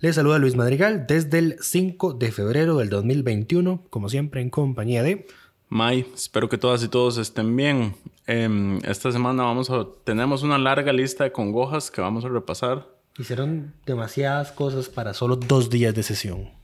Les 0.00 0.14
saluda 0.14 0.38
Luis 0.38 0.54
Madrigal 0.54 1.08
desde 1.08 1.40
el 1.40 1.56
5 1.60 2.12
de 2.12 2.30
febrero 2.30 2.76
del 2.76 2.88
2021, 2.88 3.82
como 3.90 4.08
siempre 4.08 4.40
en 4.40 4.48
compañía 4.48 5.02
de... 5.02 5.26
May, 5.70 6.06
espero 6.14 6.48
que 6.48 6.56
todas 6.56 6.84
y 6.84 6.88
todos 6.88 7.18
estén 7.18 7.56
bien. 7.56 7.96
Em, 8.24 8.78
esta 8.84 9.10
semana 9.10 9.42
vamos 9.42 9.70
a, 9.70 9.88
tenemos 10.04 10.44
una 10.44 10.56
larga 10.56 10.92
lista 10.92 11.24
de 11.24 11.32
congojas 11.32 11.90
que 11.90 12.00
vamos 12.00 12.24
a 12.24 12.28
repasar. 12.28 12.86
Hicieron 13.18 13.74
demasiadas 13.86 14.52
cosas 14.52 14.88
para 14.88 15.14
solo 15.14 15.34
dos 15.34 15.68
días 15.68 15.92
de 15.96 16.04
sesión. 16.04 16.57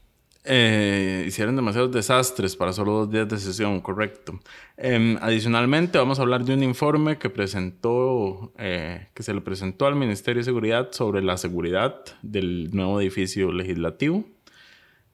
Eh, 0.47 1.25
hicieron 1.27 1.57
demasiados 1.57 1.91
desastres 1.91 2.55
para 2.55 2.75
solo 2.75 2.93
dos 2.93 3.11
días 3.11 3.27
de 3.27 3.39
sesión, 3.39 3.81
correcto. 3.81 4.39
Em, 4.77 5.17
adicionalmente, 5.23 5.97
vamos 5.97 6.19
a 6.19 6.23
hablar 6.23 6.45
de 6.45 6.53
un 6.53 6.63
informe 6.63 7.17
que 7.17 7.31
presentó, 7.31 8.53
eh, 8.59 9.09
que 9.15 9.23
se 9.23 9.33
le 9.33 9.41
presentó 9.41 9.87
al 9.87 9.95
Ministerio 9.95 10.41
de 10.41 10.45
Seguridad 10.45 10.93
sobre 10.93 11.23
la 11.23 11.39
seguridad 11.39 11.97
del 12.21 12.71
nuevo 12.73 13.01
edificio 13.01 13.53
legislativo. 13.53 14.27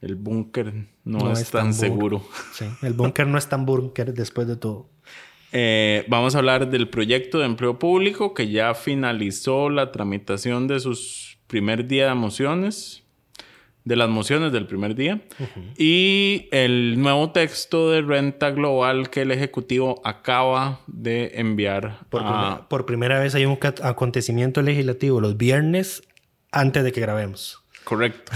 El 0.00 0.16
búnker 0.16 0.88
no, 1.04 1.30
es, 1.30 1.48
tan, 1.50 1.74
seguro. 1.74 2.24
Sí, 2.52 2.64
el 2.82 2.94
búnker 2.94 3.28
no 3.28 3.38
es 3.38 3.48
tan 3.48 3.66
búnker 3.66 4.12
después 4.12 4.48
de 4.48 4.56
todo. 4.56 4.88
Eh, 5.52 6.06
vamos 6.08 6.34
a 6.34 6.38
hablar 6.38 6.70
del 6.70 6.88
proyecto 6.88 7.38
de 7.38 7.46
empleo 7.46 7.78
público 7.78 8.34
que 8.34 8.50
ya 8.50 8.74
finalizó 8.74 9.68
la 9.68 9.92
tramitación 9.92 10.66
de 10.66 10.80
sus 10.80 11.38
primer 11.46 11.86
día 11.86 12.08
de 12.08 12.14
mociones 12.14 13.02
de 13.90 13.96
las 13.96 14.08
mociones 14.08 14.52
del 14.52 14.68
primer 14.68 14.94
día 14.94 15.20
y 15.76 16.48
el 16.52 17.02
nuevo 17.02 17.32
texto 17.32 17.90
de 17.90 18.02
renta 18.02 18.52
global 18.52 19.10
que 19.10 19.22
el 19.22 19.32
Ejecutivo 19.32 20.00
acaba 20.04 20.78
de 20.86 21.32
enviar. 21.34 21.98
Por, 22.08 22.22
por 22.68 22.86
primera 22.86 23.18
vez 23.18 23.34
hay 23.34 23.46
un 23.46 23.58
acontecimiento 23.82 24.62
legislativo 24.62 25.20
los 25.20 25.36
viernes 25.36 26.04
antes 26.52 26.84
de 26.84 26.92
que 26.92 27.00
grabemos. 27.00 27.59
Correcto. 27.84 28.32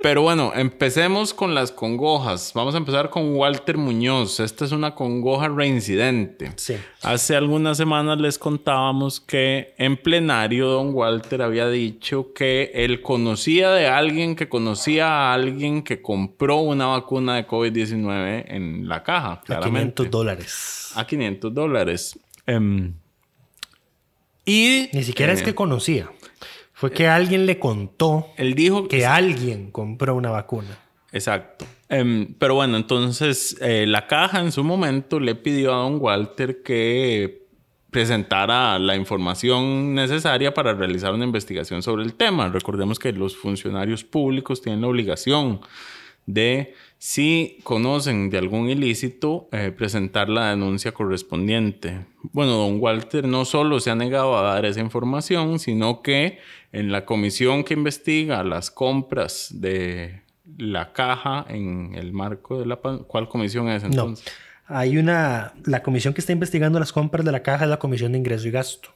Pero 0.00 0.22
bueno, 0.22 0.52
empecemos 0.54 1.34
con 1.34 1.54
las 1.54 1.72
congojas. 1.72 2.52
Vamos 2.54 2.74
a 2.74 2.78
empezar 2.78 3.10
con 3.10 3.34
Walter 3.34 3.76
Muñoz. 3.76 4.38
Esta 4.38 4.64
es 4.64 4.72
una 4.72 4.94
congoja 4.94 5.48
reincidente. 5.48 6.52
Sí. 6.56 6.76
Hace 7.02 7.34
algunas 7.34 7.76
semanas 7.76 8.20
les 8.20 8.38
contábamos 8.38 9.20
que 9.20 9.74
en 9.76 9.96
plenario 9.96 10.68
don 10.68 10.94
Walter 10.94 11.42
había 11.42 11.68
dicho 11.68 12.32
que 12.32 12.70
él 12.74 13.02
conocía 13.02 13.70
de 13.70 13.88
alguien 13.88 14.36
que 14.36 14.48
conocía 14.48 15.08
a 15.08 15.34
alguien 15.34 15.82
que 15.82 16.00
compró 16.00 16.58
una 16.58 16.86
vacuna 16.86 17.34
de 17.36 17.46
COVID-19 17.46 18.44
en 18.48 18.88
la 18.88 19.02
caja. 19.02 19.42
Claramente. 19.44 20.02
A 20.02 20.06
500 20.06 20.10
dólares. 20.10 20.92
A 20.94 21.06
500 21.06 21.54
dólares. 21.54 22.18
Em, 22.46 22.94
y... 24.44 24.88
Ni 24.92 25.02
siquiera 25.02 25.32
es 25.32 25.42
que 25.42 25.54
conocía. 25.54 26.08
Fue 26.78 26.92
que 26.92 27.08
alguien 27.08 27.44
le 27.44 27.58
contó 27.58 28.28
Él 28.36 28.54
dijo 28.54 28.86
que 28.86 29.04
alguien 29.04 29.72
compró 29.72 30.14
una 30.14 30.30
vacuna. 30.30 30.78
Exacto. 31.10 31.66
Em, 31.88 32.34
pero 32.38 32.54
bueno, 32.54 32.76
entonces 32.76 33.56
eh, 33.60 33.84
la 33.84 34.06
caja 34.06 34.38
en 34.38 34.52
su 34.52 34.62
momento 34.62 35.18
le 35.18 35.34
pidió 35.34 35.74
a 35.74 35.78
don 35.78 35.98
Walter 36.00 36.62
que 36.62 37.48
presentara 37.90 38.78
la 38.78 38.94
información 38.94 39.92
necesaria 39.94 40.54
para 40.54 40.72
realizar 40.72 41.12
una 41.12 41.24
investigación 41.24 41.82
sobre 41.82 42.04
el 42.04 42.14
tema. 42.14 42.48
Recordemos 42.48 43.00
que 43.00 43.12
los 43.12 43.36
funcionarios 43.36 44.04
públicos 44.04 44.62
tienen 44.62 44.82
la 44.82 44.86
obligación 44.86 45.60
de, 46.26 46.74
si 46.98 47.58
conocen 47.62 48.28
de 48.28 48.38
algún 48.38 48.68
ilícito, 48.68 49.48
eh, 49.52 49.72
presentar 49.76 50.28
la 50.28 50.50
denuncia 50.50 50.92
correspondiente. 50.92 52.06
Bueno, 52.32 52.52
don 52.52 52.80
Walter 52.80 53.26
no 53.26 53.44
solo 53.44 53.78
se 53.78 53.90
ha 53.90 53.94
negado 53.94 54.36
a 54.36 54.42
dar 54.42 54.64
esa 54.64 54.80
información, 54.80 55.60
sino 55.60 56.02
que 56.02 56.38
en 56.72 56.90
la 56.90 57.04
comisión 57.04 57.62
que 57.62 57.74
investiga 57.74 58.42
las 58.42 58.72
compras 58.72 59.48
de 59.52 60.22
la 60.56 60.92
caja 60.92 61.46
en 61.48 61.94
el 61.94 62.12
marco 62.12 62.58
de 62.58 62.66
la... 62.66 62.76
¿Cuál 62.76 63.28
comisión 63.28 63.68
es 63.68 63.84
entonces? 63.84 64.26
No, 64.68 64.76
hay 64.76 64.98
una... 64.98 65.54
La 65.64 65.84
comisión 65.84 66.14
que 66.14 66.20
está 66.20 66.32
investigando 66.32 66.80
las 66.80 66.92
compras 66.92 67.24
de 67.24 67.30
la 67.30 67.44
caja 67.44 67.64
es 67.64 67.70
la 67.70 67.78
comisión 67.78 68.12
de 68.12 68.18
ingreso 68.18 68.48
y 68.48 68.50
gasto. 68.50 68.90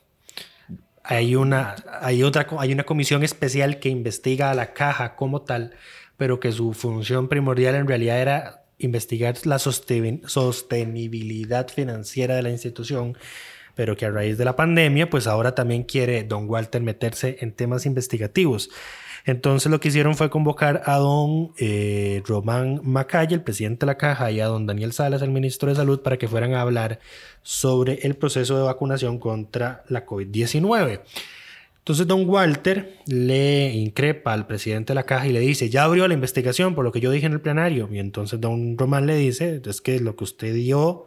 Hay 1.04 1.36
una, 1.36 1.76
hay 2.00 2.22
otra, 2.24 2.46
hay 2.58 2.72
una 2.72 2.84
comisión 2.84 3.22
especial 3.22 3.78
que 3.78 3.88
investiga 3.88 4.50
a 4.50 4.54
la 4.54 4.72
caja 4.72 5.14
como 5.16 5.42
tal, 5.42 5.74
pero 6.22 6.38
que 6.38 6.52
su 6.52 6.72
función 6.72 7.26
primordial 7.26 7.74
en 7.74 7.88
realidad 7.88 8.20
era 8.20 8.62
investigar 8.78 9.34
la 9.44 9.58
sostenibilidad 9.58 11.68
financiera 11.68 12.36
de 12.36 12.42
la 12.42 12.50
institución 12.50 13.18
pero 13.74 13.96
que 13.96 14.06
a 14.06 14.10
raíz 14.12 14.38
de 14.38 14.44
la 14.44 14.54
pandemia, 14.54 15.10
pues 15.10 15.26
ahora 15.26 15.56
también 15.56 15.82
quiere 15.82 16.22
don 16.22 16.48
Walter 16.48 16.80
meterse 16.80 17.38
en 17.40 17.50
temas 17.50 17.86
investigativos. 17.86 18.70
Entonces 19.24 19.68
lo 19.68 19.80
que 19.80 19.88
hicieron 19.88 20.14
fue 20.14 20.30
convocar 20.30 20.82
a 20.86 20.98
don 20.98 21.54
eh, 21.58 22.22
Román 22.24 22.80
Macaya, 22.84 23.34
el 23.34 23.42
presidente 23.42 23.80
de 23.80 23.86
la 23.86 23.98
caja, 23.98 24.30
y 24.30 24.38
a 24.38 24.46
don 24.46 24.64
Daniel 24.64 24.92
Salas, 24.92 25.22
el 25.22 25.30
ministro 25.30 25.70
de 25.70 25.74
Salud, 25.74 26.02
para 26.02 26.18
que 26.18 26.28
fueran 26.28 26.54
a 26.54 26.60
hablar 26.60 27.00
sobre 27.42 27.94
el 28.02 28.14
proceso 28.14 28.58
de 28.58 28.62
vacunación 28.62 29.18
contra 29.18 29.82
la 29.88 30.06
COVID-19. 30.06 31.00
Entonces 31.82 32.06
don 32.06 32.28
Walter 32.28 32.96
le 33.06 33.72
increpa 33.72 34.32
al 34.32 34.46
presidente 34.46 34.92
de 34.92 34.94
la 34.94 35.02
caja 35.02 35.26
y 35.26 35.32
le 35.32 35.40
dice, 35.40 35.68
ya 35.68 35.82
abrió 35.82 36.06
la 36.06 36.14
investigación 36.14 36.76
por 36.76 36.84
lo 36.84 36.92
que 36.92 37.00
yo 37.00 37.10
dije 37.10 37.26
en 37.26 37.32
el 37.32 37.40
plenario. 37.40 37.88
Y 37.90 37.98
entonces 37.98 38.40
don 38.40 38.78
Román 38.78 39.06
le 39.06 39.16
dice, 39.16 39.60
es 39.64 39.80
que 39.80 39.98
lo 39.98 40.14
que 40.14 40.22
usted 40.22 40.54
dio 40.54 41.06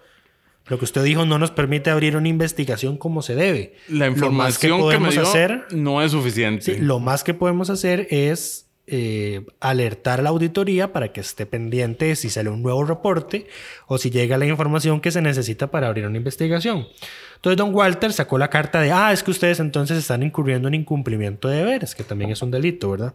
lo 0.68 0.80
que 0.80 0.86
usted 0.86 1.04
dijo 1.04 1.26
no 1.26 1.38
nos 1.38 1.52
permite 1.52 1.92
abrir 1.92 2.18
una 2.18 2.28
investigación 2.28 2.98
como 2.98 3.22
se 3.22 3.36
debe. 3.36 3.76
La 3.88 4.08
información 4.08 4.78
que, 4.78 4.84
podemos 4.84 5.18
hacer 5.18 5.66
no 5.72 6.02
es 6.02 6.12
suficiente. 6.12 6.80
lo 6.80 7.00
más 7.00 7.24
que 7.24 7.34
podemos 7.34 7.70
hacer 7.70 8.08
es 8.10 8.65
eh, 8.88 9.46
alertar 9.60 10.20
a 10.20 10.24
la 10.24 10.30
auditoría 10.30 10.94
para 10.94 11.12
que 11.12 11.22
esté 11.22 11.46
pendiente 11.46 12.16
si 12.16 12.30
sale 12.30 12.50
un 12.50 12.62
nuevo 12.62 12.84
reporte 12.84 13.48
o 13.88 13.98
si 13.98 14.12
llega 14.12 14.38
la 14.38 14.46
información 14.46 15.02
que 15.02 15.12
se 15.12 15.22
necesita 15.22 15.68
para 15.72 15.88
abrir 15.88 16.06
una 16.06 16.18
investigación. 16.18 16.88
Entonces, 17.36 17.58
don 17.58 17.74
Walter 17.74 18.14
sacó 18.14 18.38
la 18.38 18.50
carta 18.50 18.82
de, 18.82 18.92
ah, 18.92 19.12
es 19.12 19.24
que 19.24 19.32
ustedes 19.32 19.60
entonces 19.60 19.98
están 19.98 20.24
incurriendo 20.24 20.68
en 20.68 20.76
incumplimiento 20.76 21.48
de 21.48 21.58
deberes, 21.58 21.96
que 21.96 22.04
también 22.04 22.32
es 22.32 22.42
un 22.42 22.52
delito, 22.52 22.92
¿verdad? 22.92 23.14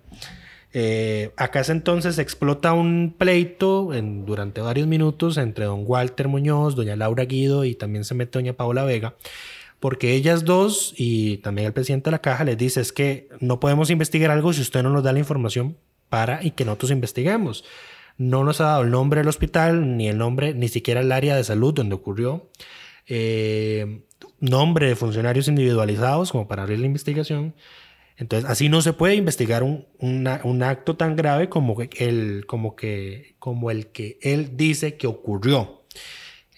Eh, 0.73 1.33
acá 1.37 1.63
entonces 1.67 2.19
explota 2.19 2.73
un 2.73 3.15
pleito 3.19 3.91
durante 4.25 4.61
varios 4.61 4.87
minutos 4.87 5.37
entre 5.37 5.65
don 5.65 5.83
Walter 5.85 6.29
Muñoz, 6.29 6.77
doña 6.77 6.95
Laura 6.95 7.25
Guido 7.25 7.65
y 7.65 7.75
también 7.75 8.05
se 8.05 8.15
mete 8.15 8.39
doña 8.39 8.53
Paola 8.53 8.85
Vega, 8.85 9.15
porque 9.81 10.13
ellas 10.15 10.45
dos 10.45 10.95
y 10.97 11.39
también 11.39 11.67
el 11.67 11.73
presidente 11.73 12.11
de 12.11 12.13
la 12.13 12.21
caja 12.21 12.45
les 12.45 12.57
dice 12.57 12.81
es 12.81 12.93
que 12.93 13.29
no 13.41 13.59
podemos 13.61 13.91
investigar 13.91 14.31
algo 14.31 14.53
si 14.53 14.61
usted 14.61 14.83
no 14.83 14.91
nos 14.91 15.03
da 15.03 15.13
la 15.13 15.19
información 15.19 15.77
para 16.09 16.45
y 16.45 16.51
que 16.53 16.65
nosotros 16.65 16.91
investiguemos. 16.91 17.65
No 18.19 18.45
nos 18.45 18.61
ha 18.61 18.65
dado 18.65 18.83
el 18.83 18.91
nombre 18.91 19.21
del 19.21 19.29
hospital, 19.29 19.97
ni 19.97 20.09
el 20.09 20.19
nombre, 20.19 20.53
ni 20.53 20.69
siquiera 20.69 21.01
el 21.01 21.11
área 21.11 21.35
de 21.35 21.43
salud 21.43 21.73
donde 21.73 21.95
ocurrió. 21.95 22.51
Eh, 23.07 24.03
nombre 24.41 24.89
de 24.89 24.97
funcionarios 24.97 25.49
individualizados 25.49 26.31
como 26.31 26.47
para 26.47 26.63
abrir 26.63 26.81
la 26.81 26.87
investigación. 26.87 27.55
Entonces, 28.19 28.49
así 28.51 28.69
no 28.69 28.83
se 28.83 28.93
puede 28.93 29.15
investigar 29.15 29.63
un, 29.63 29.87
un, 29.99 30.63
acto 30.63 30.97
tan 30.97 31.17
grave 31.17 31.49
como, 31.49 31.79
el, 31.81 32.45
como, 32.47 32.77
que, 32.77 33.35
como 33.39 33.71
el 33.71 33.87
que 33.87 34.19
él 34.21 34.59
dice 34.59 34.99
que 34.99 35.07
ocurrió. 35.07 35.80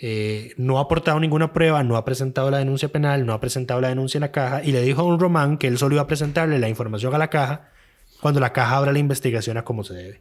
Eh, 0.04 0.52
no 0.56 0.78
ha 0.78 0.82
aportado 0.82 1.20
ninguna 1.20 1.52
prueba, 1.52 1.84
no 1.84 1.96
ha 1.96 2.04
presentado 2.04 2.50
la 2.50 2.58
denuncia 2.58 2.88
penal, 2.90 3.24
no 3.24 3.32
ha 3.34 3.40
presentado 3.40 3.80
la 3.80 3.88
denuncia 3.88 4.18
en 4.18 4.22
la 4.22 4.32
caja 4.32 4.64
y 4.64 4.72
le 4.72 4.82
dijo 4.82 5.02
a 5.02 5.04
un 5.04 5.20
Román 5.20 5.58
que 5.58 5.68
él 5.68 5.78
solo 5.78 5.94
iba 5.94 6.02
a 6.02 6.06
presentarle 6.08 6.58
la 6.58 6.68
información 6.68 7.14
a 7.14 7.18
la 7.18 7.30
caja 7.30 7.70
cuando 8.20 8.40
la 8.40 8.52
caja 8.52 8.76
abra 8.78 8.90
la 8.92 8.98
investigación 8.98 9.58
a 9.58 9.64
como 9.64 9.84
se 9.84 9.94
debe. 9.94 10.20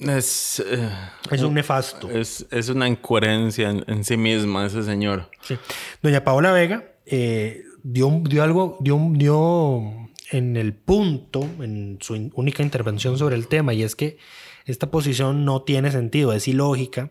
Es, 0.00 0.60
eh, 0.66 0.88
Es 1.30 1.42
un 1.42 1.52
nefasto. 1.52 2.10
es, 2.10 2.46
es 2.50 2.70
una 2.70 2.88
incoherencia 2.88 3.68
en, 3.68 3.84
en 3.86 4.02
sí 4.02 4.16
misma 4.16 4.64
ese 4.64 4.82
señor. 4.82 5.28
Sí. 5.42 5.58
Doña 6.02 6.24
Paola 6.24 6.50
Vega 6.52 6.94
eh, 7.04 7.64
dio, 7.82 8.22
dio 8.24 8.42
algo, 8.42 8.78
dio, 8.80 8.98
dio 9.12 10.08
en 10.30 10.56
el 10.56 10.72
punto, 10.72 11.42
en 11.60 11.98
su 12.00 12.16
in- 12.16 12.32
única 12.34 12.62
intervención 12.62 13.18
sobre 13.18 13.36
el 13.36 13.46
tema, 13.46 13.74
y 13.74 13.82
es 13.82 13.94
que 13.94 14.16
esta 14.64 14.90
posición 14.90 15.44
no 15.44 15.62
tiene 15.62 15.90
sentido, 15.90 16.32
es 16.32 16.48
ilógica, 16.48 17.10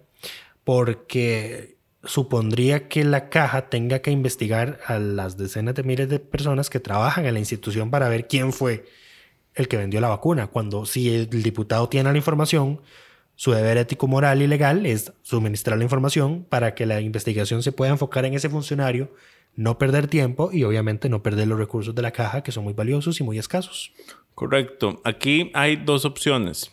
porque 0.64 1.78
supondría 2.04 2.88
que 2.88 3.04
la 3.04 3.30
caja 3.30 3.70
tenga 3.70 4.00
que 4.00 4.12
investigar 4.12 4.80
a 4.88 5.00
las 5.00 5.38
decenas 5.38 5.76
de 5.76 5.84
miles 5.84 6.10
de 6.10 6.20
personas 6.20 6.70
que 6.70 6.80
trabajan 6.80 7.26
en 7.26 7.34
la 7.34 7.40
institución 7.40 7.92
para 7.92 8.10
ver 8.10 8.28
quién 8.28 8.54
fue 8.54 8.86
el 9.54 9.68
que 9.68 9.78
vendió 9.78 10.02
la 10.02 10.10
vacuna, 10.10 10.48
cuando 10.48 10.86
si 10.86 11.14
el 11.14 11.30
diputado 11.30 11.90
tiene 11.90 12.12
la 12.12 12.18
información, 12.18 12.82
su 13.36 13.52
deber 13.52 13.78
ético, 13.78 14.08
moral 14.08 14.42
y 14.42 14.48
legal 14.48 14.86
es 14.86 15.14
suministrar 15.24 15.78
la 15.78 15.84
información 15.84 16.46
para 16.48 16.74
que 16.74 16.86
la 16.86 17.02
investigación 17.02 17.64
se 17.64 17.72
pueda 17.72 17.92
enfocar 17.92 18.26
en 18.26 18.34
ese 18.34 18.50
funcionario, 18.50 19.14
no 19.56 19.78
perder 19.78 20.08
tiempo 20.08 20.52
y 20.54 20.64
obviamente 20.64 21.10
no 21.10 21.22
perder 21.22 21.48
los 21.48 21.60
recursos 21.60 21.94
de 21.94 22.02
la 22.02 22.12
caja 22.12 22.44
que 22.44 22.52
son 22.52 22.64
muy 22.64 22.74
valiosos 22.74 23.20
y 23.20 23.24
muy 23.24 23.38
escasos. 23.38 23.92
Correcto. 24.36 25.02
Aquí 25.04 25.52
hay 25.54 25.76
dos 25.76 26.06
opciones. 26.06 26.72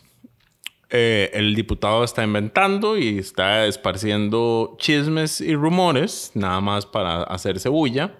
Eh, 0.91 1.29
el 1.33 1.53
diputado 1.53 2.03
está 2.03 2.23
inventando 2.23 2.97
y 2.97 3.19
está 3.19 3.67
esparciendo 3.67 4.75
chismes 4.79 5.39
y 5.39 5.55
rumores, 5.55 6.31
nada 6.33 6.61
más 6.61 6.85
para 6.85 7.23
hacerse 7.23 7.69
bulla. 7.69 8.15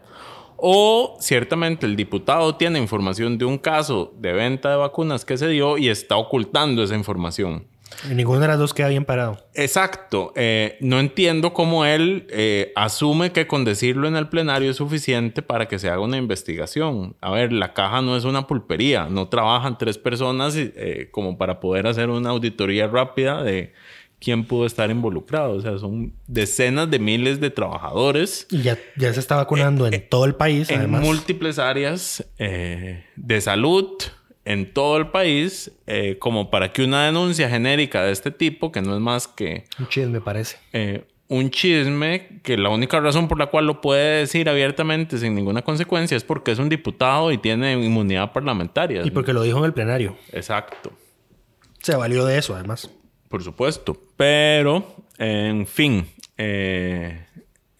O 0.57 1.18
ciertamente 1.19 1.86
el 1.86 1.95
diputado 1.95 2.56
tiene 2.56 2.80
información 2.80 3.38
de 3.38 3.45
un 3.45 3.57
caso 3.57 4.13
de 4.18 4.33
venta 4.33 4.69
de 4.69 4.75
vacunas 4.75 5.25
que 5.25 5.38
se 5.38 5.48
dio 5.48 5.77
y 5.77 5.88
está 5.88 6.18
ocultando 6.18 6.83
esa 6.83 6.95
información. 6.95 7.66
Y 8.10 8.14
Ninguna 8.14 8.42
de 8.42 8.48
las 8.48 8.60
dos 8.60 8.74
queda 8.74 8.88
bien 8.88 9.06
parado. 9.06 9.38
Exacto. 9.54 10.32
Eh, 10.36 10.78
no 10.80 11.00
entiendo 11.00 11.54
cómo 11.54 11.86
él 11.86 12.28
eh, 12.30 12.72
asume 12.76 13.32
que 13.32 13.48
con 13.48 13.66
decirlo 13.66 14.08
en 14.08 14.16
el 14.16 14.30
plenario 14.30 14.72
es 14.72 14.78
suficiente 14.78 15.42
para 15.42 15.68
que 15.68 15.80
se 15.80 15.90
haga 15.90 16.00
una 16.00 16.18
investigación. 16.18 17.16
A 17.22 17.32
ver, 17.32 17.52
la 17.52 17.74
caja 17.74 18.02
no 18.02 18.16
es 18.16 18.24
una 18.24 18.48
pulpería. 18.48 19.08
No 19.10 19.28
trabajan 19.28 19.78
tres 19.78 19.98
personas 19.98 20.54
eh, 20.56 21.10
como 21.12 21.38
para 21.38 21.60
poder 21.60 21.88
hacer 21.88 22.10
una 22.10 22.30
auditoría 22.30 22.88
rápida 22.88 23.44
de 23.44 23.74
quién 24.20 24.46
pudo 24.46 24.66
estar 24.66 24.90
involucrado. 24.90 25.54
O 25.54 25.62
sea, 25.62 25.78
son 25.78 26.14
decenas 26.28 26.90
de 26.90 27.00
miles 27.00 27.40
de 27.40 27.50
trabajadores 27.50 28.48
Y 28.50 28.62
ya, 28.62 28.78
ya 28.98 29.14
se 29.14 29.20
está 29.20 29.36
vacunando 29.36 29.88
en 29.88 30.08
todo 30.10 30.26
el 30.26 30.36
país, 30.36 30.70
en 30.70 30.80
además. 30.80 31.02
múltiples 31.02 31.60
áreas 31.60 32.24
de 32.38 33.42
salud 33.42 33.88
en 34.46 34.74
todo 34.74 34.98
el 34.98 35.08
país, 35.08 35.72
eh, 35.88 36.18
como 36.20 36.50
para 36.50 36.72
que 36.74 36.84
una 36.84 37.06
denuncia 37.06 37.50
genérica 37.50 38.04
de 38.04 38.12
este 38.12 38.32
tipo, 38.32 38.72
que 38.72 38.82
no 38.82 38.96
es 38.96 39.02
más 39.02 39.28
que 39.28 39.66
Un 39.80 39.88
chisme, 39.88 40.12
me 40.14 40.22
parece. 40.22 40.58
eh, 40.74 41.06
un 41.28 41.52
chisme, 41.52 42.40
que 42.42 42.58
la 42.58 42.70
única 42.70 43.00
razón 43.00 43.28
por 43.28 43.38
la 43.38 43.46
cual 43.48 43.68
lo 43.68 43.82
puede 43.82 44.22
decir 44.22 44.50
abiertamente 44.50 45.20
sin 45.20 45.36
ninguna 45.36 45.62
consecuencia 45.62 46.18
es 46.18 46.24
porque 46.24 46.52
es 46.52 46.58
un 46.58 46.70
diputado 46.70 47.32
y 47.32 47.38
tiene 47.38 47.74
inmunidad 47.74 48.34
parlamentaria. 48.34 49.04
Y 49.06 49.12
porque 49.12 49.32
lo 49.34 49.44
dijo 49.44 49.60
en 49.60 49.66
el 49.66 49.74
plenario. 49.74 50.18
Exacto, 50.32 50.92
Se 51.84 51.96
valió 51.96 52.26
de 52.26 52.40
eso, 52.40 52.56
además. 52.56 52.90
por 53.28 53.44
supuesto. 53.44 53.96
Pero, 54.18 54.84
en 55.20 55.68
fin, 55.68 56.08
eh, 56.38 57.28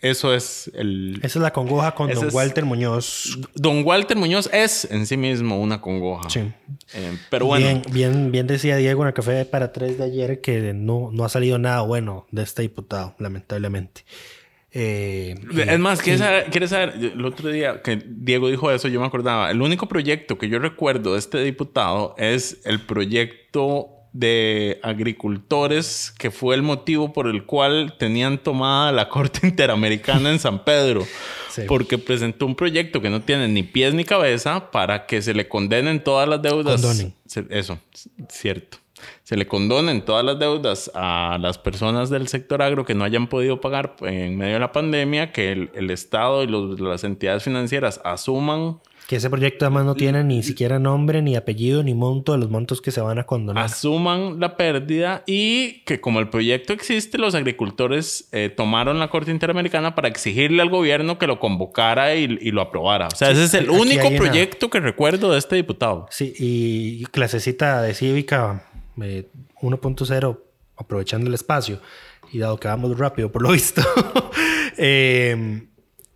eso 0.01 0.34
es 0.34 0.72
el... 0.75 1.16
Esa 1.24 1.40
es 1.40 1.44
la 1.44 1.51
congoja 1.51 1.94
con 1.94 2.10
Ese 2.10 2.25
don 2.25 2.34
Walter 2.34 2.66
Muñoz. 2.66 3.38
Don 3.56 3.84
Walter 3.86 4.16
Muñoz 4.18 4.50
es 4.54 4.86
en 4.90 5.06
sí 5.06 5.18
mismo 5.18 5.60
una 5.60 5.81
congoja. 5.81 6.30
Sí. 6.30 6.40
Eh, 6.94 7.18
pero 7.30 7.46
bueno, 7.48 7.66
Bien, 7.66 7.81
bien, 7.92 8.31
bien 8.31 8.48
decía 8.48 8.78
Diego 8.78 9.01
en 9.04 9.10
el 9.10 9.13
café 9.13 9.44
para 9.46 9.72
tres 9.74 9.98
de 9.98 10.06
ayer 10.06 10.42
que 10.42 10.74
no, 10.74 11.10
no 11.12 11.25
ha 11.25 11.30
salido 11.30 11.57
nada 11.60 11.81
bueno 11.81 12.28
de 12.31 12.44
este 12.44 12.62
diputado, 12.62 13.16
lamentablemente. 13.19 14.04
Eh, 14.72 15.36
y- 15.51 15.62
es 15.62 15.80
más, 15.80 16.00
¿quieres 16.01 16.22
y- 16.22 16.24
saber, 16.24 16.46
quieres 16.51 16.69
saber? 16.69 16.94
El 16.96 17.25
otro 17.25 17.50
día 17.50 17.81
que 17.81 18.01
Diego 18.06 18.50
dijo 18.50 18.69
eso, 18.72 18.88
yo 18.88 19.00
me 19.01 19.07
acordaba. 19.07 19.50
El 19.50 19.62
único 19.62 19.88
proyecto 19.88 20.38
que 20.38 20.48
yo 20.48 20.60
recuerdo 20.60 21.13
de 21.13 21.19
este 21.19 21.40
diputado 21.44 22.13
es 22.18 22.62
el 22.66 22.80
proyecto 22.81 23.90
de 24.12 24.80
agricultores 24.84 26.14
que 26.18 26.32
fue 26.32 26.56
el 26.56 26.62
motivo 26.64 27.14
por 27.14 27.28
el 27.28 27.46
cual 27.46 27.96
tenían 28.00 28.38
tomada 28.38 28.92
la 28.92 29.10
Corte 29.10 29.42
Interamericana 29.48 30.32
en 30.32 30.40
San 30.40 30.64
Pedro. 30.64 31.06
Sí. 31.50 31.64
Porque 31.68 31.98
presentó 31.98 32.46
un 32.46 32.56
proyecto 32.56 33.02
que 33.02 33.10
no 33.10 33.22
tiene 33.22 33.48
ni 33.48 33.64
pies 33.64 33.94
ni 33.94 34.04
cabeza 34.04 34.72
para 34.72 35.06
que 35.06 35.22
se 35.22 35.34
le 35.34 35.48
condenen 35.48 36.04
todas 36.04 36.28
las 36.28 36.42
deudas. 36.42 36.82
Condonen. 36.82 37.14
Eso, 37.50 37.80
cierto. 38.30 38.78
Se 39.24 39.38
le 39.38 39.48
condonen 39.48 40.04
todas 40.04 40.26
las 40.26 40.38
deudas 40.40 40.92
a 40.94 41.38
las 41.40 41.58
personas 41.58 42.10
del 42.10 42.28
sector 42.28 42.62
agro 42.62 42.84
que 42.86 42.94
no 42.96 43.06
hayan 43.06 43.28
podido 43.28 43.62
pagar 43.62 43.96
en 44.02 44.38
medio 44.38 44.56
de 44.56 44.60
la 44.60 44.72
pandemia, 44.74 45.32
que 45.32 45.54
el, 45.54 45.70
el 45.74 45.90
Estado 45.90 46.44
y 46.44 46.48
los- 46.48 46.80
las 46.82 47.04
entidades 47.06 47.44
financieras 47.44 48.02
asuman, 48.04 48.80
que 49.10 49.16
ese 49.16 49.28
proyecto 49.32 49.66
además 49.66 49.86
no 49.86 49.96
tiene 49.96 50.24
ni 50.24 50.44
siquiera 50.44 50.78
nombre, 50.78 51.24
ni 51.24 51.36
apellido, 51.36 51.82
ni 51.82 51.96
monto 51.96 52.34
de 52.34 52.38
los 52.38 52.52
montos 52.52 52.80
que 52.80 52.92
se 52.92 53.02
van 53.02 53.18
a 53.18 53.24
condonar. 53.26 53.66
asuman 53.66 54.40
la 54.40 54.56
pérdida 54.56 55.24
y 55.26 55.80
que 55.86 56.00
como 56.00 56.20
el 56.20 56.30
proyecto 56.30 56.74
existe, 56.74 57.18
los 57.18 57.34
agricultores 57.34 58.30
eh, 58.34 58.50
tomaron 58.56 59.00
la 59.00 59.10
Corte 59.10 59.32
Interamericana 59.32 59.96
para 59.96 60.10
exigirle 60.10 60.62
al 60.62 60.70
gobierno 60.70 61.18
que 61.18 61.26
lo 61.26 61.40
convocara 61.40 62.14
y, 62.14 62.38
y 62.40 62.52
lo 62.52 62.62
aprobara. 62.62 63.08
O 63.08 63.16
sea, 63.16 63.32
ese 63.32 63.46
es 63.46 63.54
el 63.56 63.72
único 63.72 64.08
una- 64.10 64.16
proyecto 64.18 64.70
que 64.70 64.80
recuerdo 64.80 65.32
de 65.32 65.40
este 65.40 65.56
diputado. 65.56 66.06
Sí, 66.12 66.32
y 66.38 67.04
clasecita 67.06 67.82
de 67.82 67.96
cívica 67.96 68.70
eh, 69.02 69.28
1.0, 69.64 70.40
aprovechando 70.78 71.30
el 71.30 71.34
espacio, 71.34 71.82
y 72.32 72.38
dado 72.38 72.60
que 72.60 72.68
vamos 72.68 72.96
rápido 72.96 73.32
por 73.32 73.42
lo 73.42 73.54
visto, 73.54 73.82
eh, 74.78 75.64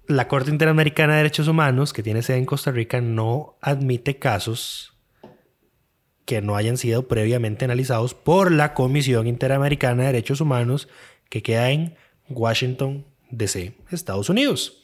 la 0.07 0.27
Corte 0.27 0.51
Interamericana 0.51 1.13
de 1.13 1.17
Derechos 1.17 1.47
Humanos, 1.47 1.93
que 1.93 2.03
tiene 2.03 2.21
sede 2.21 2.37
en 2.37 2.45
Costa 2.45 2.71
Rica, 2.71 3.01
no 3.01 3.57
admite 3.61 4.19
casos 4.19 4.97
que 6.25 6.41
no 6.41 6.55
hayan 6.55 6.77
sido 6.77 7.07
previamente 7.07 7.65
analizados 7.65 8.13
por 8.13 8.51
la 8.51 8.73
Comisión 8.73 9.27
Interamericana 9.27 10.03
de 10.03 10.07
Derechos 10.07 10.41
Humanos, 10.41 10.87
que 11.29 11.41
queda 11.41 11.71
en 11.71 11.95
Washington, 12.29 13.05
D.C., 13.29 13.75
Estados 13.91 14.29
Unidos. 14.29 14.83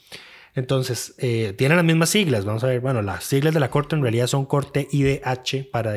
Entonces, 0.55 1.13
eh, 1.19 1.53
tienen 1.57 1.77
las 1.77 1.85
mismas 1.85 2.09
siglas. 2.09 2.43
Vamos 2.43 2.63
a 2.63 2.67
ver, 2.67 2.81
bueno, 2.81 3.01
las 3.01 3.23
siglas 3.23 3.53
de 3.53 3.59
la 3.59 3.69
Corte 3.69 3.95
en 3.95 4.01
realidad 4.01 4.27
son 4.27 4.45
Corte 4.45 4.87
IDH 4.91 5.69
para, 5.71 5.95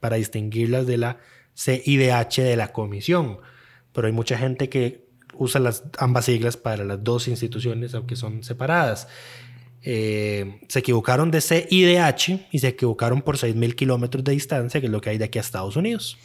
para 0.00 0.16
distinguirlas 0.16 0.86
de 0.86 0.96
la 0.96 1.18
CIDH 1.54 2.42
de 2.42 2.56
la 2.56 2.72
Comisión. 2.72 3.38
Pero 3.92 4.06
hay 4.06 4.12
mucha 4.12 4.38
gente 4.38 4.68
que 4.68 5.11
usa 5.42 5.60
las, 5.60 5.84
ambas 5.98 6.24
siglas 6.26 6.56
para 6.56 6.84
las 6.84 7.02
dos 7.02 7.28
instituciones, 7.28 7.94
aunque 7.94 8.16
son 8.16 8.42
separadas. 8.42 9.08
Eh, 9.82 10.60
se 10.68 10.78
equivocaron 10.78 11.30
de 11.30 11.40
CIDH 11.40 12.48
y 12.52 12.58
se 12.60 12.68
equivocaron 12.68 13.22
por 13.22 13.36
6.000 13.36 13.74
kilómetros 13.74 14.22
de 14.22 14.32
distancia, 14.32 14.80
que 14.80 14.86
es 14.86 14.92
lo 14.92 15.00
que 15.00 15.10
hay 15.10 15.18
de 15.18 15.24
aquí 15.24 15.38
a 15.38 15.40
Estados 15.42 15.76
Unidos. 15.76 16.18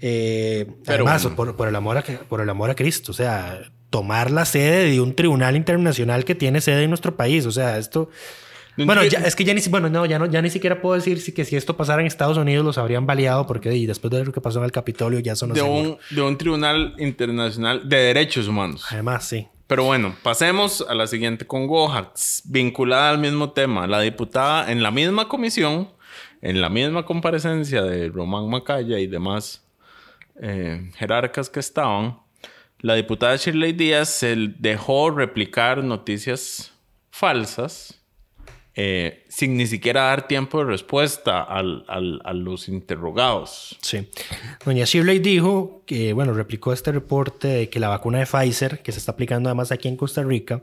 Eh, 0.00 0.66
Pero 0.84 1.04
además, 1.04 1.22
bueno. 1.22 1.36
por, 1.36 1.56
por 1.56 1.68
el 1.68 1.76
amor 1.76 1.98
a, 1.98 2.02
por 2.02 2.40
el 2.40 2.48
amor 2.48 2.70
a 2.70 2.74
Cristo, 2.74 3.12
o 3.12 3.14
sea, 3.14 3.60
tomar 3.90 4.30
la 4.30 4.46
sede 4.46 4.90
de 4.90 5.00
un 5.00 5.14
tribunal 5.14 5.56
internacional 5.56 6.24
que 6.24 6.34
tiene 6.34 6.62
sede 6.62 6.84
en 6.84 6.90
nuestro 6.90 7.16
país, 7.16 7.46
o 7.46 7.52
sea, 7.52 7.78
esto... 7.78 8.08
No 8.76 8.86
Bueno, 8.86 9.04
ya, 9.04 9.20
es 9.20 9.36
que 9.36 9.44
ya 9.44 9.54
ni, 9.54 9.60
bueno, 9.68 9.88
no, 9.88 10.06
ya, 10.06 10.18
no, 10.18 10.26
ya 10.26 10.40
ni 10.42 10.50
siquiera 10.50 10.80
puedo 10.80 10.94
decir 10.94 11.20
si, 11.20 11.32
que 11.32 11.44
si 11.44 11.56
esto 11.56 11.76
pasara 11.76 12.00
en 12.00 12.06
Estados 12.06 12.36
Unidos 12.36 12.64
los 12.64 12.78
habrían 12.78 13.06
baleado 13.06 13.46
porque 13.46 13.74
y 13.74 13.86
después 13.86 14.10
de 14.10 14.24
lo 14.24 14.32
que 14.32 14.40
pasó 14.40 14.58
en 14.58 14.64
el 14.64 14.72
Capitolio 14.72 15.18
ya 15.20 15.36
son 15.36 15.52
de, 15.52 15.62
un, 15.62 15.98
de 16.10 16.22
un 16.22 16.38
tribunal 16.38 16.94
internacional 16.98 17.88
de 17.88 17.96
derechos 17.96 18.48
humanos. 18.48 18.84
Además, 18.90 19.26
sí. 19.28 19.48
Pero 19.66 19.84
bueno, 19.84 20.16
pasemos 20.22 20.84
a 20.88 20.94
la 20.94 21.06
siguiente 21.06 21.46
congoja, 21.46 22.12
vinculada 22.44 23.10
al 23.10 23.18
mismo 23.18 23.52
tema. 23.52 23.86
La 23.86 24.00
diputada 24.00 24.72
en 24.72 24.82
la 24.82 24.90
misma 24.90 25.28
comisión, 25.28 25.88
en 26.42 26.60
la 26.60 26.68
misma 26.68 27.04
comparecencia 27.04 27.82
de 27.82 28.08
Román 28.08 28.50
Macaya 28.50 28.98
y 28.98 29.06
demás 29.06 29.64
eh, 30.42 30.90
jerarcas 30.96 31.48
que 31.50 31.60
estaban, 31.60 32.18
la 32.80 32.94
diputada 32.94 33.36
Shirley 33.36 33.72
Díaz 33.72 34.08
se 34.08 34.34
dejó 34.58 35.10
replicar 35.10 35.84
noticias 35.84 36.72
falsas 37.10 37.99
eh, 38.82 39.24
sin 39.28 39.56
ni 39.58 39.66
siquiera 39.66 40.02
dar 40.04 40.26
tiempo 40.26 40.58
de 40.60 40.64
respuesta 40.64 41.42
al- 41.42 41.84
al- 41.86 42.20
a 42.24 42.32
los 42.32 42.68
interrogados. 42.68 43.76
Sí. 43.82 44.08
Doña 44.64 44.84
Shirley 44.86 45.18
dijo 45.18 45.82
que, 45.86 46.12
bueno, 46.14 46.32
replicó 46.32 46.72
este 46.72 46.90
reporte 46.92 47.48
de 47.48 47.68
que 47.68 47.78
la 47.78 47.88
vacuna 47.88 48.20
de 48.20 48.26
Pfizer, 48.26 48.80
que 48.82 48.92
se 48.92 48.98
está 48.98 49.12
aplicando 49.12 49.48
además 49.50 49.70
aquí 49.70 49.88
en 49.88 49.96
Costa 49.96 50.22
Rica, 50.22 50.62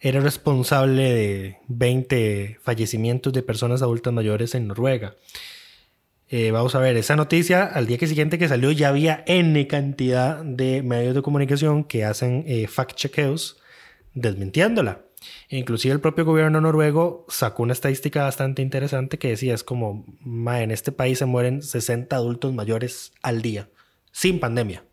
era 0.00 0.20
responsable 0.20 1.02
de 1.14 1.56
20 1.68 2.58
fallecimientos 2.62 3.32
de 3.32 3.42
personas 3.42 3.80
adultas 3.80 4.12
mayores 4.12 4.54
en 4.54 4.66
Noruega. 4.68 5.14
Eh, 6.28 6.50
vamos 6.50 6.74
a 6.74 6.80
ver, 6.80 6.96
esa 6.96 7.16
noticia 7.16 7.64
al 7.64 7.86
día 7.86 7.98
siguiente 7.98 8.38
que 8.38 8.48
salió 8.48 8.70
ya 8.72 8.88
había 8.88 9.22
N 9.26 9.66
cantidad 9.66 10.42
de 10.44 10.82
medios 10.82 11.14
de 11.14 11.22
comunicación 11.22 11.84
que 11.84 12.04
hacen 12.04 12.44
eh, 12.46 12.66
fact-checkeos 12.66 13.56
desmintiéndola. 14.14 15.03
Inclusive 15.48 15.94
el 15.94 16.00
propio 16.00 16.24
gobierno 16.24 16.60
noruego 16.60 17.26
sacó 17.28 17.62
una 17.62 17.72
estadística 17.72 18.22
bastante 18.22 18.62
interesante 18.62 19.18
que 19.18 19.28
decía, 19.28 19.54
es 19.54 19.64
como, 19.64 20.04
"Ma, 20.20 20.62
en 20.62 20.70
este 20.70 20.92
país 20.92 21.18
se 21.18 21.26
mueren 21.26 21.62
60 21.62 22.16
adultos 22.16 22.52
mayores 22.54 23.12
al 23.22 23.42
día. 23.42 23.68
sin 24.16 24.38
pandemia. 24.38 24.84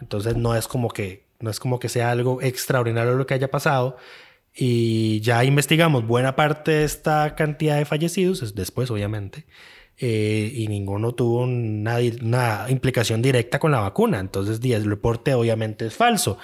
Entonces 0.00 0.34
no 0.34 0.56
es 0.56 0.66
como 0.68 0.88
que, 0.88 1.26
no 1.38 1.50
es 1.50 1.60
como 1.60 1.78
que 1.78 1.90
sea 1.90 2.10
algo 2.10 2.40
extraordinario 2.42 3.14
lo 3.14 3.26
que 3.26 3.34
haya 3.34 3.50
pasado. 3.50 3.98
Y 4.54 5.20
ya 5.20 5.44
investigamos 5.44 6.06
buena 6.06 6.34
parte 6.34 6.70
de 6.72 6.84
esta 6.84 7.34
cantidad 7.36 7.76
de 7.76 7.84
fallecidos, 7.84 8.54
después 8.54 8.90
obviamente, 8.90 9.46
eh, 9.98 10.50
y 10.54 10.66
ninguno 10.68 11.14
tuvo 11.14 11.42
una, 11.42 11.98
una, 12.22 12.66
implicación 12.68 13.22
directa 13.22 13.58
con 13.58 13.70
la 13.70 13.80
vacuna. 13.80 14.18
Entonces 14.18 14.60
el 14.64 14.84
reporte 14.86 15.34
obviamente 15.34 15.86
es 15.86 15.94
falso. 15.94 16.38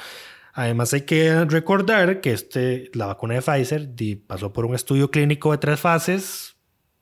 Además 0.56 0.94
hay 0.94 1.02
que 1.02 1.44
recordar 1.44 2.22
que 2.22 2.32
este, 2.32 2.90
la 2.94 3.04
vacuna 3.04 3.34
de 3.34 3.42
Pfizer 3.42 3.90
pasó 4.26 4.54
por 4.54 4.64
un 4.64 4.74
estudio 4.74 5.10
clínico 5.10 5.52
de 5.52 5.58
tres 5.58 5.78
fases, 5.78 6.56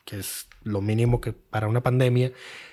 que 0.05 0.19
es 0.19 0.49
lo 0.65 0.81
mínimo 0.81 1.21
que 1.21 1.33
para 1.33 1.69
una 1.69 1.81
pandemia, 1.81 2.33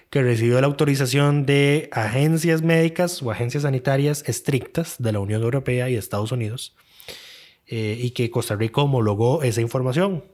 que 0.10 0.24
recibió 0.24 0.60
la 0.60 0.66
autorización 0.66 1.46
de 1.46 1.88
agencias 1.92 2.64
médicas 2.64 3.22
o 3.22 3.30
agencias 3.30 3.62
sanitarias 3.62 4.24
estrictas 4.28 4.96
de 4.98 5.12
la 5.12 5.20
Unión 5.20 5.44
Europea 5.44 5.88
y 5.88 5.98
Estados 5.98 6.32
Unidos, 6.32 6.76
eh, 7.68 7.96
y 8.02 8.10
que 8.10 8.32
Costa 8.32 8.56
Rica 8.56 8.82
homologó 8.82 9.44
esa 9.44 9.62
información. 9.62 10.26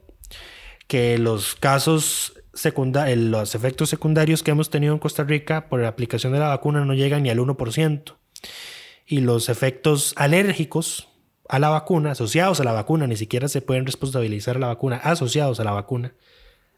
Que 0.86 1.18
los 1.18 1.56
casos 1.56 2.32
secundarios, 2.54 3.18
los 3.18 3.54
efectos 3.54 3.90
secundarios 3.90 4.42
que 4.42 4.52
hemos 4.52 4.70
tenido 4.70 4.94
en 4.94 4.98
Costa 4.98 5.24
Rica 5.24 5.68
por 5.68 5.82
la 5.82 5.88
aplicación 5.88 6.32
de 6.32 6.38
la 6.38 6.48
vacuna 6.48 6.86
no 6.86 6.94
llegan 6.94 7.24
ni 7.24 7.28
al 7.28 7.38
1%. 7.38 8.14
Y 9.08 9.20
los 9.20 9.48
efectos 9.48 10.12
alérgicos 10.16 11.08
a 11.48 11.58
la 11.58 11.70
vacuna, 11.70 12.10
asociados 12.10 12.60
a 12.60 12.64
la 12.64 12.72
vacuna, 12.72 13.06
ni 13.06 13.16
siquiera 13.16 13.48
se 13.48 13.62
pueden 13.62 13.86
responsabilizar 13.86 14.56
a 14.56 14.60
la 14.60 14.66
vacuna, 14.66 14.98
asociados 14.98 15.60
a 15.60 15.64
la 15.64 15.72
vacuna, 15.72 16.12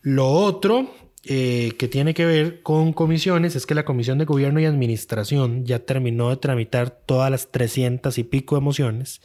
Lo 0.01 0.29
otro 0.29 0.89
eh, 1.23 1.73
que 1.77 1.87
tiene 1.87 2.13
que 2.13 2.25
ver 2.25 2.63
con 2.63 2.93
comisiones 2.93 3.55
es 3.55 3.65
que 3.67 3.75
la 3.75 3.85
Comisión 3.85 4.17
de 4.17 4.25
Gobierno 4.25 4.59
y 4.59 4.65
Administración 4.65 5.65
ya 5.65 5.79
terminó 5.79 6.29
de 6.29 6.37
tramitar 6.37 6.89
todas 6.89 7.29
las 7.29 7.51
300 7.51 8.17
y 8.17 8.23
pico 8.23 8.55
de 8.55 8.61
mociones 8.61 9.21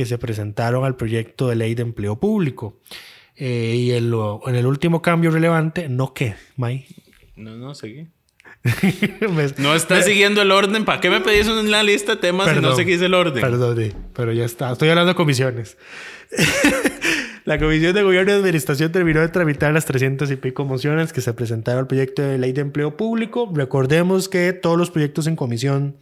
que 0.00 0.06
se 0.06 0.16
presentaron 0.16 0.86
al 0.86 0.96
proyecto 0.96 1.48
de 1.48 1.56
ley 1.56 1.74
de 1.74 1.82
empleo 1.82 2.18
público. 2.18 2.80
Eh, 3.36 3.74
y 3.76 3.90
en, 3.92 4.10
en, 4.46 4.54
el 4.54 4.64
último 4.64 5.02
cambio 5.02 5.30
relevante, 5.30 5.90
¿no 5.90 6.14
qué, 6.14 6.36
May? 6.56 6.86
No, 7.36 7.54
no, 7.58 7.74
seguí. 7.74 8.08
no 9.58 9.74
está 9.74 10.00
siguiendo 10.00 10.40
el 10.40 10.52
orden. 10.52 10.86
¿Para 10.86 11.02
qué 11.02 11.10
me 11.10 11.20
pedís 11.20 11.48
una 11.48 11.82
lista 11.82 12.14
de 12.14 12.20
temas 12.22 12.48
si 12.50 12.60
no 12.62 12.74
seguís 12.74 13.02
el 13.02 13.12
orden? 13.12 13.42
Perdón, 13.42 13.92
pero 14.14 14.32
ya 14.32 14.46
está. 14.46 14.72
Estoy 14.72 14.88
hablando 14.88 15.10
de 15.10 15.16
comisiones. 15.16 15.76
La 17.44 17.58
Comisión 17.58 17.94
de 17.94 18.02
Gobierno 18.02 18.32
y 18.32 18.36
Administración 18.36 18.92
terminó 18.92 19.20
de 19.20 19.28
tramitar 19.28 19.72
las 19.72 19.84
300 19.84 20.30
y 20.30 20.36
pico 20.36 20.64
mociones 20.64 21.12
que 21.12 21.20
se 21.20 21.34
presentaron 21.34 21.80
al 21.80 21.86
proyecto 21.86 22.22
de 22.22 22.38
ley 22.38 22.52
de 22.52 22.62
empleo 22.62 22.96
público. 22.96 23.50
Recordemos 23.54 24.30
que 24.30 24.52
todos 24.54 24.78
los 24.78 24.90
proyectos 24.90 25.26
en 25.26 25.36
comisión 25.36 25.96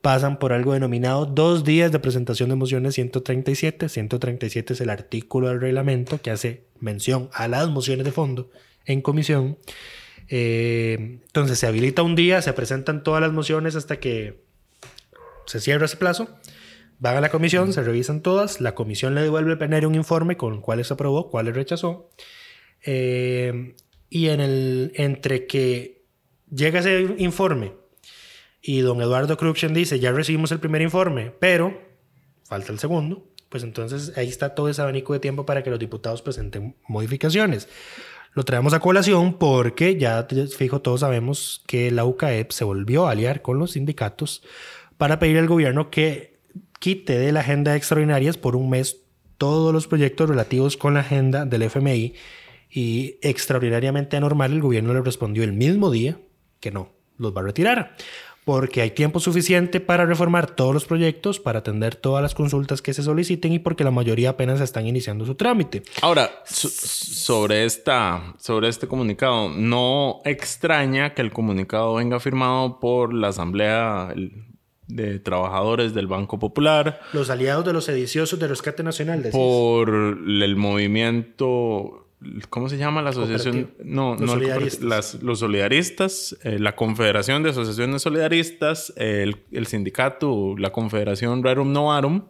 pasan 0.00 0.38
por 0.38 0.52
algo 0.52 0.72
denominado 0.72 1.26
dos 1.26 1.64
días 1.64 1.92
de 1.92 1.98
presentación 1.98 2.48
de 2.48 2.56
mociones 2.56 2.94
137. 2.94 3.88
137 3.88 4.72
es 4.72 4.80
el 4.80 4.90
artículo 4.90 5.48
del 5.48 5.60
reglamento 5.60 6.20
que 6.20 6.30
hace 6.30 6.64
mención 6.78 7.28
a 7.32 7.48
las 7.48 7.68
mociones 7.68 8.04
de 8.04 8.12
fondo 8.12 8.50
en 8.86 9.02
comisión. 9.02 9.58
Eh, 10.28 11.18
entonces 11.22 11.58
se 11.58 11.66
habilita 11.66 12.02
un 12.02 12.14
día, 12.14 12.40
se 12.40 12.52
presentan 12.52 13.02
todas 13.02 13.20
las 13.20 13.32
mociones 13.32 13.76
hasta 13.76 13.98
que 13.98 14.42
se 15.46 15.60
cierra 15.60 15.84
ese 15.84 15.96
plazo. 15.96 16.28
Van 16.98 17.16
a 17.16 17.20
la 17.20 17.30
comisión, 17.30 17.72
se 17.72 17.82
revisan 17.82 18.20
todas, 18.20 18.60
la 18.60 18.74
comisión 18.74 19.14
le 19.14 19.22
devuelve 19.22 19.52
al 19.52 19.58
plenario 19.58 19.88
un 19.88 19.94
informe 19.94 20.36
con 20.36 20.60
cuáles 20.60 20.90
aprobó, 20.90 21.30
cuáles 21.30 21.54
rechazó. 21.54 22.10
Eh, 22.84 23.74
y 24.08 24.28
en 24.28 24.40
el, 24.40 24.92
entre 24.94 25.46
que 25.46 26.02
llega 26.50 26.80
ese 26.80 27.14
informe 27.18 27.79
y 28.62 28.80
don 28.80 29.00
Eduardo 29.00 29.36
Cruxen 29.36 29.74
dice, 29.74 30.00
ya 30.00 30.12
recibimos 30.12 30.52
el 30.52 30.60
primer 30.60 30.82
informe, 30.82 31.32
pero 31.38 31.80
falta 32.44 32.72
el 32.72 32.78
segundo, 32.78 33.26
pues 33.48 33.62
entonces 33.62 34.12
ahí 34.16 34.28
está 34.28 34.54
todo 34.54 34.68
ese 34.68 34.82
abanico 34.82 35.12
de 35.12 35.20
tiempo 35.20 35.46
para 35.46 35.62
que 35.62 35.70
los 35.70 35.78
diputados 35.78 36.22
presenten 36.22 36.76
modificaciones. 36.86 37.68
Lo 38.32 38.44
traemos 38.44 38.74
a 38.74 38.80
colación 38.80 39.38
porque 39.38 39.98
ya 39.98 40.26
fijo 40.56 40.80
todos 40.80 41.00
sabemos 41.00 41.64
que 41.66 41.90
la 41.90 42.04
UCAEP 42.04 42.52
se 42.52 42.64
volvió 42.64 43.06
a 43.06 43.12
aliar 43.12 43.42
con 43.42 43.58
los 43.58 43.72
sindicatos 43.72 44.42
para 44.98 45.18
pedir 45.18 45.38
al 45.38 45.48
gobierno 45.48 45.90
que 45.90 46.38
quite 46.78 47.18
de 47.18 47.32
la 47.32 47.40
agenda 47.40 47.72
de 47.72 47.78
extraordinarias 47.78 48.36
por 48.36 48.54
un 48.54 48.70
mes 48.70 49.02
todos 49.36 49.72
los 49.72 49.88
proyectos 49.88 50.28
relativos 50.28 50.76
con 50.76 50.94
la 50.94 51.00
agenda 51.00 51.44
del 51.44 51.62
FMI 51.62 52.14
y 52.70 53.16
extraordinariamente 53.22 54.16
anormal 54.16 54.52
el 54.52 54.60
gobierno 54.60 54.94
le 54.94 55.02
respondió 55.02 55.42
el 55.42 55.52
mismo 55.52 55.90
día 55.90 56.20
que 56.60 56.70
no, 56.70 56.92
los 57.16 57.34
va 57.34 57.40
a 57.40 57.44
retirar 57.44 57.96
porque 58.44 58.80
hay 58.80 58.90
tiempo 58.90 59.20
suficiente 59.20 59.80
para 59.80 60.06
reformar 60.06 60.54
todos 60.54 60.74
los 60.74 60.84
proyectos, 60.84 61.40
para 61.40 61.60
atender 61.60 61.94
todas 61.94 62.22
las 62.22 62.34
consultas 62.34 62.82
que 62.82 62.94
se 62.94 63.02
soliciten 63.02 63.52
y 63.52 63.58
porque 63.58 63.84
la 63.84 63.90
mayoría 63.90 64.30
apenas 64.30 64.60
están 64.60 64.86
iniciando 64.86 65.26
su 65.26 65.34
trámite. 65.34 65.82
Ahora, 66.02 66.30
sobre, 66.44 67.64
esta, 67.64 68.34
sobre 68.38 68.68
este 68.68 68.88
comunicado, 68.88 69.50
no 69.50 70.20
extraña 70.24 71.14
que 71.14 71.22
el 71.22 71.32
comunicado 71.32 71.94
venga 71.94 72.18
firmado 72.20 72.80
por 72.80 73.14
la 73.14 73.28
Asamblea 73.28 74.14
de 74.86 75.18
trabajadores 75.20 75.94
del 75.94 76.06
Banco 76.06 76.38
Popular. 76.38 77.00
Los 77.12 77.30
aliados 77.30 77.64
de 77.64 77.72
los 77.72 77.84
sediciosos 77.84 78.38
de 78.38 78.48
rescate 78.48 78.82
nacional. 78.82 79.22
Por 79.32 79.90
el 79.90 80.56
movimiento, 80.56 82.09
¿cómo 82.48 82.68
se 82.68 82.76
llama 82.76 83.02
la 83.02 83.10
asociación? 83.10 83.72
No, 83.82 84.12
los 84.12 84.20
no 84.20 84.32
solidaristas. 84.32 85.22
los 85.22 85.38
solidaristas, 85.38 86.36
eh, 86.42 86.58
la 86.58 86.76
Confederación 86.76 87.42
de 87.42 87.50
Asociaciones 87.50 88.02
Solidaristas, 88.02 88.92
el, 88.96 89.36
sindicato, 89.66 90.54
la 90.58 90.70
Confederación 90.70 91.42
Rerum 91.42 91.72
Novarum 91.72 92.24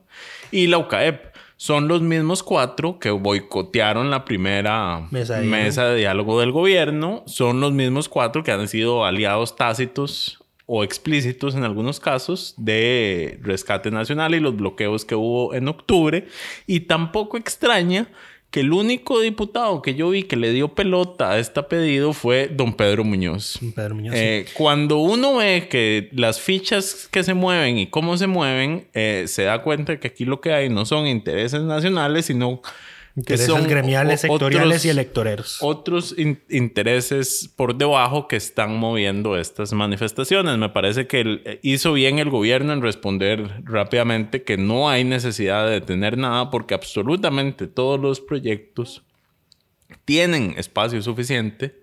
y 0.51 0.69
la 0.69 0.79
UCAEP. 0.79 1.35
Son 1.57 1.89
los 1.89 2.01
mismos 2.01 2.43
cuatro 2.43 2.99
que 2.99 3.11
boicotearon 3.11 4.11
la 4.11 4.25
primera 4.25 5.07
mesa 5.11 5.41
mesa 5.43 5.85
de 5.87 5.99
diálogo 5.99 6.41
del 6.41 6.53
gobierno. 6.53 7.23
Son 7.27 7.61
los 7.61 7.73
mismos 7.73 8.09
cuatro 8.09 8.43
que 8.43 8.51
han 8.51 8.67
sido 8.67 9.05
aliados 9.05 9.57
tácitos 9.57 10.43
o 10.65 10.85
explícitos 10.85 11.57
en 11.57 11.65
algunos 11.65 12.01
casos 12.01 12.55
de 12.57 13.41
rescate 13.43 13.91
nacional 13.91 14.35
y 14.37 14.41
los 14.41 14.57
bloqueos 14.57 15.05
que 15.05 15.17
hubo 15.17 15.53
en 15.53 15.69
octubre. 15.69 16.29
Y 16.67 16.81
tampoco 16.81 17.37
extraña 17.37 18.09
que 18.51 18.61
el 18.61 18.73
único 18.73 19.21
diputado 19.21 19.81
que 19.81 19.95
yo 19.95 20.11
vi 20.11 20.25
que 20.25 20.37
le 20.37 20.53
dio 20.53 20.69
pelota 20.75 21.31
a 21.31 21.39
este 21.39 21.63
pedido 21.63 22.13
fue 22.13 22.49
don 22.49 22.73
Pedro 22.75 23.05
Muñoz. 23.05 23.61
Pedro 23.77 23.95
Muñoz, 23.95 24.15
Eh, 24.17 24.47
Cuando 24.55 24.99
uno 24.99 25.37
ve 25.37 25.69
que 25.71 26.09
las 26.13 26.41
fichas 26.41 27.09
que 27.11 27.23
se 27.23 27.35
mueven 27.35 27.79
y 27.79 27.87
cómo 27.87 28.17
se 28.17 28.27
mueven, 28.27 28.89
eh, 28.93 29.25
se 29.29 29.45
da 29.45 29.63
cuenta 29.63 30.01
que 30.01 30.09
aquí 30.09 30.25
lo 30.25 30.41
que 30.41 30.53
hay 30.53 30.69
no 30.69 30.85
son 30.85 31.07
intereses 31.07 31.63
nacionales, 31.63 32.27
sino 32.27 32.61
que 33.27 33.39
son 33.39 33.67
gremiales, 33.67 34.21
sectoriales 34.23 34.67
otros- 34.79 34.85
y 34.85 34.89
electoreros. 34.89 35.59
otros 35.61 36.15
in- 36.19 36.41
intereses 36.49 37.51
por 37.57 37.75
debajo 37.77 38.29
que 38.29 38.37
están 38.37 38.77
moviendo 38.77 39.37
estas 39.37 39.73
manifestaciones. 39.73 40.57
Me 40.59 40.69
parece 40.69 41.07
que 41.07 41.21
el- 41.21 41.59
hizo 41.63 41.93
bien 41.93 42.19
el 42.19 42.31
gobierno 42.31 42.73
en 42.73 42.83
responder 42.83 43.63
rápidamente 43.65 44.43
que 44.43 44.57
no 44.57 44.89
hay 44.89 45.05
necesidad 45.05 45.67
de 45.67 45.73
detener 45.73 46.19
nada 46.19 46.51
porque 46.51 46.75
absolutamente 46.75 47.67
todos 47.67 47.99
los 48.01 48.21
proyectos 48.21 49.03
tienen 50.05 50.55
espacio 50.57 51.03
suficiente 51.03 51.81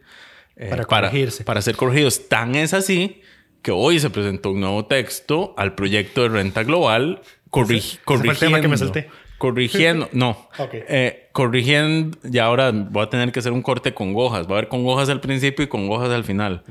eh, 0.55 0.69
Para 0.69 0.85
corregirse. 0.85 1.43
para 1.43 1.61
ser 1.61 1.75
corregidos. 1.75 2.27
Tan 2.29 2.55
es 2.55 2.73
así 2.73 3.21
que 3.61 3.71
hoy 3.71 3.99
se 3.99 4.09
presentó 4.09 4.51
un 4.51 4.61
nuevo 4.61 4.85
texto 4.85 5.53
al 5.57 5.75
proyecto 5.75 6.23
de 6.23 6.29
renta 6.29 6.63
global 6.63 7.21
corri- 7.51 7.77
Ese- 7.77 7.87
ese 7.97 7.99
fue 8.05 8.15
el 8.15 8.21
tema 8.21 8.31
corrigiendo. 8.31 8.61
que 8.61 8.67
me 8.67 8.77
salté. 8.77 9.09
Corrigiendo, 9.37 10.09
no. 10.13 10.31
Ok. 10.57 10.69
Eh, 10.73 11.29
corrigiendo, 11.31 12.17
y 12.23 12.39
ahora 12.39 12.71
voy 12.71 13.03
a 13.03 13.09
tener 13.09 13.31
que 13.31 13.39
hacer 13.39 13.51
un 13.51 13.61
corte 13.61 13.93
con 13.93 14.13
hojas. 14.15 14.47
Va 14.47 14.51
a 14.51 14.53
haber 14.53 14.67
con 14.67 14.87
hojas 14.87 15.09
al 15.09 15.21
principio 15.21 15.63
y 15.63 15.67
con 15.67 15.89
hojas 15.91 16.09
al 16.09 16.23
final. 16.23 16.63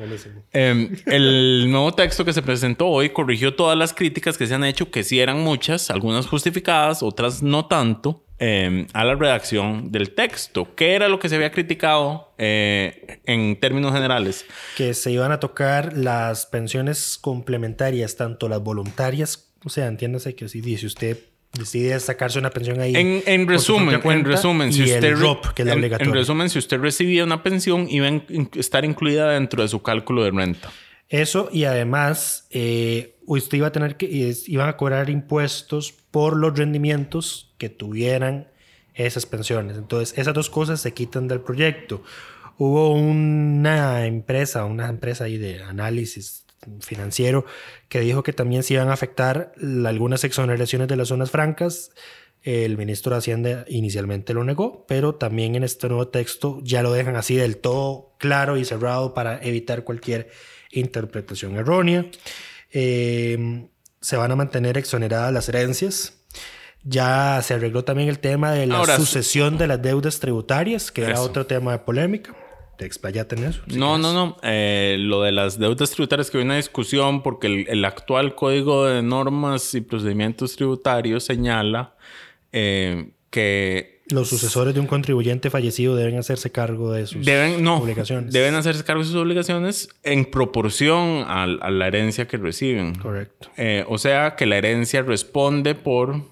Eh, 0.53 0.91
el 1.07 1.71
nuevo 1.71 1.93
texto 1.93 2.25
que 2.25 2.33
se 2.33 2.43
presentó 2.43 2.89
hoy 2.89 3.11
corrigió 3.11 3.55
todas 3.55 3.79
las 3.79 3.95
críticas 3.95 4.37
que 4.37 4.47
se 4.47 4.55
han 4.55 4.65
hecho, 4.65 4.91
que 4.91 5.05
sí 5.05 5.21
eran 5.21 5.41
muchas, 5.41 5.91
algunas 5.91 6.27
justificadas, 6.27 7.03
otras 7.03 7.43
no 7.43 7.67
tanto, 7.67 8.25
eh, 8.39 8.87
a 8.93 9.05
la 9.05 9.15
redacción 9.15 9.93
del 9.93 10.15
texto. 10.15 10.75
¿Qué 10.75 10.95
era 10.95 11.09
lo 11.09 11.19
que 11.19 11.29
se 11.29 11.37
había 11.37 11.53
criticado 11.53 12.35
eh, 12.37 13.21
en 13.25 13.59
términos 13.61 13.93
generales? 13.93 14.45
que 14.77 14.93
se 14.95 15.11
iban 15.11 15.33
a 15.33 15.41
tocar 15.41 15.97
las 15.97 16.47
pensiones 16.47 17.19
complementarias, 17.19 18.17
tanto 18.17 18.49
las 18.49 18.61
voluntarias, 18.63 19.53
o 19.65 19.71
sea, 19.71 19.87
entiéndase 19.87 20.35
que 20.35 20.49
si, 20.49 20.77
si 20.77 20.87
usted 20.87 21.19
decide 21.53 21.99
sacarse 22.01 22.39
una 22.39 22.51
pensión 22.51 22.81
ahí. 22.81 22.95
En, 22.95 23.23
en 23.27 23.47
resumen, 23.49 24.01
en 24.05 24.25
resumen, 24.25 24.73
si 24.73 24.83
usted 24.85 25.17
ROP, 25.17 25.47
que 25.55 25.63
es 25.63 25.67
la 25.67 25.73
en- 25.73 25.79
obligatoria. 25.79 26.11
en 26.11 26.15
resumen, 26.19 26.51
si 26.51 26.59
usted 26.59 26.79
recibía 26.79 27.25
una 27.25 27.43
pensión, 27.43 27.87
iba 27.89 28.07
a 28.07 28.11
in- 28.11 28.51
estar 28.57 28.85
incluida 28.85 29.31
dentro 29.31 29.63
de 29.63 29.69
su 29.69 29.83
cálculo 29.83 30.25
de 30.25 30.31
renta. 30.31 30.71
Eso 31.09 31.49
y 31.53 31.65
además 31.65 32.47
eh, 32.51 33.17
usted 33.27 33.59
iba 33.59 33.69
a 33.69 33.73
tener 33.73 33.97
que 33.97 34.35
iban 34.49 34.69
a 34.69 34.77
cobrar 34.77 35.09
impuestos 35.09 35.93
por 36.11 36.37
los 36.37 36.59
rendimientos 36.59 37.55
que 37.59 37.69
tuvieran 37.69 38.49
esas 38.95 39.25
pensiones. 39.27 39.77
Entonces 39.77 40.19
esas 40.19 40.35
dos 40.35 40.51
cosas 40.51 40.81
se 40.81 40.95
quitan 40.95 41.29
del 41.29 41.41
proyecto. 41.43 42.03
Hubo 42.59 42.93
una 42.95 44.07
empresa, 44.07 44.65
una 44.65 44.89
empresa 44.89 45.25
ahí 45.25 45.37
de 45.37 45.63
análisis 45.63 46.46
financiero 46.81 47.45
que 47.89 48.01
dijo 48.01 48.23
que 48.23 48.33
también 48.33 48.63
se 48.63 48.75
iban 48.75 48.89
a 48.89 48.93
afectar 48.93 49.53
algunas 49.85 50.25
exoneraciones 50.25 50.89
de 50.89 50.97
las 50.97 51.09
zonas 51.09 51.31
francas. 51.31 51.91
El 52.43 52.79
ministro 52.79 53.13
de 53.13 53.19
Hacienda 53.19 53.65
inicialmente 53.69 54.33
lo 54.33 54.45
negó, 54.45 54.85
pero 54.87 55.17
también 55.17 55.57
en 55.57 55.65
este 55.65 55.89
nuevo 55.89 56.09
texto 56.09 56.61
ya 56.63 56.83
lo 56.83 56.93
dejan 56.93 57.17
así 57.17 57.35
del 57.35 57.57
todo 57.57 58.15
claro 58.19 58.57
y 58.57 58.65
cerrado 58.65 59.15
para 59.15 59.43
evitar 59.43 59.83
cualquier 59.83 60.31
interpretación 60.71 61.57
errónea. 61.57 62.07
Eh, 62.71 63.67
se 64.01 64.17
van 64.17 64.31
a 64.31 64.37
mantener 64.37 64.79
exoneradas 64.79 65.33
las 65.33 65.49
herencias. 65.49 66.13
Ya 66.85 67.41
se 67.43 67.55
arregló 67.55 67.85
también 67.85 68.09
el 68.09 68.21
tema 68.21 68.53
de 68.53 68.67
la 68.67 68.77
Ahora, 68.77 68.97
sucesión 68.97 69.59
de 69.59 69.67
las 69.67 69.83
deudas 69.83 70.21
tributarias, 70.21 70.93
que 70.93 71.03
era 71.03 71.21
otro 71.21 71.47
tema 71.47 71.73
de 71.73 71.79
polémica. 71.81 72.37
Te 72.77 72.85
explayate 72.85 73.37
en 73.37 73.45
eso. 73.45 73.63
si 73.69 73.79
no, 73.79 73.99
no, 73.99 74.13
no. 74.13 74.37
Eh, 74.43 74.97
lo 74.99 75.23
de 75.23 75.33
las 75.33 75.59
deudas 75.59 75.91
tributarias 75.91 76.31
que 76.31 76.39
hay 76.39 76.45
una 76.45 76.57
discusión 76.57 77.23
porque 77.23 77.47
el, 77.47 77.69
el 77.69 77.85
actual 77.85 78.35
código 78.35 78.87
de 78.87 79.03
normas 79.03 79.75
y 79.75 79.81
procedimientos 79.81 80.57
tributarios 80.57 81.25
señala 81.25 81.95
eh, 82.53 83.11
que 83.31 84.03
Los 84.09 84.29
sucesores 84.29 84.73
de 84.73 84.81
un 84.81 84.87
contribuyente 84.87 85.51
fallecido 85.51 85.97
deben 85.97 86.17
hacerse 86.17 86.51
cargo 86.51 86.93
de 86.93 87.07
sus 87.07 87.25
deben, 87.27 87.63
no, 87.63 87.79
obligaciones. 87.79 88.33
deben 88.33 88.55
hacerse 88.55 88.85
cargo 88.85 89.03
de 89.03 89.09
sus 89.09 89.17
obligaciones 89.17 89.89
en 90.03 90.25
proporción 90.25 91.25
a, 91.27 91.47
la 91.47 91.87
herencia 91.87 92.27
que 92.27 92.37
reciben. 92.39 92.95
Correcto. 92.95 93.51
Eh, 93.57 93.85
o 93.89 93.99
sea, 93.99 94.37
que 94.37 94.47
la 94.47 94.57
herencia 94.57 95.03
responde 95.03 95.75
por 95.75 96.23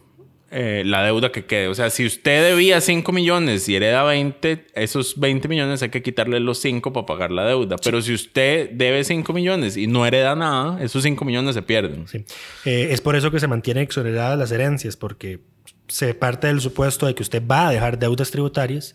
eh, 0.57 0.85
la 0.87 1.03
deuda 1.03 1.33
que 1.33 1.47
quede. 1.47 1.67
O 1.67 1.75
sea, 1.75 1.91
si 1.91 2.07
usted 2.07 2.51
debía 2.51 2.81
5 2.81 3.11
millones 3.11 3.69
y 3.69 3.75
hereda 3.75 4.05
20, 4.05 4.67
esos 4.77 5.19
20 5.19 5.49
millones 5.49 5.83
hay 5.83 5.89
que 5.89 6.01
quitarle 6.01 6.39
los 6.39 6.59
5 6.59 6.93
para 6.93 7.07
pagar 7.07 7.33
la 7.33 7.45
deuda. 7.45 7.75
Pero 7.83 8.01
si 8.01 8.15
usted 8.15 8.71
debe 8.71 9.03
5 9.03 9.33
millones 9.33 9.77
y 9.77 9.89
no 9.89 10.07
hereda 10.07 10.37
nada, 10.37 10.81
esos 10.81 11.03
5 11.03 11.25
millones 11.25 11.57
se 11.57 11.63
pierden. 11.63 12.07
Sí. 12.07 12.25
Eh, 12.67 12.91
es 12.93 13.01
por 13.01 13.17
eso 13.17 13.33
que 13.33 13.41
se 13.41 13.49
mantienen 13.49 13.83
exoneradas 13.83 14.39
las 14.39 14.53
herencias, 14.53 14.97
porque 14.97 15.41
se 15.89 16.15
parte 16.15 16.47
del 16.47 16.61
supuesto 16.61 17.07
de 17.07 17.17
que 17.17 17.25
usted 17.25 17.43
va 17.45 17.67
a 17.67 17.73
dejar 17.73 17.99
deudas 17.99 18.31
tributarias 18.31 18.95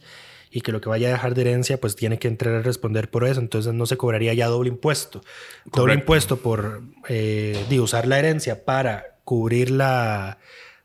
y 0.51 0.61
que 0.61 0.71
lo 0.71 0.79
que 0.79 0.87
vaya 0.87 1.09
a 1.09 1.11
dejar 1.11 1.35
de 1.35 1.41
herencia 1.41 1.77
pues 1.77 1.97
tiene 1.97 2.19
que 2.19 2.29
entrar 2.29 2.55
a 2.55 2.61
responder 2.61 3.09
por 3.09 3.25
eso. 3.25 3.41
Entonces 3.41 3.73
no 3.73 3.85
se 3.85 3.97
cobraría 3.97 4.33
ya 4.33 4.47
doble 4.47 4.69
impuesto. 4.69 5.21
Doble 5.65 5.93
impuesto 5.93 6.37
por 6.37 6.83
eh, 7.09 7.65
de 7.69 7.79
usar 7.81 8.07
la 8.07 8.17
herencia 8.17 8.63
para 8.63 9.17
cubrir 9.25 9.71
la, 9.71 10.39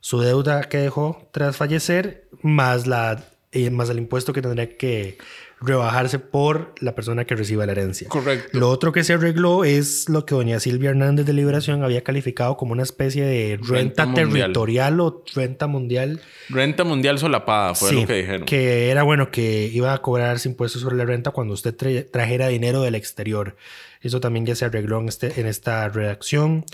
su 0.05 0.21
deuda 0.21 0.65
que 0.65 0.77
dejó 0.77 1.27
tras 1.33 1.57
fallecer, 1.57 2.29
más, 2.43 2.87
la, 2.87 3.25
eh, 3.53 3.71
más 3.71 3.89
el 3.89 3.97
impuesto 3.97 4.35
que 4.35 4.43
tendría 4.43 4.77
que 4.77 5.17
rebajarse 5.63 6.19
por 6.19 6.75
la 6.81 6.95
persona 6.95 7.25
que 7.25 7.35
reciba 7.35 7.65
la 7.65 7.73
herencia. 7.73 8.07
Correcto. 8.11 8.59
Lo 8.59 8.69
otro 8.69 8.93
que 8.93 9.03
se 9.03 9.15
arregló 9.15 9.65
es 9.65 10.11
lo 10.11 10.27
que 10.27 10.35
doña 10.35 10.61
Silvia 10.61 10.91
Hernández 10.91 11.25
de 11.25 11.33
Liberación 11.33 11.83
había 11.83 12.05
calificado 12.05 12.59
como 12.59 12.73
una 12.73 12.83
especie 12.83 13.25
de 13.25 13.59
renta, 13.63 14.13
territorial 14.13 15.01
o 15.01 15.25
renta 15.35 15.67
mundial. 15.69 16.21
Renta 16.51 16.85
mundial 16.85 17.19
solapada 17.19 17.75
fue 17.75 17.89
Sí, 17.89 18.01
lo 18.03 18.07
que 18.07 18.15
dijeron. 18.15 18.45
que 18.45 18.91
era 18.91 19.05
bueno 19.05 19.31
que 19.31 19.71
iba 19.73 19.95
a 19.95 20.03
cobrarse 20.03 20.51
impuestos 20.51 20.83
sobre 20.83 20.97
la 20.97 21.07
renta 21.07 21.31
cuando 21.31 21.55
usted 21.55 21.75
tra- 21.75 22.11
trajera 22.11 22.49
dinero 22.49 22.83
del 22.83 22.95
exterior. 22.95 23.57
Eso 24.03 24.21
también 24.21 24.45
ya 24.45 24.55
se 24.55 24.67
arregló 24.67 25.01
en, 25.01 25.09
este, 25.09 25.41
en 25.41 25.47
esta 25.47 25.89
redacción. 25.89 26.67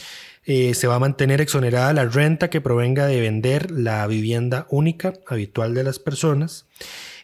Eh, 0.52 0.74
se 0.74 0.88
va 0.88 0.96
a 0.96 0.98
mantener 0.98 1.40
exonerada 1.40 1.92
la 1.92 2.06
renta 2.06 2.50
que 2.50 2.60
provenga 2.60 3.06
de 3.06 3.20
vender 3.20 3.70
la 3.70 4.04
vivienda 4.08 4.66
única 4.68 5.12
habitual 5.28 5.74
de 5.74 5.84
las 5.84 6.00
personas. 6.00 6.66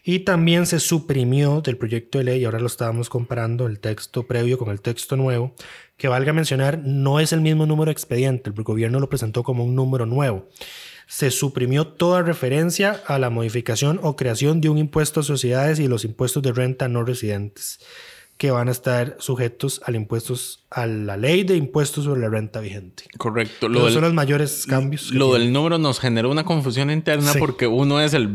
Y 0.01 0.19
también 0.19 0.65
se 0.65 0.79
suprimió 0.79 1.59
del 1.59 1.75
proyecto 1.75 2.19
de 2.19 2.23
ley, 2.23 2.45
ahora 2.45 2.61
lo 2.61 2.67
estábamos 2.67 3.09
comparando 3.09 3.67
el 3.67 3.81
texto 3.81 4.27
previo 4.27 4.57
con 4.57 4.69
el 4.69 4.79
texto 4.79 5.17
nuevo, 5.17 5.53
que 5.97 6.07
valga 6.07 6.31
mencionar, 6.31 6.79
no 6.85 7.19
es 7.19 7.33
el 7.33 7.41
mismo 7.41 7.65
número 7.65 7.91
expediente, 7.91 8.49
el 8.49 8.63
gobierno 8.63 9.01
lo 9.01 9.09
presentó 9.09 9.43
como 9.43 9.65
un 9.65 9.75
número 9.75 10.05
nuevo. 10.05 10.47
Se 11.05 11.29
suprimió 11.29 11.85
toda 11.85 12.21
referencia 12.21 13.03
a 13.07 13.19
la 13.19 13.29
modificación 13.29 13.99
o 14.03 14.15
creación 14.15 14.61
de 14.61 14.69
un 14.69 14.77
impuesto 14.77 15.19
a 15.19 15.23
sociedades 15.23 15.79
y 15.79 15.89
los 15.89 16.05
impuestos 16.05 16.43
de 16.43 16.53
renta 16.53 16.87
no 16.87 17.03
residentes, 17.03 17.81
que 18.37 18.51
van 18.51 18.67
a 18.67 18.71
estar 18.71 19.15
sujetos 19.19 19.81
al 19.85 19.95
impuestos, 19.95 20.63
a 20.69 20.85
la 20.85 21.17
ley 21.17 21.43
de 21.43 21.55
impuestos 21.55 22.03
sobre 22.05 22.21
la 22.21 22.29
renta 22.29 22.59
vigente. 22.59 23.05
Correcto. 23.17 23.67
Lo 23.67 23.85
del, 23.85 23.93
son 23.93 24.03
los 24.03 24.13
mayores 24.13 24.65
cambios. 24.67 25.11
lo 25.11 25.29
tiene. 25.31 25.45
del 25.45 25.53
número 25.53 25.79
nos 25.79 25.99
generó 25.99 26.29
una 26.29 26.43
confusión 26.45 26.91
interna 26.91 27.33
Sí. 27.33 27.39
porque 27.39 27.65
uno 27.65 27.99
es 27.99 28.13
el 28.13 28.27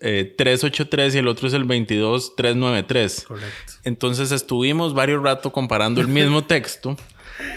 22-383 0.00 1.14
y 1.14 1.18
el 1.18 1.28
otro 1.28 1.48
es 1.48 1.54
el 1.54 1.64
22-393. 1.66 3.24
Correcto. 3.24 3.72
Entonces 3.84 4.30
estuvimos 4.32 4.94
varios 4.94 5.22
rato 5.22 5.50
comparando 5.52 6.00
el 6.00 6.08
mismo 6.08 6.44
texto 6.46 6.96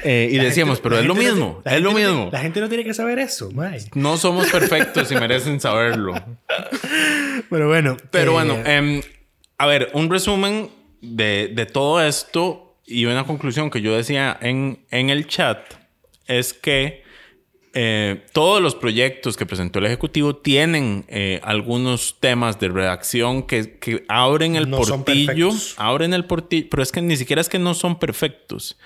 eh, 0.04 0.30
y 0.32 0.38
La 0.38 0.45
decíamos, 0.45 0.78
gente- 0.78 0.89
pero 0.89 0.99
es 1.02 1.06
lo 1.06 1.13
no 1.13 1.19
mismo, 1.21 1.62
la 1.65 1.76
es 1.76 1.82
lo 1.82 1.91
no 1.91 1.97
mismo. 1.99 2.30
La 2.32 2.39
gente 2.39 2.60
no 2.62 2.69
tiene 2.69 2.84
que 2.86 2.93
saber 2.93 3.19
eso, 3.19 3.52
mae. 3.52 3.80
No 3.93 4.17
somos 4.17 4.49
perfectos 4.49 5.12
y 5.12 5.15
merecen 5.15 5.60
saberlo. 5.60 6.13
Pero 7.49 7.67
bueno. 7.67 7.97
Pero 8.10 8.32
eh, 8.32 8.34
bueno, 8.34 8.56
em, 8.65 9.02
a 9.58 9.67
ver, 9.67 9.89
un 9.93 10.10
resumen 10.10 10.69
de, 11.04 11.52
de 11.54 11.66
todo 11.66 12.02
esto 12.02 12.78
y 12.86 13.06
una 13.06 13.26
conclusión 13.26 13.70
que 13.70 13.82
yo 13.82 13.96
decía 13.96 14.38
en, 14.42 14.86
en 14.89 15.10
el 15.10 15.28
chat 15.28 15.60
es 16.26 16.54
que 16.54 17.04
eh, 17.74 18.24
todos 18.34 18.62
los 18.62 18.76
proyectos 18.76 19.36
que 19.36 19.46
presentó 19.46 19.80
el 19.80 19.86
Ejecutivo 19.86 20.36
tienen 20.36 21.06
eh, 21.08 21.42
algunos 21.44 22.18
temas 22.20 22.60
de 22.60 22.70
redacción 22.70 23.44
que, 23.44 23.80
que 23.80 24.06
abren 24.08 24.56
el 24.56 24.70
No 24.70 24.78
portillo, 24.78 25.50
abren 25.78 26.13
el 26.13 26.26
portillo, 26.26 26.68
pero 26.70 26.84
es 26.84 26.92
que 26.92 27.02
ni 27.02 27.18
siquiera 27.18 27.42
es 27.42 27.50
que 27.50 27.60
no 27.60 27.74
son 27.74 28.00
perfectos, 28.00 28.78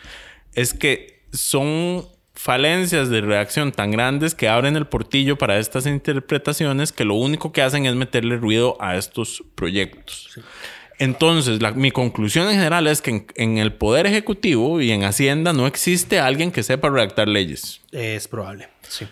es 0.53 0.73
que 0.73 1.21
son 1.33 2.07
falencias 2.33 3.09
de 3.09 3.21
redacción 3.21 3.71
tan 3.71 3.91
grandes 3.91 4.33
que 4.35 4.47
abren 4.47 4.75
el 4.75 4.87
portillo 4.87 5.37
para 5.37 5.59
estas 5.59 5.85
interpretaciones 5.85 6.91
que 6.91 7.03
lo 7.03 7.15
único 7.15 7.51
que 7.51 7.61
hacen 7.61 7.85
es 7.85 7.95
meterle 7.95 8.37
ruido 8.37 8.77
a 8.79 8.95
estos 8.95 9.43
proyectos. 9.55 10.39
Entonces, 10.99 11.61
la- 11.61 11.71
mi 11.73 11.91
conclusión 11.91 12.47
en 12.49 12.55
general 12.55 12.87
es 12.87 13.01
que 13.01 13.11
en, 13.11 13.27
en 13.35 13.57
el 13.57 13.73
Poder 13.73 14.05
Ejecutivo 14.07 14.81
y 14.81 14.91
en 14.91 15.03
Hacienda 15.03 15.53
no 15.53 15.67
existe 15.67 16.19
alguien 16.19 16.51
que 16.51 16.63
sepa 16.63 16.89
redactar 16.89 17.27
leyes. 17.27 17.81
Es 17.91 18.27
probable, 18.27 18.69
sí. 18.87 19.05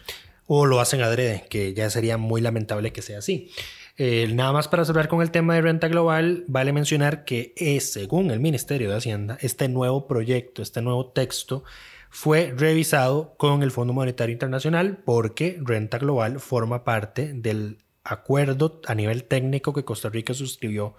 O 0.48 0.66
lo 0.66 0.80
hacen 0.80 1.02
adrede, 1.02 1.46
que 1.50 1.74
ya 1.74 1.90
sería 1.90 2.18
muy 2.18 2.42
lamentable 2.42 2.92
que 2.92 3.02
sea 3.02 3.20
así. 3.20 3.52
Eh, 3.98 4.28
nada 4.34 4.52
más 4.52 4.68
para 4.68 4.84
cerrar 4.84 5.08
con 5.08 5.22
el 5.22 5.32
tema 5.32 5.56
de 5.56 5.62
renta 5.62 5.88
global, 5.88 6.44
vale 6.48 6.74
mencionar 6.74 7.24
que 7.24 7.54
es, 7.56 7.94
según 7.94 8.30
el 8.30 8.40
Ministerio 8.40 8.90
de 8.90 8.98
Hacienda, 8.98 9.38
este 9.42 9.70
nuevo 9.70 10.06
proyecto, 10.08 10.62
este 10.62 10.82
nuevo 10.82 11.08
texto, 11.12 11.64
fue 12.10 12.54
revisado 12.56 13.36
con 13.38 13.64
el 13.64 13.72
Fondo 13.72 13.94
Monetario 13.94 14.34
Internacional 14.34 14.98
porque 15.06 15.58
renta 15.62 15.98
global 15.98 16.40
forma 16.40 16.84
parte 16.84 17.32
del 17.34 17.78
acuerdo 18.04 18.82
a 18.86 18.96
nivel 18.96 19.24
técnico 19.24 19.74
que 19.74 19.84
Costa 19.84 20.10
Rica 20.10 20.34
suscribió 20.34 20.96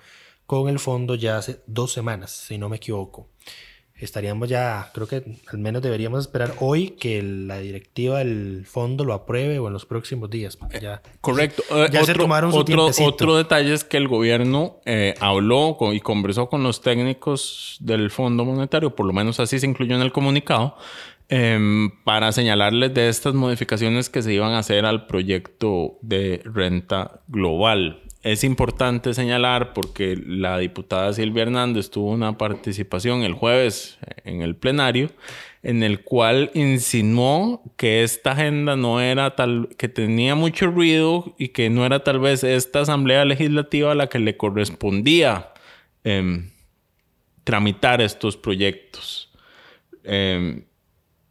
con 0.46 0.68
el 0.68 0.78
fondo 0.78 1.14
ya 1.14 1.38
hace 1.38 1.60
dos 1.66 1.92
semanas, 1.92 2.30
si 2.30 2.58
no 2.58 2.68
me 2.68 2.76
equivoco 2.76 3.28
estaríamos 3.98 4.48
ya, 4.48 4.90
creo 4.92 5.06
que 5.06 5.22
al 5.50 5.58
menos 5.58 5.80
deberíamos 5.80 6.20
esperar 6.20 6.54
hoy 6.60 6.90
que 6.90 7.22
la 7.22 7.58
directiva 7.58 8.18
del 8.18 8.66
fondo 8.66 9.04
lo 9.04 9.14
apruebe 9.14 9.58
o 9.58 9.68
en 9.68 9.72
los 9.72 9.86
próximos 9.86 10.28
días. 10.28 10.58
Ya, 10.80 11.00
Correcto. 11.20 11.62
ya 11.90 12.04
se 12.04 12.14
tomaron 12.14 12.52
su 12.52 12.58
otro, 12.58 12.90
otro 13.04 13.36
detalle 13.36 13.72
es 13.72 13.84
que 13.84 13.96
el 13.96 14.08
gobierno 14.08 14.80
eh, 14.84 15.14
habló 15.20 15.78
y 15.92 16.00
conversó 16.00 16.48
con 16.48 16.62
los 16.62 16.82
técnicos 16.82 17.78
del 17.80 18.10
Fondo 18.10 18.44
Monetario, 18.44 18.94
por 18.94 19.06
lo 19.06 19.12
menos 19.12 19.40
así 19.40 19.58
se 19.58 19.66
incluyó 19.66 19.96
en 19.96 20.02
el 20.02 20.12
comunicado, 20.12 20.76
em, 21.28 21.90
para 22.04 22.32
señalarles 22.32 22.92
de 22.92 23.08
estas 23.08 23.34
modificaciones 23.34 24.10
que 24.10 24.20
se 24.20 24.34
iban 24.34 24.52
a 24.52 24.58
hacer 24.58 24.84
al 24.84 25.06
proyecto 25.06 25.98
de 26.02 26.42
renta 26.44 27.22
global 27.28 28.02
es 28.26 28.42
importante 28.42 29.14
señalar 29.14 29.72
porque 29.72 30.20
la 30.26 30.58
diputada 30.58 31.12
Silvia 31.12 31.44
Hernández 31.44 31.90
tuvo 31.90 32.10
una 32.10 32.36
participación 32.36 33.22
el 33.22 33.34
jueves 33.34 33.98
en 34.24 34.42
el 34.42 34.56
plenario 34.56 35.10
en 35.62 35.84
el 35.84 36.02
cual 36.02 36.50
insinuó 36.54 37.62
que 37.76 38.02
esta 38.02 38.32
agenda 38.32 38.74
no 38.74 39.00
era 39.00 39.36
tal, 39.36 39.68
que 39.78 39.88
tenía 39.88 40.34
mucho 40.34 40.66
ruido 40.66 41.34
y 41.38 41.48
que 41.48 41.70
no 41.70 41.86
era 41.86 42.02
tal 42.02 42.18
vez 42.18 42.42
esta 42.42 42.80
asamblea 42.80 43.24
legislativa 43.24 43.94
la 43.94 44.08
que 44.08 44.18
le 44.18 44.36
correspondía 44.36 45.52
em, 46.02 46.50
tramitar 47.44 48.00
estos 48.00 48.36
proyectos. 48.36 49.32
Em, 50.02 50.64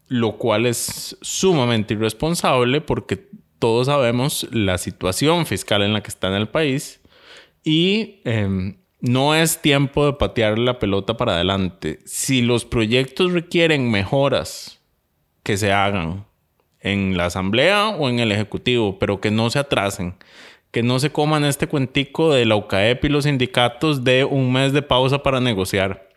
lo 0.08 0.38
cual 0.38 0.66
es 0.66 1.18
sumamente 1.22 1.94
irresponsable 1.94 2.80
porque 2.80 3.28
todos 3.66 3.88
sabemos 3.88 4.48
la 4.52 4.78
situación 4.78 5.48
fiscal 5.48 5.82
en 5.82 5.92
la 5.92 6.04
que 6.04 6.10
está 6.10 6.28
en 6.28 6.36
el 6.36 6.48
país 6.48 7.02
y 7.64 8.22
em, 8.24 8.78
no 9.00 9.34
es 9.34 9.60
tiempo 9.60 10.06
de 10.06 10.14
patear 10.14 10.60
la 10.60 10.78
pelota 10.78 11.18
para 11.18 11.34
adelante. 11.34 11.98
Si 12.06 12.44
los 12.44 12.64
proyectos 12.64 13.34
requieren 13.34 13.90
mejoras 13.90 14.80
que 15.42 15.58
se 15.58 15.72
hagan 15.72 16.28
en 16.80 17.18
la 17.18 17.26
asamblea 17.26 17.90
o 17.90 18.08
en 18.08 18.20
el 18.20 18.32
ejecutivo, 18.32 19.00
pero 19.00 19.20
que 19.20 19.32
no 19.32 19.50
se 19.50 19.58
atrasen, 19.58 20.14
que 20.70 20.84
no 20.84 21.00
se 21.00 21.10
coman 21.10 21.44
este 21.44 21.66
cuentico 21.66 22.36
de 22.36 22.46
la 22.46 22.58
UCAEP 22.58 23.06
y 23.06 23.10
los 23.10 23.24
sindicatos 23.24 24.04
de 24.04 24.26
un 24.26 24.54
mes 24.54 24.74
de 24.74 24.84
pausa 24.84 25.24
para 25.24 25.40
negociar. 25.40 26.08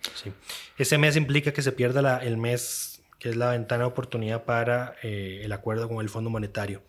Ese 0.77 0.99
mes 0.99 1.17
implica 1.17 1.55
que 1.55 1.63
se 1.63 1.73
pierda 1.73 2.19
el 2.19 2.37
mes 2.37 3.01
que 3.19 3.31
es 3.31 3.37
la 3.37 3.53
ventana 3.53 3.85
de 3.85 3.89
oportunidad 3.89 4.45
para 4.45 4.97
eh, 5.03 5.41
el 5.45 5.53
acuerdo 5.53 5.89
con 5.89 6.03
el 6.03 6.11
Fondo 6.11 6.29
Monetario. 6.29 6.83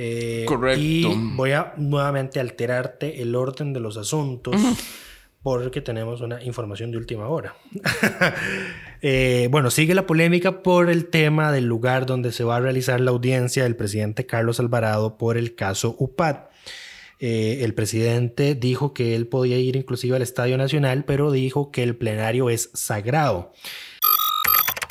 Eh, 0.00 0.44
Correcto. 0.46 0.80
Y 0.80 1.04
voy 1.34 1.50
a 1.50 1.74
nuevamente 1.76 2.38
alterarte 2.38 3.20
el 3.20 3.34
orden 3.34 3.72
de 3.72 3.80
los 3.80 3.96
asuntos. 3.96 4.54
Porque 5.42 5.80
tenemos 5.80 6.20
una 6.20 6.42
información 6.42 6.90
de 6.90 6.98
última 6.98 7.28
hora. 7.28 7.54
Eh, 9.00 9.46
bueno, 9.52 9.70
sigue 9.70 9.94
la 9.94 10.08
polémica 10.08 10.60
por 10.64 10.90
el 10.90 11.06
tema 11.06 11.52
del 11.52 11.66
lugar 11.66 12.04
donde 12.04 12.32
se 12.32 12.42
va 12.42 12.56
a 12.56 12.60
realizar 12.60 13.00
la 13.00 13.12
audiencia 13.12 13.62
del 13.62 13.76
presidente 13.76 14.26
Carlos 14.26 14.58
Alvarado 14.58 15.16
por 15.16 15.36
el 15.36 15.54
caso 15.54 15.94
UPAD. 16.00 16.48
Eh, 17.20 17.60
el 17.62 17.74
presidente 17.74 18.56
dijo 18.56 18.94
que 18.94 19.14
él 19.14 19.28
podía 19.28 19.56
ir 19.56 19.76
inclusive 19.76 20.16
al 20.16 20.22
Estadio 20.22 20.58
Nacional, 20.58 21.04
pero 21.04 21.30
dijo 21.30 21.70
que 21.70 21.84
el 21.84 21.94
plenario 21.94 22.50
es 22.50 22.70
sagrado. 22.74 23.52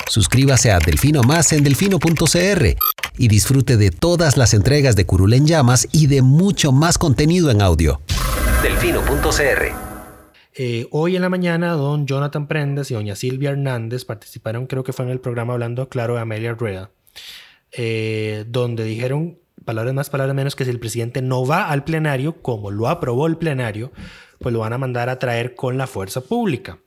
Suscríbase 0.07 0.71
a 0.71 0.79
Delfino 0.79 1.21
Más 1.23 1.51
en 1.51 1.65
delfino.cr 1.65 2.77
y 3.17 3.27
disfrute 3.27 3.77
de 3.77 3.91
todas 3.91 4.37
las 4.37 4.53
entregas 4.53 4.95
de 4.95 5.05
Curul 5.05 5.33
en 5.33 5.45
Llamas 5.45 5.87
y 5.91 6.07
de 6.07 6.21
mucho 6.21 6.71
más 6.71 6.97
contenido 6.97 7.51
en 7.51 7.61
audio. 7.61 8.01
Delfino.cr 8.61 9.87
eh, 10.59 10.87
hoy 10.89 11.15
en 11.15 11.21
la 11.21 11.29
mañana, 11.29 11.73
don 11.73 12.07
Jonathan 12.07 12.47
Prendes 12.47 12.89
y 12.89 12.95
doña 12.95 13.15
Silvia 13.15 13.51
Hernández 13.51 14.05
participaron, 14.05 14.65
creo 14.65 14.83
que 14.83 14.91
fue 14.91 15.05
en 15.05 15.11
el 15.11 15.19
programa 15.19 15.53
Hablando 15.53 15.87
Claro 15.87 16.15
de 16.15 16.21
Amelia 16.21 16.53
Rueda, 16.53 16.89
eh, 17.71 18.43
donde 18.47 18.83
dijeron, 18.83 19.37
palabras 19.65 19.93
más, 19.93 20.09
palabras 20.09 20.35
menos, 20.35 20.55
que 20.55 20.65
si 20.65 20.71
el 20.71 20.79
presidente 20.79 21.21
no 21.21 21.45
va 21.45 21.69
al 21.69 21.83
plenario, 21.83 22.41
como 22.41 22.71
lo 22.71 22.87
aprobó 22.87 23.27
el 23.27 23.37
plenario, 23.37 23.91
pues 24.39 24.51
lo 24.51 24.59
van 24.59 24.73
a 24.73 24.79
mandar 24.79 25.09
a 25.09 25.19
traer 25.19 25.53
con 25.53 25.77
la 25.77 25.85
fuerza 25.85 26.21
pública. 26.21 26.79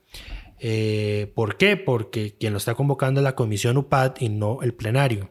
Eh, 0.59 1.31
¿Por 1.33 1.55
qué? 1.55 1.77
Porque 1.77 2.35
quien 2.37 2.51
lo 2.51 2.57
está 2.57 2.75
convocando 2.75 3.21
es 3.21 3.23
la 3.23 3.35
comisión 3.35 3.77
UPAD 3.77 4.15
y 4.19 4.27
no 4.27 4.61
el 4.63 4.73
plenario. 4.73 5.29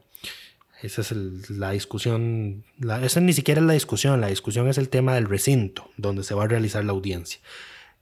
Esa 0.82 1.02
es 1.02 1.50
la 1.50 1.72
discusión, 1.72 2.64
esa 3.02 3.20
ni 3.20 3.32
siquiera 3.32 3.60
es 3.60 3.66
la 3.66 3.74
discusión, 3.74 4.20
la 4.20 4.28
discusión 4.28 4.66
es 4.68 4.78
el 4.78 4.88
tema 4.88 5.14
del 5.14 5.26
recinto 5.26 5.90
donde 5.96 6.22
se 6.22 6.34
va 6.34 6.44
a 6.44 6.48
realizar 6.48 6.84
la 6.84 6.92
audiencia. 6.92 7.40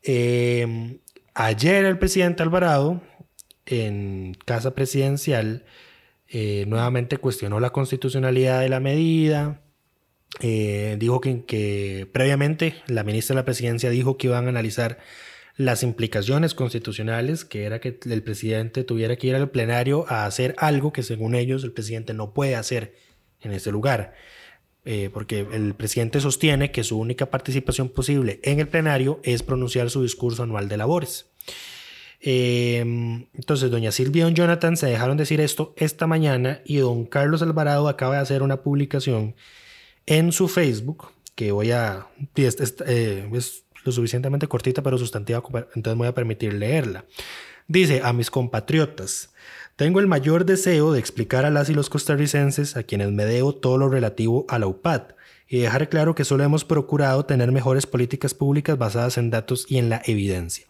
Em, 0.03 0.99
ayer 1.35 1.85
el 1.85 1.99
presidente 1.99 2.43
Alvarado, 2.43 3.03
en 3.67 4.37
casa 4.45 4.75
presidencial, 4.75 5.65
eh, 6.29 6.65
nuevamente 6.69 7.19
cuestionó 7.19 7.59
la 7.59 7.71
constitucionalidad 7.71 8.61
de 8.61 8.69
la 8.69 8.81
medida. 8.81 9.61
Eh, 10.41 10.97
dijo 11.01 11.21
que, 11.21 11.45
que, 11.45 12.09
previamente 12.13 12.75
la 12.87 13.03
ministra 13.03 13.35
de 13.35 13.41
la 13.41 13.45
presidencia 13.45 13.91
dijo 13.91 14.19
que 14.19 14.29
iban 14.29 14.47
a 14.47 14.51
analizar 14.51 14.99
las 15.59 15.83
implicaciones 15.83 16.55
constitucionales, 16.55 17.45
que 17.45 17.65
era 17.65 17.81
que 17.81 17.99
el 18.09 18.23
presidente 18.23 18.85
tuviera 18.85 19.17
que 19.17 19.27
ir 19.27 19.35
al 19.35 19.51
plenario 19.51 20.07
a 20.09 20.25
hacer 20.25 20.55
algo 20.57 20.93
que 20.93 21.03
según 21.03 21.35
ellos 21.35 21.65
el 21.65 21.73
presidente 21.73 22.15
no 22.15 22.33
puede 22.33 22.55
hacer 22.55 22.95
en 23.41 23.53
ese 23.53 23.73
lugar. 23.73 24.15
Eh, 24.85 25.11
porque 25.13 25.41
el 25.41 25.75
presidente 25.75 26.21
sostiene 26.21 26.71
que 26.71 26.85
su 26.85 26.99
única 26.99 27.27
participación 27.27 27.89
posible 27.89 28.41
en 28.45 28.61
el 28.61 28.69
plenario 28.69 29.21
es 29.25 29.43
pronunciar 29.43 29.91
su 29.91 30.03
discurso 30.03 30.45
anual 30.45 30.69
de 30.69 30.77
labores. 30.77 31.27
Em, 32.21 33.27
entonces, 33.35 33.69
doña 33.71 33.91
Silvia 33.91 34.23
y 34.23 34.25
don 34.25 34.35
Jonathan 34.35 34.77
se 34.77 34.87
dejaron 34.87 35.17
decir 35.17 35.41
esto 35.41 35.75
esta 35.77 36.07
mañana 36.07 36.63
y 36.65 36.77
don 36.77 37.05
Carlos 37.05 37.43
Alvarado 37.43 37.89
acaba 37.89 38.15
de 38.15 38.21
hacer 38.21 38.43
una 38.43 38.63
publicación 38.63 39.35
en 40.07 40.31
su 40.31 40.47
Facebook 40.47 41.09
que 41.35 41.53
voy 41.53 41.73
a... 41.73 42.07
Eh, 42.37 43.29
lo 43.89 43.93
suficientemente 43.93 44.47
cortita 44.47 44.83
pero 44.83 44.99
sustantiva, 44.99 45.43
entonces 45.75 45.99
voy 45.99 46.07
a 46.07 46.15
permitir 46.15 46.53
leerla. 46.55 47.05
Dice, 47.67 48.01
a 48.05 48.13
mis 48.13 48.31
compatriotas, 48.31 49.31
tengo 49.77 50.01
el 50.01 50.07
mayor 50.07 50.45
deseo 50.45 50.93
de 50.93 50.99
explicar 50.99 51.45
a 51.45 51.51
las 51.51 51.69
y 51.71 51.75
los 51.75 51.91
costarricenses 51.91 52.77
a 52.77 52.83
quienes 52.83 53.13
me 53.13 53.25
debo 53.25 53.55
todo 53.55 53.79
lo 53.79 53.89
relativo 53.89 54.47
a 54.49 54.59
la 54.59 54.67
UPAD 54.67 55.03
y 55.49 55.59
dejar 55.59 55.89
claro 55.89 56.15
que 56.15 56.25
solo 56.25 56.45
hemos 56.45 56.65
procurado 56.65 57.25
tener 57.25 57.53
mejores 57.53 57.87
políticas 57.87 58.35
públicas 58.35 58.77
basadas 58.77 59.19
en 59.19 59.31
datos 59.31 59.67
y 59.69 59.79
en 59.79 59.89
la 59.89 60.03
evidencia. 60.05 60.67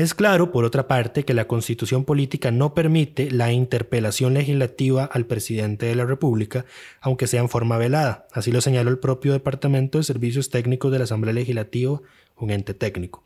Es 0.00 0.14
claro, 0.14 0.50
por 0.50 0.64
otra 0.64 0.88
parte, 0.88 1.26
que 1.26 1.34
la 1.34 1.46
constitución 1.46 2.06
política 2.06 2.50
no 2.50 2.72
permite 2.72 3.30
la 3.30 3.52
interpelación 3.52 4.32
legislativa 4.32 5.04
al 5.04 5.26
presidente 5.26 5.84
de 5.84 5.94
la 5.94 6.06
República, 6.06 6.64
aunque 7.02 7.26
sea 7.26 7.42
en 7.42 7.50
forma 7.50 7.76
velada. 7.76 8.26
Así 8.32 8.50
lo 8.50 8.62
señaló 8.62 8.88
el 8.88 8.98
propio 8.98 9.34
Departamento 9.34 9.98
de 9.98 10.04
Servicios 10.04 10.48
Técnicos 10.48 10.90
de 10.90 10.96
la 10.96 11.04
Asamblea 11.04 11.34
Legislativa 11.34 12.00
un 12.40 12.50
ente 12.50 12.74
técnico. 12.74 13.24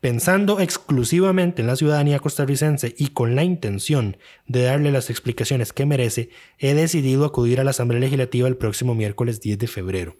Pensando 0.00 0.58
exclusivamente 0.58 1.62
en 1.62 1.68
la 1.68 1.76
ciudadanía 1.76 2.18
costarricense 2.18 2.94
y 2.98 3.08
con 3.08 3.36
la 3.36 3.44
intención 3.44 4.16
de 4.46 4.62
darle 4.62 4.90
las 4.90 5.10
explicaciones 5.10 5.72
que 5.72 5.86
merece, 5.86 6.30
he 6.58 6.74
decidido 6.74 7.24
acudir 7.24 7.60
a 7.60 7.64
la 7.64 7.70
Asamblea 7.70 8.00
Legislativa 8.00 8.48
el 8.48 8.56
próximo 8.56 8.94
miércoles 8.94 9.40
10 9.40 9.58
de 9.58 9.66
febrero. 9.68 10.16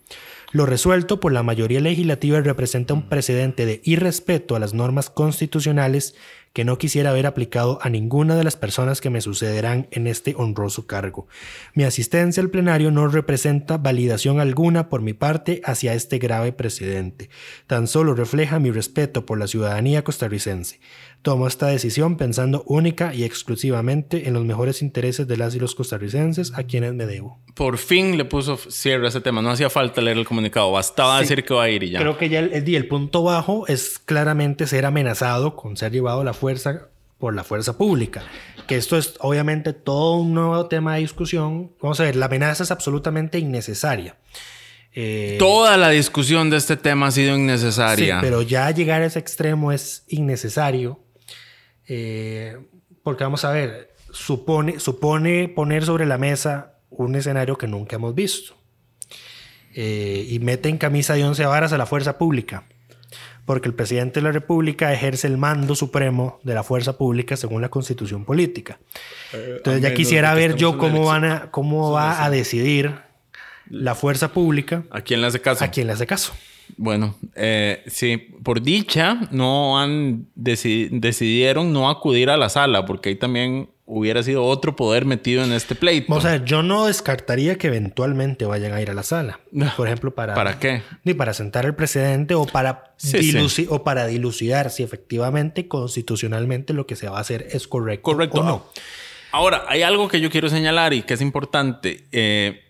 Lo 0.53 0.67
resuelto 0.67 1.19
por 1.19 1.33
la 1.33 1.43
mayoría 1.43 1.81
legislativa 1.81 2.39
representa 2.43 2.93
un 2.93 3.09
precedente 3.09 3.65
de 3.65 3.81
irrespeto 3.85 4.55
a 4.55 4.59
las 4.59 4.75
normas 4.75 5.09
constitucionales 5.09 6.15
que 6.53 6.65
no 6.65 6.79
quisiera 6.79 7.13
ver 7.13 7.27
aplicado 7.27 7.79
a 7.83 7.89
ninguna 7.89 8.37
de 8.37 8.45
las 8.45 8.57
personas 8.57 9.01
que 9.01 9.11
me 9.11 9.21
sucederán 9.21 9.89
en 9.91 10.07
este 10.07 10.35
honroso 10.37 10.87
cargo. 10.87 11.27
Mi 11.75 11.85
asistencia 11.85 12.43
al 12.43 12.51
plenario 12.51 12.91
no 12.91 13.09
representa 13.09 13.79
validación 13.79 14.41
alguna 14.41 14.89
por 14.89 15.03
mi 15.03 15.15
parte 15.15 15.61
hacia 15.65 15.95
este 15.95 16.19
grave 16.19 16.53
precedente, 16.53 17.31
tan 17.67 17.87
solo 17.87 18.15
refleja 18.15 18.59
mi 18.59 18.71
respeto 18.71 19.25
por 19.25 19.39
la 19.39 19.47
ciudadanía 19.47 20.05
costarricense. 20.05 20.81
Tomo 21.23 21.47
esta 21.47 21.69
decisión 21.69 22.17
pensando 22.17 22.65
única 22.67 23.15
y 23.15 23.23
exclusivamente 23.23 24.27
en 24.27 24.35
los 24.35 24.45
mejores 24.45 24.83
intereses 24.83 25.29
de 25.29 25.37
las 25.37 25.55
y 25.55 25.61
los 25.61 25.77
costarricenses 25.77 26.53
a 26.57 26.65
quienes 26.65 26.95
me 26.95 27.07
debo. 27.07 27.39
Por 27.55 27.79
fin 27.79 28.19
le 28.19 28.25
puso 28.25 28.57
cierre 28.57 29.07
a 29.07 29.09
ese 29.09 29.21
tema. 29.21 29.41
No 29.41 29.51
hacía 29.51 29.71
falta 29.71 30.01
leer 30.01 30.19
el 30.19 30.27
comunicado, 30.27 30.73
bastaba 30.73 31.21
decir 31.21 31.45
que 31.45 31.55
va 31.55 31.65
a 31.65 31.71
ir 31.71 31.85
y 31.85 31.91
ya. 31.91 32.01
Creo 32.01 32.19
que 32.19 32.29
ya 32.29 32.41
el, 32.41 32.53
el, 32.53 32.89
punto 32.89 33.23
bajo 33.23 33.69
es 33.69 34.01
claramente 34.01 34.67
ser 34.67 34.85
amenazado 34.85 35.55
con 35.55 35.77
ser 35.77 35.93
llevado 35.93 36.23
a 36.23 36.25
la 36.25 36.33
fuerza 36.43 36.89
por 37.19 37.35
la 37.35 37.45
fuerza 37.45 37.79
pública. 37.79 38.21
Que 38.67 38.77
esto 38.77 38.97
es 38.99 39.15
obviamente 39.21 39.73
todo 39.73 40.17
un 40.17 40.35
nuevo 40.35 40.67
tema 40.67 40.95
de 40.95 41.01
discusión. 41.03 41.71
Vamos 41.81 42.01
a 42.01 42.03
ver, 42.05 42.17
la 42.17 42.27
amenaza 42.27 42.65
es 42.65 42.71
absolutamente 42.73 43.39
innecesaria. 43.39 44.17
Eh, 44.95 45.37
Toda 45.39 45.77
la 45.77 45.91
discusión 45.91 46.51
de 46.51 46.57
este 46.57 46.77
tema 46.77 47.07
ha 47.07 47.11
sido 47.13 47.35
sí, 47.37 47.41
innecesaria. 47.43 48.19
pero 48.21 48.43
ya 48.43 48.71
llegar 48.73 49.03
a 49.03 49.07
ese 49.07 49.21
extremo 49.21 49.71
es 49.73 50.03
innecesario. 50.09 50.99
eh, 51.89 52.57
porque 53.05 53.25
vamos 53.25 53.45
a 53.45 53.51
ver, 53.53 53.95
supone, 54.13 54.79
supone 54.81 55.49
poner 55.49 55.85
sobre 55.85 56.07
la 56.07 56.19
mesa 56.19 56.75
un 56.91 57.15
escenario 57.17 57.57
que 57.57 57.67
nunca 57.69 57.97
hemos 57.97 58.15
visto. 58.15 58.55
Eh, 59.75 60.27
y 60.29 60.39
mete 60.41 60.69
en 60.69 60.77
camisa 60.79 61.15
de 61.15 61.25
once 61.25 61.45
varas 61.47 61.73
a 61.73 61.79
la 61.79 61.87
fuerza 61.87 62.19
pública. 62.19 62.65
Porque 63.53 63.69
el 63.69 63.75
presidente 63.75 64.21
de 64.21 64.25
la 64.25 64.33
República 64.33 64.95
ejerce 64.95 65.27
el 65.27 65.37
mando 65.37 65.75
supremo 65.75 66.41
de 66.43 66.55
la 66.55 66.63
fuerza 66.63 66.97
pública 66.97 67.37
según 67.37 67.61
la 67.61 67.69
constitución 67.69 68.25
política. 68.25 68.79
Entonces 69.35 69.83
ya 69.83 69.93
quisiera 69.93 70.33
ver 70.33 70.57
yo 70.57 70.79
cómo, 70.79 71.05
van 71.05 71.27
a, 71.27 71.51
cómo 71.51 71.93
va 71.93 72.25
a 72.25 72.31
decidir 72.31 72.95
la 73.69 73.95
fuerza 73.95 74.33
pública 74.33 74.85
¿A 74.91 75.03
quién 75.03 75.21
le 75.21 75.27
hace 75.27 75.43
caso? 75.43 75.63
a 75.63 75.69
quién 75.69 75.87
le 75.87 75.93
hace 75.93 76.07
caso. 76.07 76.33
Bueno, 76.77 77.15
eh, 77.37 77.83
sí, 77.87 78.17
por 78.43 78.63
dicha 78.63 79.29
no 79.31 79.79
han 79.79 80.27
deci- 80.37 80.89
decidieron 80.91 81.73
no 81.73 81.89
acudir 81.91 82.31
a 82.31 82.37
la 82.37 82.49
sala 82.49 82.85
porque 82.87 83.11
ahí 83.11 83.17
también 83.17 83.69
hubiera 83.85 84.23
sido 84.23 84.45
otro 84.45 84.75
poder 84.75 85.05
metido 85.05 85.45
en 85.45 85.53
este 85.53 85.75
pleito. 85.75 86.07
Vamos 86.09 86.25
a 86.25 86.31
ver, 86.31 86.45
yo 86.45 86.63
no 86.63 86.87
descartaría 86.87 87.59
que 87.59 87.67
eventualmente 87.67 88.47
vayan 88.47 88.73
a 88.73 88.81
ir 88.81 88.89
a 88.91 88.95
la 88.95 89.03
sala. 89.03 89.41
Por 89.77 89.87
ejemplo, 89.87 90.15
para... 90.15 90.33
¿Para 90.35 90.59
qué? 90.59 90.83
Ni 91.05 91.13
para 91.13 91.35
sentar 91.35 91.67
al 91.67 91.75
presidente 91.77 92.35
o 92.35 92.47
para, 92.47 92.95
Sí, 92.97 93.19
diluci- 93.19 93.67
o 93.69 93.85
para 93.85 94.07
dilucidar 94.07 94.71
si 94.71 94.83
efectivamente 94.83 95.69
constitucionalmente 95.69 96.73
lo 96.73 96.87
que 96.87 96.97
se 96.97 97.09
va 97.09 97.19
a 97.19 97.21
hacer 97.21 97.47
es 97.51 97.69
correcto, 97.69 98.05
Correcto. 98.13 98.41
o 98.41 98.45
no. 98.45 98.67
Ahora, 99.31 99.65
hay 99.69 99.83
algo 99.83 100.09
que 100.09 100.21
yo 100.21 100.31
quiero 100.31 100.49
señalar 100.49 100.93
y 100.95 101.03
que 101.03 101.15
es 101.15 101.21
importante. 101.21 102.05
Eh, 102.13 102.62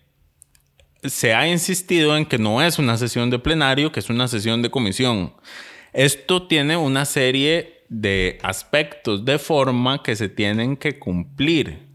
se 1.05 1.33
ha 1.33 1.47
insistido 1.47 2.17
en 2.17 2.25
que 2.25 2.37
no 2.37 2.61
es 2.61 2.79
una 2.79 2.97
sesión 2.97 3.29
de 3.29 3.39
plenario, 3.39 3.91
que 3.91 3.99
es 3.99 4.09
una 4.09 4.27
sesión 4.27 4.61
de 4.61 4.69
comisión. 4.69 5.33
Esto 5.91 6.47
tiene 6.47 6.77
una 6.77 7.05
serie 7.05 7.85
de 7.89 8.39
aspectos 8.41 9.25
de 9.25 9.37
forma 9.37 10.01
que 10.01 10.15
se 10.15 10.29
tienen 10.29 10.77
que 10.77 10.97
cumplir. 10.97 11.87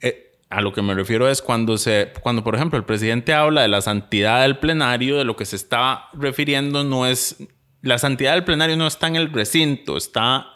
Eh, 0.00 0.38
a 0.48 0.60
lo 0.60 0.72
que 0.72 0.82
me 0.82 0.94
refiero 0.94 1.28
es 1.28 1.42
cuando 1.42 1.76
se, 1.76 2.12
cuando 2.22 2.42
por 2.42 2.54
ejemplo 2.54 2.78
el 2.78 2.84
presidente 2.84 3.34
habla 3.34 3.62
de 3.62 3.68
la 3.68 3.82
santidad 3.82 4.42
del 4.42 4.58
plenario, 4.58 5.18
de 5.18 5.24
lo 5.24 5.36
que 5.36 5.44
se 5.44 5.56
está 5.56 6.08
refiriendo 6.14 6.84
no 6.84 7.06
es 7.06 7.36
la 7.82 7.98
santidad 7.98 8.34
del 8.34 8.44
plenario 8.44 8.76
no 8.76 8.86
está 8.86 9.08
en 9.08 9.16
el 9.16 9.32
recinto, 9.32 9.96
está 9.96 10.46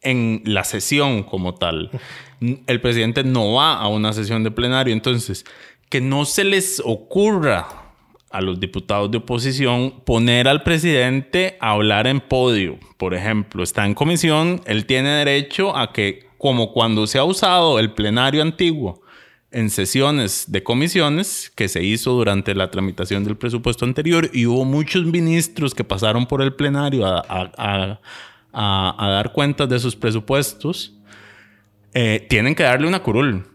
en 0.00 0.42
la 0.44 0.64
sesión 0.64 1.22
como 1.22 1.54
tal. 1.54 1.90
El 2.66 2.80
presidente 2.80 3.24
no 3.24 3.52
va 3.52 3.74
a 3.74 3.88
una 3.88 4.12
sesión 4.12 4.42
de 4.42 4.50
plenario, 4.50 4.92
entonces 4.92 5.44
que 5.88 6.00
no 6.00 6.24
se 6.24 6.44
les 6.44 6.82
ocurra 6.84 7.86
a 8.30 8.40
los 8.40 8.60
diputados 8.60 9.10
de 9.10 9.18
oposición 9.18 10.02
poner 10.04 10.48
al 10.48 10.62
presidente 10.62 11.56
a 11.60 11.70
hablar 11.70 12.06
en 12.06 12.20
podio. 12.20 12.78
Por 12.98 13.14
ejemplo, 13.14 13.62
está 13.62 13.86
en 13.86 13.94
comisión, 13.94 14.60
él 14.66 14.84
tiene 14.84 15.10
derecho 15.10 15.76
a 15.76 15.92
que, 15.92 16.26
como 16.38 16.72
cuando 16.72 17.06
se 17.06 17.18
ha 17.18 17.24
usado 17.24 17.78
el 17.78 17.92
plenario 17.92 18.42
antiguo 18.42 19.00
en 19.52 19.70
sesiones 19.70 20.46
de 20.48 20.62
comisiones 20.62 21.50
que 21.54 21.68
se 21.68 21.82
hizo 21.82 22.12
durante 22.12 22.54
la 22.54 22.70
tramitación 22.70 23.24
del 23.24 23.38
presupuesto 23.38 23.84
anterior 23.84 24.28
y 24.34 24.44
hubo 24.44 24.64
muchos 24.66 25.06
ministros 25.06 25.74
que 25.74 25.84
pasaron 25.84 26.26
por 26.26 26.42
el 26.42 26.52
plenario 26.54 27.06
a, 27.06 28.00
dar 28.52 29.32
cuentas 29.32 29.68
de 29.68 29.78
sus 29.78 29.96
presupuestos, 29.96 30.94
eh, 31.94 32.26
tienen 32.28 32.54
que 32.54 32.64
darle 32.64 32.86
una 32.86 33.02
curul. 33.02 33.46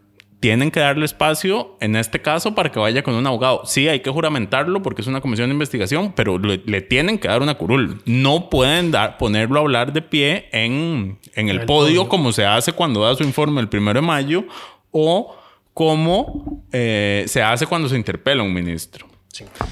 Tienen 0.41 0.71
que 0.71 0.81
darle 0.81 1.05
espacio, 1.05 1.77
en 1.79 1.95
este 1.95 2.21
caso, 2.21 2.53
para 2.53 2.71
que 2.71 2.79
vaya 2.79 3.03
con 3.03 3.13
un 3.13 3.25
abogado. 3.25 3.61
Sí, 3.65 3.87
hay 3.87 4.01
que 4.01 4.09
juramentarlo 4.09 4.81
porque 4.81 5.01
es 5.01 5.07
una 5.07 5.21
comisión 5.21 5.47
de 5.47 5.53
investigación, 5.53 6.11
pero 6.13 6.37
le, 6.37 6.61
le 6.65 6.81
tienen 6.81 7.17
que 7.17 7.29
dar 7.29 7.41
una 7.41 7.55
curul. 7.55 8.01
No 8.05 8.49
pueden 8.49 8.91
dar, 8.91 9.17
ponerlo 9.17 9.59
a 9.59 9.61
hablar 9.61 9.93
de 9.93 10.01
pie 10.01 10.49
en, 10.51 11.19
en 11.35 11.47
el, 11.47 11.61
el 11.61 11.65
podio, 11.65 12.01
podio. 12.01 12.09
como 12.09 12.33
se 12.33 12.45
hace 12.45 12.73
cuando 12.73 13.01
da 13.01 13.15
su 13.15 13.23
informe 13.23 13.61
el 13.61 13.69
primero 13.69 14.01
de 14.01 14.05
mayo 14.05 14.43
o 14.91 15.37
como 15.73 16.65
eh, 16.71 17.23
se 17.27 17.41
hace 17.41 17.65
cuando 17.65 17.87
se 17.87 17.95
interpela 17.95 18.41
a 18.41 18.45
un 18.45 18.53
ministro. 18.53 19.07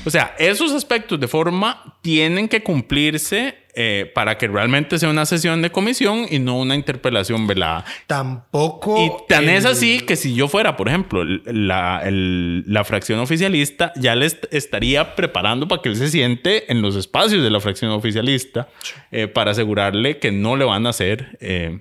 O 0.06 0.10
sea, 0.10 0.36
esos 0.40 0.72
aspectos 0.72 1.20
de 1.20 1.28
forma 1.28 1.98
tienen 2.02 2.48
que 2.48 2.64
cumplirse 2.64 3.56
eh, 3.82 4.12
para 4.14 4.38
que 4.38 4.48
realmente 4.50 5.00
sea 5.00 5.10
una 5.10 5.26
sesión 5.26 5.62
de 5.62 5.70
comisión 5.72 6.26
y 6.30 6.40
no 6.40 6.60
una 6.60 6.76
interpelación 6.76 7.48
velada. 7.48 7.86
Tampoco... 8.08 8.98
Y 9.06 9.10
tan 9.30 9.46
el- 9.46 9.52
es 9.56 9.64
así 9.66 10.02
que 10.02 10.18
si 10.18 10.36
yo 10.36 10.50
fuera, 10.50 10.76
por 10.76 10.90
ejemplo, 10.90 11.24
la, 11.24 12.02
el- 12.04 12.66
la 12.68 12.84
fracción 12.84 13.20
oficialista, 13.20 13.94
ya 13.96 14.16
le 14.16 14.26
est- 14.26 14.46
estaría 14.52 15.16
preparando 15.16 15.68
para 15.70 15.82
que 15.82 15.88
él 15.90 15.96
se 15.96 16.10
siente 16.10 16.70
en 16.70 16.82
los 16.82 16.98
espacios 16.98 17.42
de 17.42 17.50
la 17.50 17.62
fracción 17.62 17.92
oficialista 17.92 18.68
eh, 19.12 19.28
para 19.28 19.52
asegurarle 19.52 20.20
que 20.20 20.34
no 20.34 20.58
le 20.58 20.66
van 20.66 20.86
a 20.86 20.90
hacer 20.90 21.38
eh, 21.40 21.80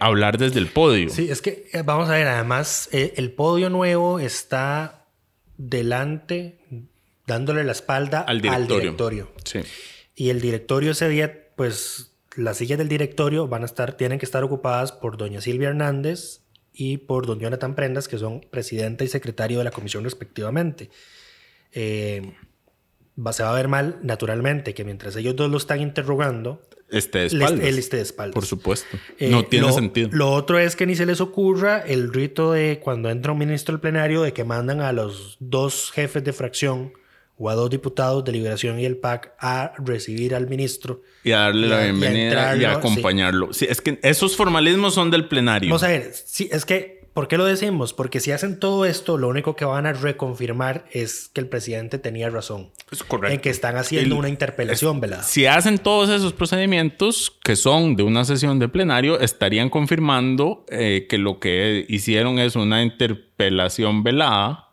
hablar 0.00 0.38
desde 0.38 0.60
el 0.60 0.68
podio. 0.68 1.10
Sí, 1.10 1.28
es 1.30 1.42
que 1.42 1.68
vamos 1.84 2.08
a 2.08 2.12
ver, 2.12 2.26
además 2.28 2.88
el 2.92 3.32
podio 3.32 3.68
nuevo 3.70 4.18
está 4.20 5.04
delante, 5.58 6.58
dándole 7.26 7.64
la 7.64 7.72
espalda 7.72 8.20
Al 8.20 8.40
directorio. 8.40 8.78
directorio. 8.80 9.32
Sí. 9.44 9.60
Y 10.14 10.30
el 10.30 10.40
directorio 10.40 10.92
ese 10.92 11.08
día, 11.08 11.48
pues 11.56 12.12
las 12.36 12.58
sillas 12.58 12.78
del 12.78 12.88
directorio 12.88 13.48
van 13.48 13.62
a 13.62 13.66
estar, 13.66 13.96
tienen 13.96 14.18
que 14.18 14.24
estar 14.26 14.42
ocupadas 14.44 14.92
por 14.92 15.16
doña 15.16 15.40
Silvia 15.40 15.68
Hernández 15.70 16.40
y 16.72 16.98
por 16.98 17.26
don 17.26 17.38
Jonathan 17.40 17.74
Prendas, 17.74 18.08
que 18.08 18.18
son 18.18 18.40
presidenta 18.50 19.04
y 19.04 19.08
secretario 19.08 19.58
de 19.58 19.64
la 19.64 19.70
comisión 19.70 20.04
respectivamente. 20.04 20.90
Eh, 21.72 22.32
va- 23.18 23.32
se 23.32 23.42
va 23.42 23.50
a 23.52 23.54
ver 23.54 23.68
mal, 23.68 23.98
naturalmente, 24.02 24.74
que 24.74 24.84
mientras 24.84 25.16
ellos 25.16 25.36
dos 25.36 25.50
lo 25.50 25.56
están 25.56 25.80
interrogando, 25.80 26.62
Este 26.90 27.18
de 27.20 27.26
espaldas. 27.26 27.66
él 27.66 27.78
esté 27.78 27.96
de 27.96 28.02
espaldas. 28.02 28.34
Por 28.34 28.44
supuesto. 28.46 28.96
Eh, 29.18 29.30
no 29.30 29.44
tiene 29.44 29.66
lo- 29.68 29.72
sentido. 29.72 30.08
Lo 30.12 30.30
otro 30.32 30.58
es 30.58 30.76
que 30.76 30.86
ni 30.86 30.94
se 30.96 31.06
les 31.06 31.20
ocurra 31.20 31.78
el 31.80 32.12
rito 32.12 32.52
de 32.52 32.80
cuando 32.82 33.10
entra 33.10 33.32
un 33.32 33.38
ministro 33.38 33.74
al 33.74 33.80
plenario 33.80 34.22
de 34.22 34.32
que 34.32 34.44
mandan 34.44 34.80
a 34.80 34.92
los 34.92 35.36
dos 35.40 35.90
jefes 35.92 36.22
de 36.24 36.32
fracción 36.32 36.92
o 37.36 37.50
a 37.50 37.54
dos 37.54 37.68
diputados 37.70 38.24
de 38.24 38.32
Liberación 38.32 38.78
y 38.78 38.84
el 38.84 38.96
PAC 38.96 39.32
a 39.40 39.72
recibir 39.78 40.34
al 40.34 40.46
ministro. 40.48 41.02
y 41.24 41.32
a 41.32 41.38
darle 41.40 41.66
y 41.66 41.70
la 41.70 41.76
a- 41.78 41.80
y 41.80 41.82
a 41.88 41.92
bienvenida 41.92 42.18
y, 42.20 42.24
entrarlo, 42.26 42.68
a 42.68 42.70
sí. 42.72 42.76
acompañarlo. 42.78 43.52
Sí, 43.52 43.66
es 43.68 43.80
que 43.80 43.98
esos 44.02 44.36
formalismos 44.36 44.94
son 44.94 45.10
del 45.10 45.26
plenario. 45.26 45.68
Vamos 45.70 45.82
a 45.82 45.88
ver, 45.88 46.12
sí, 46.12 46.48
es 46.52 46.64
que, 46.64 47.02
¿por 47.14 47.26
qué 47.28 47.36
lo 47.38 47.44
decimos? 47.44 47.92
Porque 47.92 48.20
si 48.20 48.30
hacen 48.30 48.60
todo 48.60 48.84
esto, 48.84 49.16
lo 49.18 49.28
único 49.28 49.56
que 49.56 49.64
van 49.64 49.86
a 49.86 49.92
reconfirmar 49.94 50.84
es 50.92 51.30
que 51.32 51.40
el 51.40 51.48
presidente 51.48 51.98
tenía 51.98 52.28
razón. 52.30 52.70
Es 52.92 53.02
correcto. 53.02 53.34
En 53.34 53.40
que 53.40 53.50
están 53.50 53.76
haciendo 53.76 54.14
El- 54.14 54.18
una 54.20 54.28
interpelación, 54.28 54.96
es- 54.96 55.00
¿verdad? 55.00 55.22
Si 55.24 55.46
hacen 55.46 55.78
todos 55.78 56.10
esos 56.10 56.32
procedimientos 56.34 57.36
que 57.42 57.56
son 57.56 57.96
de 57.96 58.02
una 58.04 58.24
sesión 58.24 58.58
de 58.58 58.68
plenario, 58.68 59.18
estarían 59.18 59.70
confirmando 59.70 60.64
eh, 60.68 61.06
que 61.08 61.18
lo 61.18 61.40
que 61.40 61.84
hicieron 61.88 62.38
es 62.38 62.54
una 62.56 62.82
interpelación 62.82 64.02
velada 64.02 64.68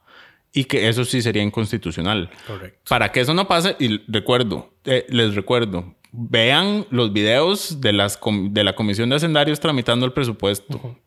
y 0.53 0.65
que 0.65 0.89
eso 0.89 1.05
sí 1.05 1.21
sería 1.21 1.43
inconstitucional. 1.43 2.29
Correcto. 2.45 2.79
Para 2.89 3.11
que 3.11 3.21
eso 3.21 3.33
no 3.33 3.47
pase, 3.47 3.75
y 3.79 4.01
recuerdo, 4.11 4.73
eh, 4.85 5.05
les 5.09 5.35
recuerdo, 5.35 5.95
vean 6.11 6.85
los 6.89 7.13
videos 7.13 7.81
de, 7.81 7.93
las 7.93 8.19
de 8.49 8.63
la 8.63 8.73
Comisión 8.73 9.09
de 9.09 9.15
Hacendarios 9.15 9.59
tramitando 9.59 10.05
el 10.05 10.13
presupuesto. 10.13 10.97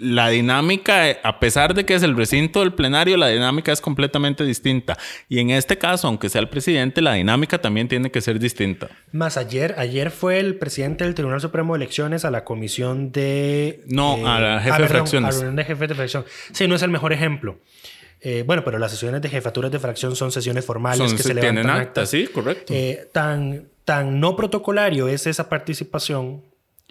La 0.00 0.30
dinámica, 0.30 1.10
eh, 1.10 1.18
a 1.22 1.40
pesar 1.40 1.74
de 1.74 1.84
que 1.84 1.94
es 1.94 2.02
el 2.02 2.16
recinto 2.16 2.60
del 2.60 2.72
plenario, 2.72 3.18
la 3.18 3.28
dinámica 3.28 3.70
es 3.70 3.82
completamente 3.82 4.42
distinta. 4.42 4.96
Y 5.28 5.40
en 5.40 5.50
este 5.50 5.76
caso, 5.76 6.08
aunque 6.08 6.30
sea 6.30 6.40
el 6.40 6.48
presidente, 6.48 7.02
la 7.02 7.12
dinámica 7.12 7.58
también 7.58 7.86
tiene 7.86 8.10
que 8.10 8.22
ser 8.22 8.38
distinta. 8.38 8.88
Más 9.12 9.36
ayer, 9.36 9.74
ayer 9.76 10.10
fue 10.10 10.38
el 10.40 10.56
presidente 10.56 11.04
del 11.04 11.14
Tribunal 11.14 11.42
Supremo 11.42 11.74
de 11.74 11.84
Elecciones 11.84 12.24
a 12.24 12.30
la 12.30 12.44
comisión 12.44 13.12
de... 13.12 13.82
No, 13.86 14.26
a 14.26 14.40
la 14.40 14.60
jefe 14.60 14.82
de 14.82 14.88
fracciones. 14.88 15.28
A 15.28 15.32
la 15.32 15.36
reunión 15.36 15.56
de 15.56 15.64
jefes 15.64 15.88
de 15.90 15.94
fracción. 15.94 16.24
Sí, 16.52 16.66
no 16.66 16.74
es 16.74 16.82
el 16.82 16.90
mejor 16.90 17.12
ejemplo. 17.12 17.60
Eh, 18.20 18.42
bueno, 18.46 18.64
pero 18.64 18.78
las 18.78 18.90
sesiones 18.90 19.22
de 19.22 19.28
jefaturas 19.28 19.70
de 19.70 19.78
fracción 19.78 20.16
son 20.16 20.32
sesiones 20.32 20.64
formales 20.64 20.98
Son- 21.08 21.16
que 21.16 21.22
se 21.22 21.34
tienen 21.34 21.54
levantan 21.54 21.70
acta, 21.70 21.82
actas. 22.00 22.10
sí, 22.10 22.26
correcto. 22.26 22.72
Eh, 22.74 23.08
tan, 23.12 23.68
tan 23.84 24.18
no 24.20 24.34
protocolario 24.36 25.06
es 25.08 25.26
esa 25.26 25.48
participación 25.48 26.42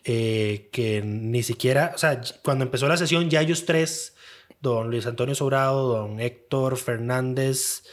eh, 0.05 0.69
que 0.71 1.01
ni 1.03 1.43
siquiera, 1.43 1.91
o 1.93 1.97
sea, 1.97 2.21
cuando 2.43 2.63
empezó 2.63 2.87
la 2.87 2.95
sesión 2.95 3.29
ya 3.29 3.41
ellos 3.41 3.65
tres, 3.65 4.15
don 4.61 4.89
Luis 4.89 5.05
Antonio 5.05 5.35
Sobrado, 5.35 5.87
don 5.89 6.19
Héctor 6.21 6.77
Fernández 6.77 7.83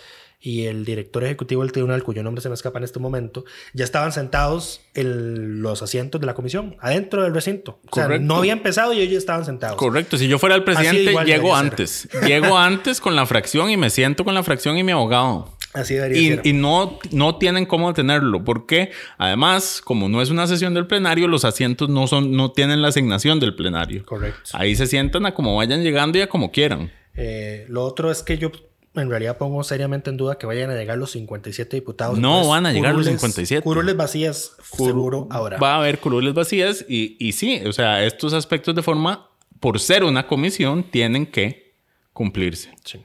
y 0.46 0.66
el 0.66 0.84
director 0.84 1.24
ejecutivo 1.24 1.62
del 1.62 1.72
tribunal, 1.72 2.02
cuyo 2.02 2.22
nombre 2.22 2.42
se 2.42 2.50
me 2.50 2.54
escapa 2.54 2.76
en 2.78 2.84
este 2.84 2.98
momento, 3.00 3.46
ya 3.72 3.82
estaban 3.82 4.12
sentados 4.12 4.82
en 4.92 5.62
los 5.62 5.80
asientos 5.82 6.20
de 6.20 6.26
la 6.26 6.34
comisión, 6.34 6.76
adentro 6.80 7.22
del 7.22 7.32
recinto. 7.32 7.78
O 7.90 7.94
sea, 7.94 8.04
Correcto. 8.04 8.26
no 8.26 8.36
había 8.36 8.52
empezado 8.52 8.92
y 8.92 8.98
ellos 9.00 9.12
ya 9.12 9.18
estaban 9.18 9.46
sentados. 9.46 9.76
Correcto, 9.78 10.18
si 10.18 10.28
yo 10.28 10.38
fuera 10.38 10.54
el 10.54 10.62
presidente, 10.62 11.14
llego 11.24 11.56
antes. 11.56 12.06
Llego 12.26 12.58
antes 12.58 13.00
con 13.00 13.16
la 13.16 13.24
fracción 13.24 13.70
y 13.70 13.78
me 13.78 13.88
siento 13.88 14.22
con 14.22 14.34
la 14.34 14.42
fracción 14.42 14.76
y 14.76 14.84
mi 14.84 14.92
abogado. 14.92 15.50
Así 15.72 15.94
debería 15.94 16.20
Y, 16.20 16.26
ser. 16.36 16.40
y 16.46 16.52
no, 16.52 16.98
no 17.10 17.36
tienen 17.38 17.64
cómo 17.64 17.88
detenerlo, 17.88 18.44
porque 18.44 18.92
además, 19.16 19.80
como 19.82 20.10
no 20.10 20.20
es 20.20 20.28
una 20.28 20.46
sesión 20.46 20.74
del 20.74 20.86
plenario, 20.86 21.26
los 21.26 21.46
asientos 21.46 21.88
no, 21.88 22.06
son, 22.06 22.32
no 22.36 22.52
tienen 22.52 22.82
la 22.82 22.88
asignación 22.88 23.40
del 23.40 23.56
plenario. 23.56 24.04
Correcto. 24.04 24.50
Ahí 24.52 24.76
se 24.76 24.86
sientan 24.86 25.24
a 25.24 25.32
como 25.32 25.56
vayan 25.56 25.82
llegando 25.82 26.18
y 26.18 26.20
a 26.20 26.28
como 26.28 26.52
quieran. 26.52 26.92
Eh, 27.16 27.64
lo 27.68 27.82
otro 27.84 28.10
es 28.10 28.22
que 28.22 28.36
yo 28.38 28.52
en 28.94 29.10
realidad 29.10 29.38
pongo 29.38 29.62
seriamente 29.64 30.10
en 30.10 30.16
duda 30.16 30.36
que 30.38 30.46
vayan 30.46 30.70
a 30.70 30.74
llegar 30.74 30.96
los 30.98 31.10
57 31.12 31.76
diputados. 31.76 32.18
No 32.18 32.28
Entonces, 32.28 32.50
van 32.50 32.66
a 32.66 32.72
llegar 32.72 32.94
los 32.94 33.06
curules- 33.06 33.18
57. 33.18 33.62
Curules 33.62 33.96
vacías, 33.96 34.52
seguro 34.76 35.26
ahora. 35.30 35.58
Va 35.58 35.74
a 35.74 35.78
haber 35.78 35.98
curules 35.98 36.32
vacías 36.34 36.84
y, 36.88 37.16
y 37.18 37.32
sí, 37.32 37.60
o 37.66 37.72
sea, 37.72 38.04
estos 38.04 38.32
aspectos 38.32 38.74
de 38.74 38.82
forma, 38.82 39.28
por 39.60 39.80
ser 39.80 40.04
una 40.04 40.26
comisión, 40.26 40.84
tienen 40.84 41.26
que 41.26 41.74
cumplirse. 42.12 42.70
Sí. 42.84 43.04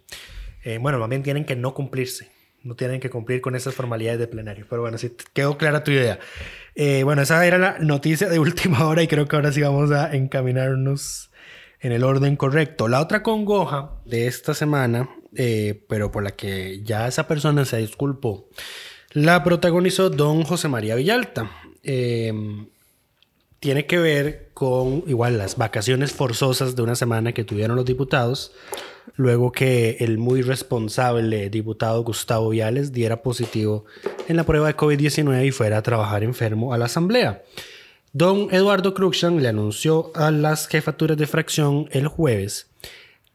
Eh, 0.64 0.78
bueno, 0.80 1.00
más 1.00 1.10
bien 1.10 1.24
tienen 1.24 1.46
que 1.46 1.56
no 1.56 1.74
cumplirse. 1.74 2.30
No 2.62 2.76
tienen 2.76 3.00
que 3.00 3.10
cumplir 3.10 3.40
con 3.40 3.56
esas 3.56 3.74
formalidades 3.74 4.20
de 4.20 4.28
plenario. 4.28 4.66
Pero 4.70 4.82
bueno, 4.82 4.98
sí, 4.98 5.14
quedó 5.34 5.58
clara 5.58 5.84
tu 5.86 5.92
idea. 5.92 6.20
Eh, 6.76 7.04
bueno, 7.06 7.22
esa 7.22 7.46
era 7.46 7.58
la 7.58 7.80
noticia 7.80 8.28
de 8.28 8.38
última 8.40 8.86
hora 8.86 9.02
y 9.02 9.08
creo 9.08 9.28
que 9.28 9.36
ahora 9.38 9.52
sí 9.54 9.62
vamos 9.62 9.92
a 9.92 10.14
encaminarnos 10.14 11.32
en 11.80 11.94
el 11.94 12.04
orden 12.04 12.36
correcto. 12.36 12.90
La 12.90 13.00
otra 13.00 13.24
congoja 13.24 13.92
de 14.06 14.28
esta 14.28 14.54
semana, 14.54 15.10
eh, 15.36 15.84
pero 15.88 16.12
por 16.12 16.24
la 16.24 16.32
que 16.32 16.82
ya 16.84 17.08
esa 17.08 17.28
persona 17.28 17.66
se 17.66 17.78
disculpó, 17.78 18.48
la 19.12 19.44
protagonizó 19.44 20.10
don 20.10 20.44
José 20.44 20.68
María 20.68 20.96
Villalta. 20.96 21.52
Eh, 21.84 22.34
tiene 23.60 23.86
que 23.86 23.98
ver 23.98 24.50
con 24.54 25.04
igual 25.08 25.38
las 25.38 25.58
vacaciones 25.58 26.14
forzosas 26.14 26.76
de 26.76 26.82
una 26.82 26.96
semana 26.96 27.34
que 27.34 27.44
tuvieron 27.44 27.76
los 27.76 27.86
diputados, 27.86 28.54
luego 29.16 29.52
que 29.52 29.98
el 30.00 30.18
muy 30.18 30.42
responsable 30.42 31.50
diputado 31.50 32.04
Gustavo 32.04 32.50
Viales 32.50 32.94
diera 32.94 33.22
positivo 33.22 33.86
en 34.28 34.38
la 34.38 34.46
prueba 34.46 34.68
de 34.68 34.78
COVID-19 34.78 35.46
y 35.46 35.52
fuera 35.52 35.78
a 35.78 35.84
trabajar 35.84 36.24
enfermo 36.24 36.74
a 36.74 36.78
la 36.78 36.86
asamblea. 36.86 37.44
Don 38.14 38.48
Eduardo 38.52 38.94
Cruxan 38.94 39.44
le 39.44 39.50
anunció 39.50 40.12
a 40.16 40.32
las 40.32 40.68
jefaturas 40.68 41.18
de 41.18 41.28
fracción 41.28 41.90
el 41.92 42.08
jueves 42.08 42.68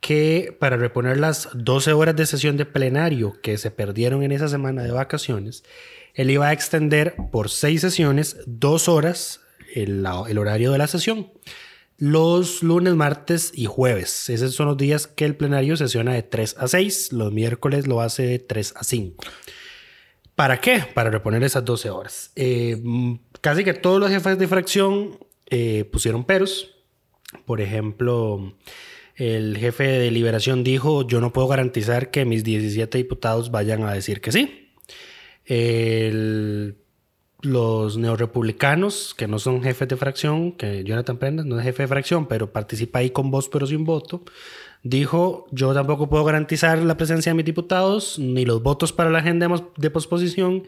que 0.05 0.55
para 0.61 0.77
reponer 0.77 1.17
las 1.17 1.49
12 1.55 1.95
horas 1.95 2.15
de 2.15 2.27
sesión 2.27 2.59
de 2.59 2.67
plenario 2.67 3.41
que 3.41 3.57
se 3.57 3.71
perdieron 3.71 4.23
en 4.23 4.33
esa 4.33 4.49
semana 4.49 4.83
de 4.83 4.91
vacaciones, 4.91 5.65
él 6.13 6.31
iba 6.31 6.49
a 6.49 6.53
extender 6.53 7.15
por 7.33 7.49
seis 7.49 7.81
sesiones, 7.81 8.37
dos 8.45 8.87
horas, 8.87 9.41
el, 9.75 10.05
horario 10.05 10.73
de 10.73 10.77
la 10.77 10.89
sesión. 10.89 11.33
Los 11.97 12.63
lunes, 12.63 12.95
martes 12.95 13.51
y 13.55 13.65
jueves. 13.65 14.29
Esos 14.29 14.55
son 14.55 14.67
los 14.67 14.77
días 14.77 15.07
que 15.07 15.25
el 15.25 15.37
plenario 15.37 15.75
sesiona 15.75 16.13
de 16.13 16.23
3 16.23 16.57
a 16.59 16.69
6. 16.69 17.15
Los 17.15 17.33
miércoles 17.33 17.87
lo 17.87 18.03
hace 18.03 18.25
de 18.25 18.39
3 18.39 18.75
a 18.77 18.85
5. 18.85 19.25
¿Para 20.35 20.61
qué? 20.61 20.85
Para 20.93 21.09
reponer 21.09 21.43
esas 21.45 21.65
12 21.65 21.89
horas. 21.89 22.31
Eh, 22.37 22.77
casi 23.41 23.65
que 23.65 23.73
todos 23.73 24.01
los 24.01 24.11
jefes 24.11 24.39
de 24.39 24.49
fracción 24.49 25.19
eh, 25.49 25.89
pusieron 25.91 26.25
peros. 26.25 26.75
Por 27.47 27.63
ejemplo, 27.63 28.55
el 29.17 29.57
jefe 29.59 29.85
de 29.85 29.99
deliberación 30.01 30.65
dijo, 30.65 31.07
yo 31.07 31.21
no 31.21 31.33
puedo 31.33 31.49
garantizar 31.49 32.11
que 32.11 32.25
mis 32.25 32.43
17 32.45 32.99
diputados 32.99 33.51
vayan 33.51 33.83
a 33.85 33.93
decir 33.93 34.21
que 34.21 34.33
sí. 34.33 34.71
El- 35.47 36.77
los 37.43 37.99
neorepublicanos, 37.99 39.15
que 39.15 39.29
no 39.29 39.39
son 39.39 39.63
jefes 39.63 39.87
de 39.89 39.97
fracción, 39.97 40.53
que 40.53 40.83
Jonathan 40.83 41.19
Prendas 41.19 41.45
no 41.45 41.59
es 41.59 41.65
jefe 41.65 41.83
de 41.83 41.89
fracción, 41.89 42.27
pero 42.27 42.53
participa 42.53 43.01
ahí 43.01 43.11
con 43.11 43.31
voz 43.31 43.51
pero 43.51 43.67
sin 43.67 43.85
voto, 43.85 44.25
dijo, 44.83 45.47
yo 45.51 45.75
tampoco 45.75 46.09
puedo 46.09 46.25
garantizar 46.25 46.79
la 46.79 46.97
presencia 46.97 47.31
de 47.31 47.37
mis 47.37 47.45
diputados, 47.45 48.19
ni 48.19 48.47
los 48.47 48.63
votos 48.63 48.95
para 48.95 49.11
la 49.11 49.19
agenda 49.19 49.47
de 49.77 49.91
posposición, 49.91 50.63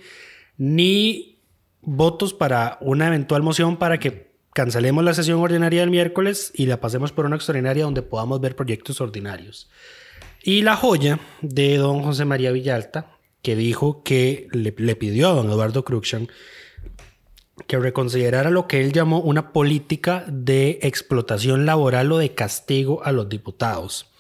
ni 0.59 1.39
votos 1.81 2.35
para 2.35 2.77
una 2.83 3.07
eventual 3.07 3.43
moción 3.43 3.79
para 3.79 3.99
que 3.99 4.36
cancelemos 4.57 5.05
la 5.05 5.13
sesión 5.13 5.39
ordinaria 5.41 5.81
del 5.81 5.91
miércoles 5.91 6.51
y 6.55 6.65
la 6.65 6.81
pasemos 6.81 7.13
por 7.13 7.27
una 7.27 7.37
extraordinaria 7.37 7.85
donde 7.85 8.01
podamos 8.01 8.41
ver 8.41 8.57
proyectos 8.57 9.03
ordinarios. 9.03 9.69
Y 10.43 10.63
la 10.63 10.77
joya 10.77 11.21
de 11.43 11.77
don 11.77 12.03
José 12.03 12.25
María 12.25 12.53
Villalta, 12.53 13.19
que 13.43 13.55
dijo 13.55 14.03
que 14.03 14.49
le, 14.53 14.73
pidió 14.73 15.29
a 15.29 15.35
don 15.35 15.51
Eduardo 15.51 15.85
Cruxan 15.85 16.29
que 17.67 17.79
reconsiderara 17.79 18.49
lo 18.49 18.67
que 18.67 18.81
él 18.81 18.95
llamó 18.95 19.21
una 19.21 19.53
política 19.53 20.25
de 20.27 20.79
explotación 20.81 21.67
laboral 21.67 22.11
o 22.13 22.17
de 22.17 22.33
castigo 22.33 23.05
a 23.05 23.13
los 23.13 23.29
diputados. 23.29 24.11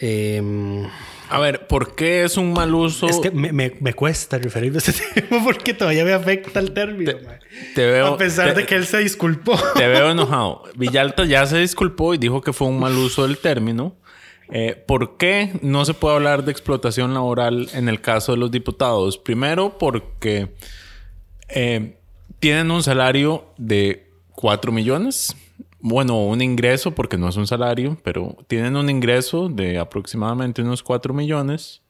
Em, 0.00 0.86
A 1.28 1.38
ver, 1.38 1.66
¿por 1.66 1.94
qué 1.94 2.24
es 2.24 2.36
un 2.36 2.52
mal 2.52 2.74
uso? 2.74 3.06
es 3.06 3.18
que 3.20 3.30
me, 3.30 3.52
me- 3.52 3.74
me 3.80 3.92
cuesta 3.94 4.38
referirme 4.38 4.78
a 4.78 4.78
este 4.78 4.92
tema 5.22 5.44
porque 5.44 5.74
todavía 5.74 6.04
me 6.04 6.12
afecta 6.12 6.58
el 6.58 6.72
término. 6.72 7.12
Te- 7.74 7.86
veo- 7.86 8.06
a 8.14 8.16
pesar 8.16 8.54
te- 8.54 8.60
de 8.60 8.66
que 8.66 8.74
él 8.76 8.86
se 8.86 8.98
disculpó. 8.98 9.56
Te 9.76 9.86
veo 9.86 10.10
enojado. 10.12 10.62
Villalta 10.76 11.24
ya 11.24 11.44
se 11.46 11.58
disculpó 11.58 12.14
y 12.14 12.18
dijo 12.18 12.40
que 12.40 12.52
fue 12.52 12.66
un 12.68 12.80
mal 12.80 12.96
uso 12.96 13.26
del 13.26 13.38
término. 13.38 13.94
Eh, 14.52 14.82
¿Por 14.86 15.16
qué 15.16 15.52
no 15.62 15.84
se 15.84 15.94
puede 15.94 16.16
hablar 16.16 16.44
de 16.44 16.50
explotación 16.50 17.14
laboral 17.14 17.68
en 17.74 17.88
el 17.88 18.00
caso 18.00 18.32
de 18.32 18.38
los 18.38 18.50
diputados? 18.50 19.16
Primero, 19.16 19.78
porque 19.78 20.52
eh, 21.48 21.96
tienen 22.40 22.70
un 22.72 22.82
salario 22.82 23.44
de 23.58 24.08
4 24.32 24.72
millones. 24.72 25.36
Bueno, 25.80 26.22
un 26.24 26.42
ingreso, 26.42 26.94
porque 26.94 27.16
no 27.16 27.28
es 27.28 27.36
un 27.36 27.46
salario, 27.46 27.96
pero 28.02 28.36
tienen 28.46 28.76
un 28.76 28.90
ingreso 28.90 29.48
de 29.48 29.78
aproximadamente 29.78 30.62
unos 30.62 30.82
4 30.82 31.14
millones. 31.14 31.82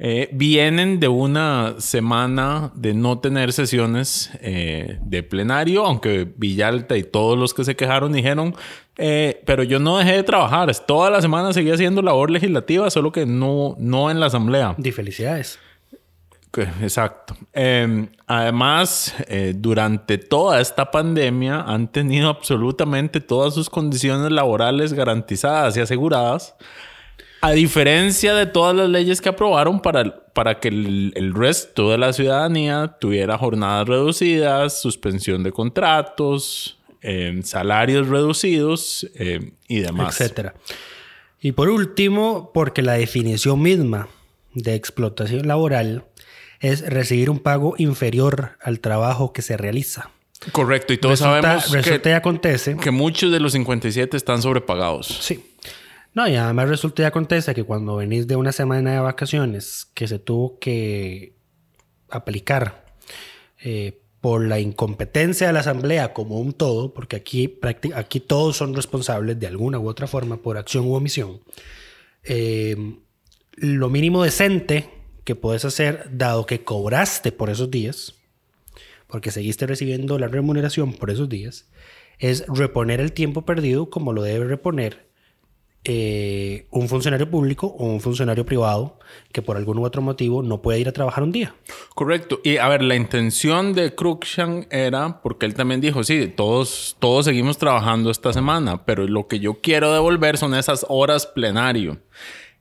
Eh, 0.00 0.28
vienen 0.32 1.00
de 1.00 1.08
una 1.08 1.74
semana 1.78 2.70
de 2.74 2.94
no 2.94 3.18
tener 3.18 3.52
sesiones 3.52 4.30
eh, 4.40 4.98
de 5.02 5.22
plenario, 5.24 5.84
aunque 5.84 6.26
Villalta 6.36 6.96
y 6.96 7.02
todos 7.02 7.36
los 7.36 7.52
que 7.52 7.64
se 7.64 7.74
quejaron 7.74 8.12
dijeron, 8.12 8.54
eh, 8.96 9.42
pero 9.44 9.64
yo 9.64 9.80
no 9.80 9.98
dejé 9.98 10.12
de 10.12 10.22
trabajar, 10.22 10.72
toda 10.86 11.10
la 11.10 11.20
semana 11.20 11.52
seguía 11.52 11.74
haciendo 11.74 12.00
labor 12.00 12.30
legislativa, 12.30 12.88
solo 12.90 13.10
que 13.10 13.26
no, 13.26 13.74
no 13.78 14.08
en 14.10 14.20
la 14.20 14.26
asamblea. 14.26 14.76
Di 14.78 14.92
felicidades. 14.92 15.58
Exacto. 16.80 17.36
Eh, 17.52 18.08
además, 18.26 19.14
eh, 19.26 19.54
durante 19.56 20.18
toda 20.18 20.60
esta 20.60 20.90
pandemia 20.90 21.60
han 21.60 21.90
tenido 21.90 22.28
absolutamente 22.28 23.20
todas 23.20 23.54
sus 23.54 23.68
condiciones 23.70 24.32
laborales 24.32 24.92
garantizadas 24.92 25.76
y 25.76 25.80
aseguradas. 25.80 26.54
A 27.40 27.52
diferencia 27.52 28.34
de 28.34 28.46
todas 28.46 28.74
las 28.74 28.88
leyes 28.88 29.20
que 29.20 29.28
aprobaron 29.28 29.80
para, 29.80 30.24
para 30.32 30.58
que 30.58 30.68
el, 30.68 31.32
resto 31.34 31.90
de 31.90 31.98
la 31.98 32.12
ciudadanía 32.12 32.96
tuviera 33.00 33.38
jornadas 33.38 33.86
reducidas, 33.86 34.80
suspensión 34.80 35.44
de 35.44 35.52
contratos, 35.52 36.78
eh, 37.00 37.40
salarios 37.44 38.08
reducidos 38.08 39.08
eh, 39.14 39.52
y 39.68 39.80
demás. 39.80 40.20
etcétera. 40.20 40.54
Y 41.40 41.52
por 41.52 41.68
último, 41.68 42.50
porque 42.52 42.82
la 42.82 42.94
definición 42.94 43.62
misma 43.62 44.08
de 44.54 44.74
explotación 44.74 45.46
laboral 45.46 46.04
es 46.60 46.88
recibir 46.88 47.30
un 47.30 47.38
pago 47.38 47.74
inferior 47.78 48.58
al 48.62 48.80
trabajo 48.80 49.32
que 49.32 49.42
se 49.42 49.56
realiza. 49.56 50.10
Correcto, 50.52 50.92
y 50.92 50.98
todos 50.98 51.18
resulta, 51.18 51.42
sabemos 51.42 51.72
resulta 51.72 52.08
y 52.08 52.12
que, 52.12 52.14
acontece. 52.14 52.76
que 52.76 52.90
muchos 52.90 53.32
de 53.32 53.40
los 53.40 53.52
57 53.52 54.16
están 54.16 54.40
sobrepagados. 54.40 55.06
Sí. 55.06 55.44
No, 56.14 56.28
y 56.28 56.36
además 56.36 56.68
resulta 56.68 57.02
y 57.02 57.04
acontece 57.04 57.54
que 57.54 57.64
cuando 57.64 57.96
venís 57.96 58.26
de 58.26 58.36
una 58.36 58.52
semana 58.52 58.92
de 58.92 59.00
vacaciones 59.00 59.86
que 59.94 60.08
se 60.08 60.18
tuvo 60.18 60.58
que 60.58 61.34
aplicar 62.08 62.86
eh, 63.62 64.00
por 64.20 64.44
la 64.44 64.58
incompetencia 64.58 65.46
de 65.46 65.52
la 65.52 65.60
asamblea 65.60 66.12
como 66.12 66.40
un 66.40 66.52
todo, 66.52 66.92
porque 66.92 67.16
aquí, 67.16 67.58
aquí 67.94 68.20
todos 68.20 68.56
son 68.56 68.74
responsables 68.74 69.38
de 69.38 69.46
alguna 69.46 69.78
u 69.78 69.88
otra 69.88 70.06
forma 70.06 70.38
por 70.38 70.56
acción 70.56 70.86
u 70.86 70.94
omisión, 70.94 71.40
eh, 72.24 72.76
lo 73.56 73.90
mínimo 73.90 74.22
decente 74.22 74.97
que 75.28 75.34
puedes 75.34 75.66
hacer, 75.66 76.08
dado 76.10 76.46
que 76.46 76.64
cobraste 76.64 77.32
por 77.32 77.50
esos 77.50 77.70
días, 77.70 78.14
porque 79.08 79.30
seguiste 79.30 79.66
recibiendo 79.66 80.18
la 80.18 80.26
remuneración 80.26 80.94
por 80.94 81.10
esos 81.10 81.28
días, 81.28 81.68
es 82.18 82.46
reponer 82.48 82.98
el 82.98 83.12
tiempo 83.12 83.42
perdido 83.42 83.90
como 83.90 84.14
lo 84.14 84.22
debe 84.22 84.46
reponer 84.46 85.06
eh, 85.84 86.66
un 86.70 86.88
funcionario 86.88 87.30
público 87.30 87.66
o 87.66 87.84
un 87.84 88.00
funcionario 88.00 88.46
privado 88.46 88.98
que 89.30 89.42
por 89.42 89.58
algún 89.58 89.76
u 89.76 89.84
otro 89.84 90.00
motivo 90.00 90.42
no 90.42 90.62
puede 90.62 90.80
ir 90.80 90.88
a 90.88 90.92
trabajar 90.92 91.22
un 91.22 91.32
día. 91.32 91.54
Correcto. 91.94 92.40
Y 92.42 92.56
a 92.56 92.66
ver, 92.68 92.82
la 92.82 92.96
intención 92.96 93.74
de 93.74 93.94
Cruikshank 93.94 94.68
era, 94.70 95.20
porque 95.20 95.44
él 95.44 95.52
también 95.52 95.82
dijo, 95.82 96.04
sí, 96.04 96.32
todos, 96.34 96.96
todos 96.98 97.26
seguimos 97.26 97.58
trabajando 97.58 98.10
esta 98.10 98.32
semana, 98.32 98.86
pero 98.86 99.06
lo 99.06 99.28
que 99.28 99.40
yo 99.40 99.60
quiero 99.60 99.92
devolver 99.92 100.38
son 100.38 100.54
esas 100.54 100.86
horas 100.88 101.26
plenario. 101.26 101.98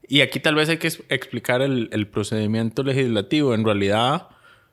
Y 0.08 0.22
aquí 0.22 0.40
tal 0.40 0.56
vez 0.56 0.70
hay 0.70 0.78
que 0.78 0.88
explicar 1.10 1.62
el, 1.62 1.90
el 1.92 2.08
procedimiento 2.08 2.84
legislativo. 2.84 3.54
En 3.54 3.66
realidad, 3.66 4.28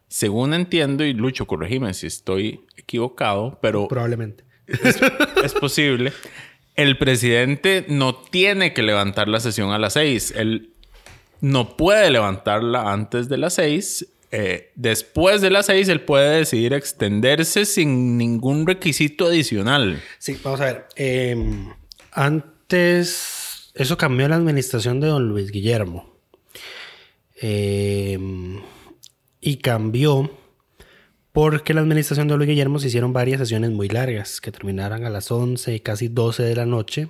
según 0.08 0.54
entiendo, 0.54 1.04
y 1.04 1.12
Lucho, 1.12 1.46
corregime 1.46 1.92
si 1.94 2.06
estoy 2.06 2.60
equivocado, 2.76 3.58
pero 3.60 3.88
Probablemente. 3.88 4.44
es 5.44 5.52
posible. 5.54 6.12
El 6.76 6.98
presidente 6.98 7.84
no 7.88 8.14
tiene 8.14 8.72
que 8.72 8.82
levantar 8.82 9.28
la 9.28 9.40
sesión 9.40 9.70
a 9.72 9.78
las 9.78 9.92
seis. 9.94 10.32
Él 10.36 10.70
no 11.40 11.76
puede 11.76 12.10
levantarla 12.10 12.92
antes 12.92 13.28
de 13.28 13.36
las 13.38 13.54
seis. 13.54 14.06
Eh, 14.32 14.72
después 14.74 15.40
de 15.40 15.50
las 15.50 15.66
seis, 15.66 15.88
él 15.88 16.00
puede 16.00 16.38
decidir 16.38 16.72
extenderse 16.72 17.64
sin 17.66 18.18
ningún 18.18 18.66
requisito 18.66 19.26
adicional. 19.26 20.02
Sí, 20.18 20.36
vamos 20.42 20.60
a 20.60 20.64
ver. 20.64 20.86
Eh, 20.96 21.36
antes, 22.10 23.43
eso 23.74 23.96
cambió 23.96 24.28
la 24.28 24.36
administración 24.36 25.00
de 25.00 25.08
don 25.08 25.28
Luis 25.28 25.50
Guillermo. 25.50 26.12
Eh, 27.40 28.18
y 29.40 29.56
cambió 29.56 30.30
porque 31.32 31.74
la 31.74 31.80
administración 31.80 32.28
de 32.28 32.36
Luis 32.36 32.48
Guillermo 32.48 32.78
se 32.78 32.86
hicieron 32.86 33.12
varias 33.12 33.40
sesiones 33.40 33.72
muy 33.72 33.88
largas 33.88 34.40
que 34.40 34.52
terminaran 34.52 35.04
a 35.04 35.10
las 35.10 35.32
11, 35.32 35.82
casi 35.82 36.06
12 36.06 36.44
de 36.44 36.54
la 36.54 36.64
noche. 36.64 37.08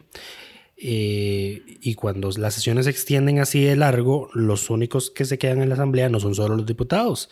Eh, 0.77 1.62
y 1.83 1.95
cuando 1.95 2.31
las 2.39 2.55
sesiones 2.55 2.87
se 2.87 2.91
extienden 2.91 3.39
así 3.39 3.62
de 3.62 3.77
largo, 3.77 4.31
los 4.33 4.71
únicos 4.71 5.11
que 5.11 5.27
se 5.27 5.39
quedan 5.39 5.61
en 5.61 5.69
la 5.69 5.75
asamblea 5.75 6.09
no 6.09 6.21
son 6.21 6.35
solo 6.35 6.57
los 6.57 6.65
diputados. 6.65 7.29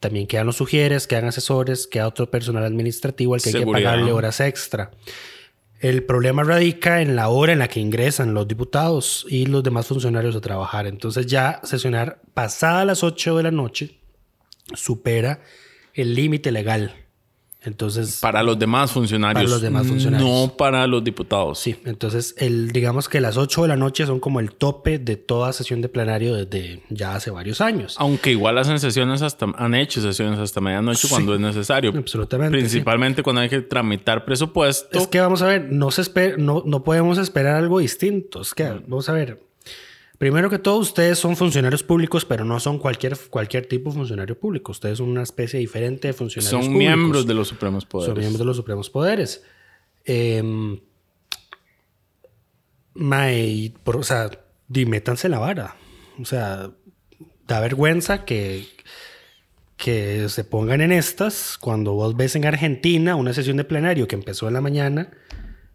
También 0.00 0.26
quedan 0.26 0.46
los 0.46 0.56
sugieres, 0.56 1.06
quedan 1.06 1.26
asesores, 1.26 1.86
queda 1.86 2.08
otro 2.08 2.28
personal 2.28 2.64
administrativo 2.64 3.34
al 3.34 3.40
que 3.40 3.50
hay 3.50 3.64
que 3.64 3.66
pagarle 3.70 4.10
horas 4.10 4.40
extra. 4.40 4.90
El 5.80 6.04
problema 6.04 6.42
radica 6.42 7.02
en 7.02 7.16
la 7.16 7.28
hora 7.28 7.52
en 7.52 7.58
la 7.58 7.68
que 7.68 7.80
ingresan 7.80 8.32
los 8.32 8.48
diputados 8.48 9.26
y 9.28 9.46
los 9.46 9.62
demás 9.62 9.86
funcionarios 9.86 10.34
a 10.34 10.40
trabajar. 10.40 10.86
Entonces 10.86 11.26
ya 11.26 11.60
sesionar 11.64 12.22
pasada 12.32 12.84
las 12.86 13.02
8 13.02 13.36
de 13.36 13.42
la 13.42 13.50
noche 13.50 13.98
supera 14.74 15.42
el 15.92 16.14
límite 16.14 16.50
legal. 16.50 17.05
Entonces, 17.62 18.18
Para 18.20 18.44
los 18.44 18.58
demás 18.58 18.92
funcionarios. 18.92 19.42
Para 19.42 19.48
los 19.50 19.60
demás 19.60 19.86
funcionarios. 19.88 20.28
No 20.30 20.56
para 20.56 20.86
los 20.86 21.02
diputados. 21.02 21.58
sí, 21.58 21.74
entonces 21.84 22.34
el, 22.38 22.70
digamos 22.70 23.08
que 23.08 23.20
las 23.20 23.36
8 23.36 23.62
de 23.62 23.68
la 23.68 23.76
noche 23.76 24.06
son 24.06 24.20
como 24.20 24.38
el 24.38 24.52
tope 24.52 24.98
de 25.00 25.16
toda 25.16 25.52
sesión 25.52 25.80
de 25.80 25.88
plenario 25.88 26.34
desde 26.36 26.82
ya 26.90 27.16
hace 27.16 27.30
varios 27.32 27.60
años. 27.60 27.96
Aunque 27.98 28.30
igual 28.30 28.56
hacen 28.58 28.78
sesiones 28.78 29.22
hasta, 29.22 29.46
han 29.56 29.74
hecho 29.74 30.00
sesiones 30.00 30.38
hasta 30.38 30.60
medianoche 30.60 31.02
Sí, 31.02 31.08
cuando 31.08 31.34
es 31.34 31.40
necesario. 31.40 31.92
absolutamente, 31.96 32.56
Principalmente 32.56 33.22
cuando 33.24 33.40
hay 33.42 33.48
que 33.48 33.60
tramitar 33.62 34.24
presupuesto. 34.24 34.96
Es 34.98 35.08
que 35.08 35.18
vamos 35.20 35.42
a 35.42 35.46
ver, 35.46 35.66
no, 35.72 35.90
se 35.90 36.02
esper- 36.02 36.36
no, 36.36 36.62
no 36.64 36.84
podemos 36.84 37.18
esperar 37.18 37.56
algo 37.56 37.80
distinto. 37.80 38.42
Es 38.42 38.54
que, 38.54 38.64
vamos 38.86 39.08
a 39.08 39.12
ver, 39.12 39.40
primero 40.18 40.48
que 40.50 40.58
todo, 40.58 40.78
ustedes 40.78 41.18
son 41.18 41.36
funcionarios 41.36 41.82
públicos, 41.82 42.24
pero 42.24 42.44
no 42.44 42.58
son 42.60 42.78
cualquier, 42.78 43.16
cualquier 43.30 43.66
tipo 43.66 43.90
de 43.90 43.96
funcionario 43.96 44.38
público. 44.38 44.72
Ustedes 44.72 44.98
son 44.98 45.08
una 45.08 45.22
especie 45.22 45.58
diferente 45.60 46.08
de 46.08 46.14
funcionarios 46.14 46.50
son 46.50 46.60
públicos. 46.72 46.78
miembros 46.78 47.26
de 47.26 47.34
los 47.34 47.48
supremos 47.48 47.84
poderes. 47.84 48.12
Son 48.14 48.18
miembros 48.18 48.38
de 48.38 48.44
los 48.44 48.56
supremos 48.56 48.90
poderes. 48.90 49.42
Eh, 50.04 50.42
por- 53.82 53.96
o 53.96 54.02
sea, 54.02 54.30
di, 54.68 54.86
métanse 54.86 55.28
la 55.28 55.38
vara. 55.38 55.76
O 56.20 56.24
sea, 56.24 56.70
da 57.46 57.60
vergüenza 57.60 58.24
que, 58.24 58.66
que 59.76 60.28
se 60.28 60.44
pongan 60.44 60.80
en 60.80 60.92
estas 60.92 61.58
cuando 61.58 61.92
vos 61.92 62.16
ves 62.16 62.36
en 62.36 62.44
Argentina 62.46 63.16
una 63.16 63.32
sesión 63.34 63.56
de 63.58 63.64
plenario 63.64 64.08
que 64.08 64.16
empezó 64.16 64.48
en 64.48 64.54
la 64.54 64.60
mañana 64.60 65.10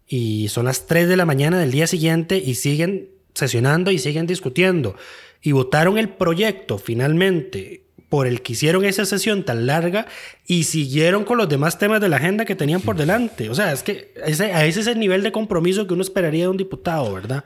y 0.07 0.47
son 0.49 0.65
las 0.65 0.87
3 0.87 1.07
de 1.07 1.15
la 1.15 1.25
mañana 1.25 1.59
del 1.59 1.71
día 1.71 1.87
siguiente 1.87 2.37
y 2.37 2.55
siguen 2.55 3.09
sesionando 3.33 3.91
y 3.91 3.99
siguen 3.99 4.27
discutiendo. 4.27 4.95
Y 5.41 5.51
votaron 5.53 5.97
el 5.97 6.09
proyecto 6.09 6.77
finalmente 6.77 7.83
por 8.09 8.27
el 8.27 8.41
que 8.41 8.53
hicieron 8.53 8.83
esa 8.83 9.05
sesión 9.05 9.45
tan 9.45 9.65
larga 9.65 10.05
y 10.45 10.65
siguieron 10.65 11.23
con 11.23 11.37
los 11.37 11.47
demás 11.47 11.79
temas 11.79 12.01
de 12.01 12.09
la 12.09 12.17
agenda 12.17 12.43
que 12.43 12.55
tenían 12.55 12.81
por 12.81 12.97
delante. 12.97 13.49
O 13.49 13.55
sea, 13.55 13.71
es 13.71 13.83
que 13.83 14.13
ese, 14.25 14.51
ese 14.67 14.81
es 14.81 14.87
el 14.87 14.99
nivel 14.99 15.23
de 15.23 15.31
compromiso 15.31 15.87
que 15.87 15.93
uno 15.93 16.03
esperaría 16.03 16.43
de 16.43 16.49
un 16.49 16.57
diputado, 16.57 17.13
¿verdad? 17.13 17.45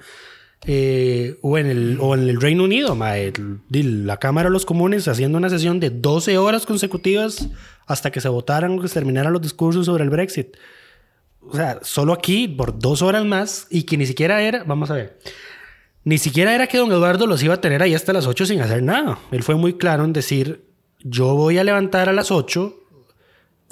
Eh, 0.68 1.38
o, 1.44 1.60
en 1.60 1.68
el, 1.68 1.98
o 2.02 2.16
en 2.16 2.28
el 2.28 2.42
Reino 2.42 2.64
Unido, 2.64 2.96
mae, 2.96 3.32
la 3.70 4.18
Cámara 4.18 4.50
de 4.50 4.54
los 4.54 4.66
Comunes 4.66 5.08
haciendo 5.08 5.38
una 5.38 5.52
sesión 5.52 5.80
de 5.80 5.92
12 5.92 6.40
horas 6.40 6.66
consecutivas 6.66 7.48
hasta 7.86 8.12
que 8.12 8.20
se 8.20 8.30
votaran 8.30 8.80
o 8.80 8.82
que 8.82 8.88
se 8.88 8.96
terminaran 8.96 9.34
los 9.34 9.44
discursos 9.44 9.86
sobre 9.86 10.04
el 10.04 10.10
Brexit. 10.10 10.58
O 11.42 11.56
sea, 11.56 11.78
solo 11.84 12.14
aquí 12.14 12.48
por 12.48 12.80
dos 12.80 13.04
horas 13.04 13.24
más 13.24 13.68
y 13.70 13.84
que 13.84 13.98
ni 13.98 14.08
siquiera 14.08 14.42
era, 14.42 14.64
vamos 14.64 14.90
a 14.90 14.96
ver, 14.96 15.20
ni 16.06 16.18
siquiera 16.18 16.56
era 16.56 16.68
que 16.68 16.78
don 16.78 16.89
Eduardo 16.91 17.28
los 17.28 17.43
iba 17.43 17.56
a 17.56 17.62
tener 17.62 17.84
ahí 17.84 17.93
hasta 17.93 18.14
las 18.14 18.26
8 18.28 18.45
sin 18.45 18.62
hacer 18.62 18.82
nada. 18.82 19.20
Él 19.32 19.43
fue 19.43 19.56
muy 19.56 19.74
claro 19.74 20.06
en 20.06 20.14
decir, 20.14 20.64
yo 21.01 21.36
voy 21.36 21.58
a 21.58 21.64
levantar 21.64 22.08
a 22.08 22.14
las 22.14 22.32
8 22.32 22.74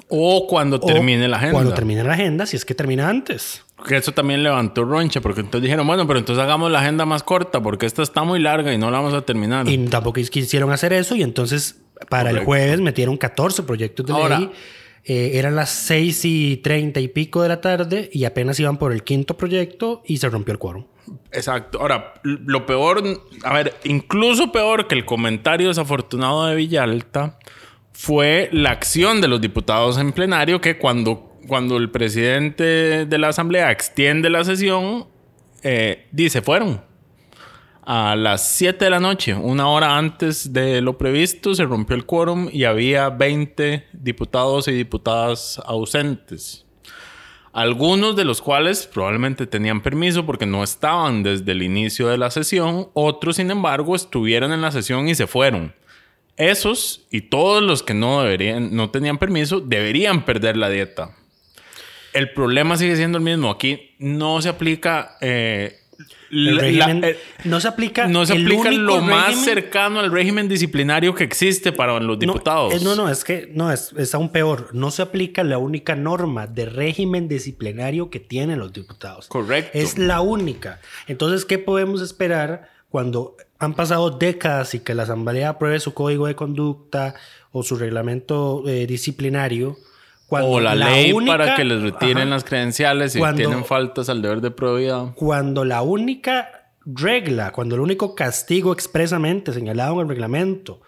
O 0.08 0.46
cuando 0.46 0.76
o 0.76 0.80
termine 0.80 1.26
la 1.28 1.38
agenda. 1.38 1.52
Cuando 1.54 1.72
termine 1.74 2.04
la 2.04 2.12
agenda, 2.12 2.44
si 2.46 2.56
es 2.56 2.64
que 2.64 2.74
termina 2.74 3.08
antes. 3.08 3.62
Que 3.88 3.96
eso 3.96 4.12
también 4.12 4.42
levantó 4.42 4.84
roncha, 4.84 5.20
porque 5.20 5.40
entonces 5.40 5.62
dijeron, 5.62 5.86
bueno, 5.86 6.06
pero 6.06 6.18
entonces 6.18 6.42
hagamos 6.42 6.70
la 6.70 6.80
agenda 6.80 7.04
más 7.06 7.22
corta, 7.22 7.62
porque 7.62 7.86
esta 7.86 8.02
está 8.02 8.22
muy 8.22 8.38
larga 8.38 8.72
y 8.72 8.78
no 8.78 8.90
la 8.90 8.98
vamos 8.98 9.14
a 9.14 9.22
terminar. 9.22 9.66
Y 9.68 9.78
tampoco 9.86 10.20
quisieron 10.30 10.70
hacer 10.72 10.92
eso 10.92 11.16
y 11.16 11.22
entonces 11.22 11.80
para 12.08 12.30
el 12.30 12.40
jueves 12.44 12.80
metieron 12.80 13.16
14 13.16 13.62
proyectos 13.62 14.06
de 14.06 14.12
Ahora- 14.12 14.38
ley. 14.40 14.50
Eh, 15.06 15.32
eran 15.34 15.54
las 15.54 15.70
6 15.70 16.24
y 16.24 16.56
30 16.58 16.98
y 17.00 17.08
pico 17.08 17.42
de 17.42 17.48
la 17.50 17.60
tarde 17.60 18.08
y 18.12 18.24
apenas 18.24 18.58
iban 18.58 18.78
por 18.78 18.90
el 18.92 19.04
quinto 19.04 19.36
proyecto 19.36 20.02
y 20.06 20.16
se 20.16 20.30
rompió 20.30 20.52
el 20.52 20.58
quórum. 20.58 20.86
Exacto. 21.30 21.80
Ahora, 21.80 22.14
lo 22.22 22.64
peor, 22.64 23.02
a 23.42 23.52
ver, 23.52 23.74
incluso 23.84 24.50
peor 24.50 24.86
que 24.88 24.94
el 24.94 25.04
comentario 25.04 25.68
desafortunado 25.68 26.46
de 26.46 26.54
Villalta 26.54 27.38
fue 27.92 28.48
la 28.52 28.70
acción 28.70 29.20
de 29.20 29.28
los 29.28 29.42
diputados 29.42 29.98
en 29.98 30.12
plenario 30.12 30.62
que 30.62 30.78
cuando, 30.78 31.36
cuando 31.46 31.76
el 31.76 31.90
presidente 31.90 33.04
de 33.04 33.18
la 33.18 33.28
asamblea 33.28 33.70
extiende 33.70 34.30
la 34.30 34.42
sesión, 34.42 35.06
eh, 35.62 36.06
dice, 36.12 36.40
fueron. 36.40 36.80
A 37.86 38.16
las 38.16 38.48
7 38.48 38.82
de 38.82 38.90
la 38.90 38.98
noche, 38.98 39.34
una 39.34 39.68
hora 39.68 39.98
antes 39.98 40.54
de 40.54 40.80
lo 40.80 40.96
previsto, 40.96 41.54
se 41.54 41.64
rompió 41.64 41.94
el 41.94 42.06
quórum 42.06 42.48
y 42.50 42.64
había 42.64 43.10
20 43.10 43.88
diputados 43.92 44.68
y 44.68 44.72
diputadas 44.72 45.60
ausentes. 45.66 46.64
Algunos 47.52 48.16
de 48.16 48.24
los 48.24 48.40
cuales 48.40 48.86
probablemente 48.86 49.46
tenían 49.46 49.82
permiso 49.82 50.24
porque 50.24 50.46
no 50.46 50.64
estaban 50.64 51.22
desde 51.22 51.52
el 51.52 51.62
inicio 51.62 52.08
de 52.08 52.16
la 52.16 52.30
sesión, 52.30 52.88
otros 52.94 53.36
sin 53.36 53.50
embargo 53.50 53.94
estuvieron 53.94 54.52
en 54.52 54.62
la 54.62 54.72
sesión 54.72 55.06
y 55.08 55.14
se 55.14 55.26
fueron. 55.26 55.74
Esos 56.38 57.06
y 57.10 57.20
todos 57.20 57.62
los 57.62 57.82
que 57.82 57.92
no 57.92 58.22
deberían, 58.22 58.74
no 58.74 58.88
tenían 58.88 59.18
permiso, 59.18 59.60
deberían 59.60 60.24
perder 60.24 60.56
la 60.56 60.70
dieta. 60.70 61.14
El 62.14 62.32
problema 62.32 62.76
sigue 62.76 62.96
siendo 62.96 63.18
el 63.18 63.24
mismo. 63.24 63.50
Aquí 63.50 63.90
no 63.98 64.40
se 64.40 64.48
aplica 64.48 65.18
eh, 65.20 65.80
El 66.34 66.56
la- 66.56 66.60
régimen 66.62 67.00
la- 67.00 67.08
eh, 67.10 67.18
no 67.44 67.60
se 67.60 67.68
aplica, 67.68 68.06
no 68.08 68.26
se 68.26 68.32
aplica 68.34 68.70
lo 68.70 69.00
más 69.00 69.28
régimen- 69.28 69.44
cercano 69.44 70.00
al 70.00 70.10
régimen 70.10 70.48
disciplinario 70.48 71.14
que 71.14 71.24
existe 71.24 71.72
para 71.72 72.00
los 72.00 72.18
diputados. 72.18 72.72
No, 72.72 72.78
eh, 72.80 72.82
no, 72.82 73.04
no, 73.04 73.08
es 73.10 73.22
que 73.24 73.50
no, 73.54 73.70
es, 73.72 73.92
es 73.96 74.14
aún 74.14 74.30
peor. 74.30 74.70
No 74.72 74.90
se 74.90 75.02
aplica 75.02 75.44
la 75.44 75.58
única 75.58 75.94
norma 75.94 76.46
de 76.46 76.66
régimen 76.66 77.28
disciplinario 77.28 78.10
que 78.10 78.20
tienen 78.20 78.58
los 78.58 78.72
diputados. 78.72 79.28
Correcto. 79.28 79.70
Es 79.78 79.96
la 79.98 80.20
única. 80.20 80.80
Entonces, 81.06 81.44
¿qué 81.44 81.58
podemos 81.58 82.02
esperar 82.02 82.68
cuando 82.88 83.36
han 83.58 83.74
pasado 83.74 84.10
décadas 84.10 84.74
y 84.74 84.80
que 84.80 84.94
la 84.94 85.04
Asamblea 85.04 85.50
apruebe 85.50 85.80
su 85.80 85.94
código 85.94 86.26
de 86.26 86.34
conducta 86.34 87.14
o 87.52 87.62
su 87.62 87.76
reglamento 87.76 88.62
eh, 88.66 88.86
disciplinario? 88.86 89.76
Cuando 90.26 90.48
o 90.50 90.60
la, 90.60 90.74
ley 90.74 91.12
única- 91.12 91.32
para 91.32 91.54
que 91.54 91.64
les 91.64 91.82
retiren 91.82 92.18
Ajá. 92.18 92.26
las 92.30 92.44
credenciales 92.44 93.12
si 93.12 93.18
Cuando- 93.18 93.36
tienen 93.36 93.64
faltas 93.64 94.08
al 94.08 94.22
deber 94.22 94.40
de 94.40 94.50
probidad. 94.50 95.14
cuando 95.14 95.64
la 95.64 95.82
única 95.82 96.70
regla, 96.86 97.52
cuando 97.52 97.74
el 97.76 97.80
único 97.80 98.14
castigo 98.14 98.72
expresamente 98.72 99.52
señalado 99.52 99.94
en 99.94 100.00
el 100.00 100.08
reglamento 100.08 100.80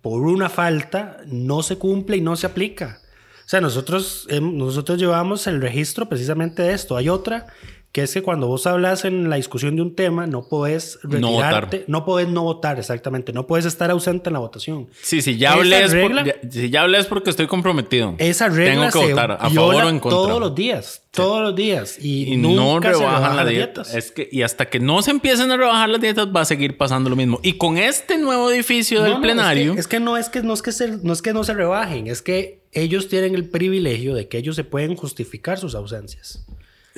por 0.00 0.22
una 0.22 0.48
falta 0.48 1.18
no 1.26 1.62
se 1.62 1.76
cumple 1.76 2.16
y 2.16 2.20
no 2.20 2.36
se 2.36 2.46
aplica. 2.46 3.00
O 3.44 3.48
sea, 3.48 3.60
nosotros, 3.60 4.26
hem- 4.30 4.52
nosotros 4.54 4.98
llevamos 4.98 5.46
el 5.46 5.60
registro 5.60 6.08
precisamente 6.08 6.62
de 6.62 6.72
esto. 6.74 6.96
Hay 6.96 7.08
otra 7.08 7.46
que 7.90 8.02
es 8.02 8.12
que 8.12 8.22
cuando 8.22 8.46
vos 8.48 8.66
hablas 8.66 9.04
en 9.06 9.30
la 9.30 9.36
discusión 9.36 9.74
de 9.74 9.82
un 9.82 9.96
tema 9.96 10.26
no 10.26 10.46
podés 10.46 10.98
No 11.04 11.30
votar. 11.32 11.64
retirarte, 11.64 11.84
no, 11.88 12.04
podés 12.04 12.28
no 12.28 12.42
votar, 12.42 12.78
exactamente, 12.78 13.32
no 13.32 13.46
puedes 13.46 13.64
estar 13.64 13.90
ausente 13.90 14.28
en 14.28 14.34
la 14.34 14.38
votación. 14.40 14.88
Sí, 15.02 15.22
si 15.22 15.38
ya 15.38 15.48
Esa 15.50 15.56
hablé, 15.58 15.78
es 15.84 15.90
por- 15.94 15.98
regla- 15.98 16.24
ya- 16.24 16.50
si 16.50 16.68
ya 16.70 16.82
hablé 16.82 16.98
es 16.98 17.06
porque 17.06 17.30
estoy 17.30 17.46
comprometido. 17.46 18.14
Esa 18.18 18.48
regla 18.50 18.72
Tengo 18.72 18.84
que 18.86 19.06
se 19.08 19.14
votar 19.14 19.32
a 19.32 19.48
viola 19.48 19.72
favor 19.72 19.84
o 19.84 19.88
en 19.88 19.98
contra. 20.00 20.16
todos 20.18 20.38
los 20.40 20.54
días, 20.54 21.02
todos 21.12 21.40
los 21.40 21.56
días 21.56 21.96
y, 21.98 22.34
y 22.34 22.36
no 22.36 22.50
nunca 22.74 22.92
se 22.92 22.98
rebajan 22.98 23.36
la 23.36 23.42
las 23.44 23.48
dieta. 23.52 23.64
dietas. 23.82 23.94
Es 23.94 24.12
que, 24.12 24.28
y 24.30 24.42
hasta 24.42 24.66
que 24.68 24.80
no 24.80 25.00
se 25.00 25.10
empiecen 25.10 25.50
a 25.50 25.56
rebajar 25.56 25.88
las 25.88 26.00
dietas, 26.02 26.28
va 26.28 26.42
a 26.42 26.44
seguir 26.44 26.76
pasando 26.76 27.08
lo 27.08 27.16
mismo. 27.16 27.40
Y 27.42 27.54
con 27.54 27.78
este 27.78 28.18
nuevo 28.18 28.50
edificio 28.50 29.00
del 29.02 29.12
No, 29.12 29.16
no, 29.16 29.22
plenario. 29.22 29.70
Es 29.72 29.74
que, 29.76 29.80
es 29.80 29.86
que 29.88 30.00
no 30.00 30.16
es 30.18 30.28
que 30.28 30.42
no 30.42 30.52
es 30.52 30.60
que 30.62 30.72
se, 30.72 30.88
no 30.98 31.12
es 31.14 31.22
que 31.22 31.32
no 31.32 31.42
se 31.42 31.54
rebajen, 31.54 32.06
es 32.06 32.20
que 32.20 32.60
ellos 32.72 33.08
tienen 33.08 33.34
el 33.34 33.48
privilegio 33.48 34.14
de 34.14 34.28
que 34.28 34.36
ellos 34.36 34.56
se 34.56 34.62
pueden 34.64 34.94
justificar 34.94 35.58
sus 35.58 35.74
ausencias. 35.74 36.44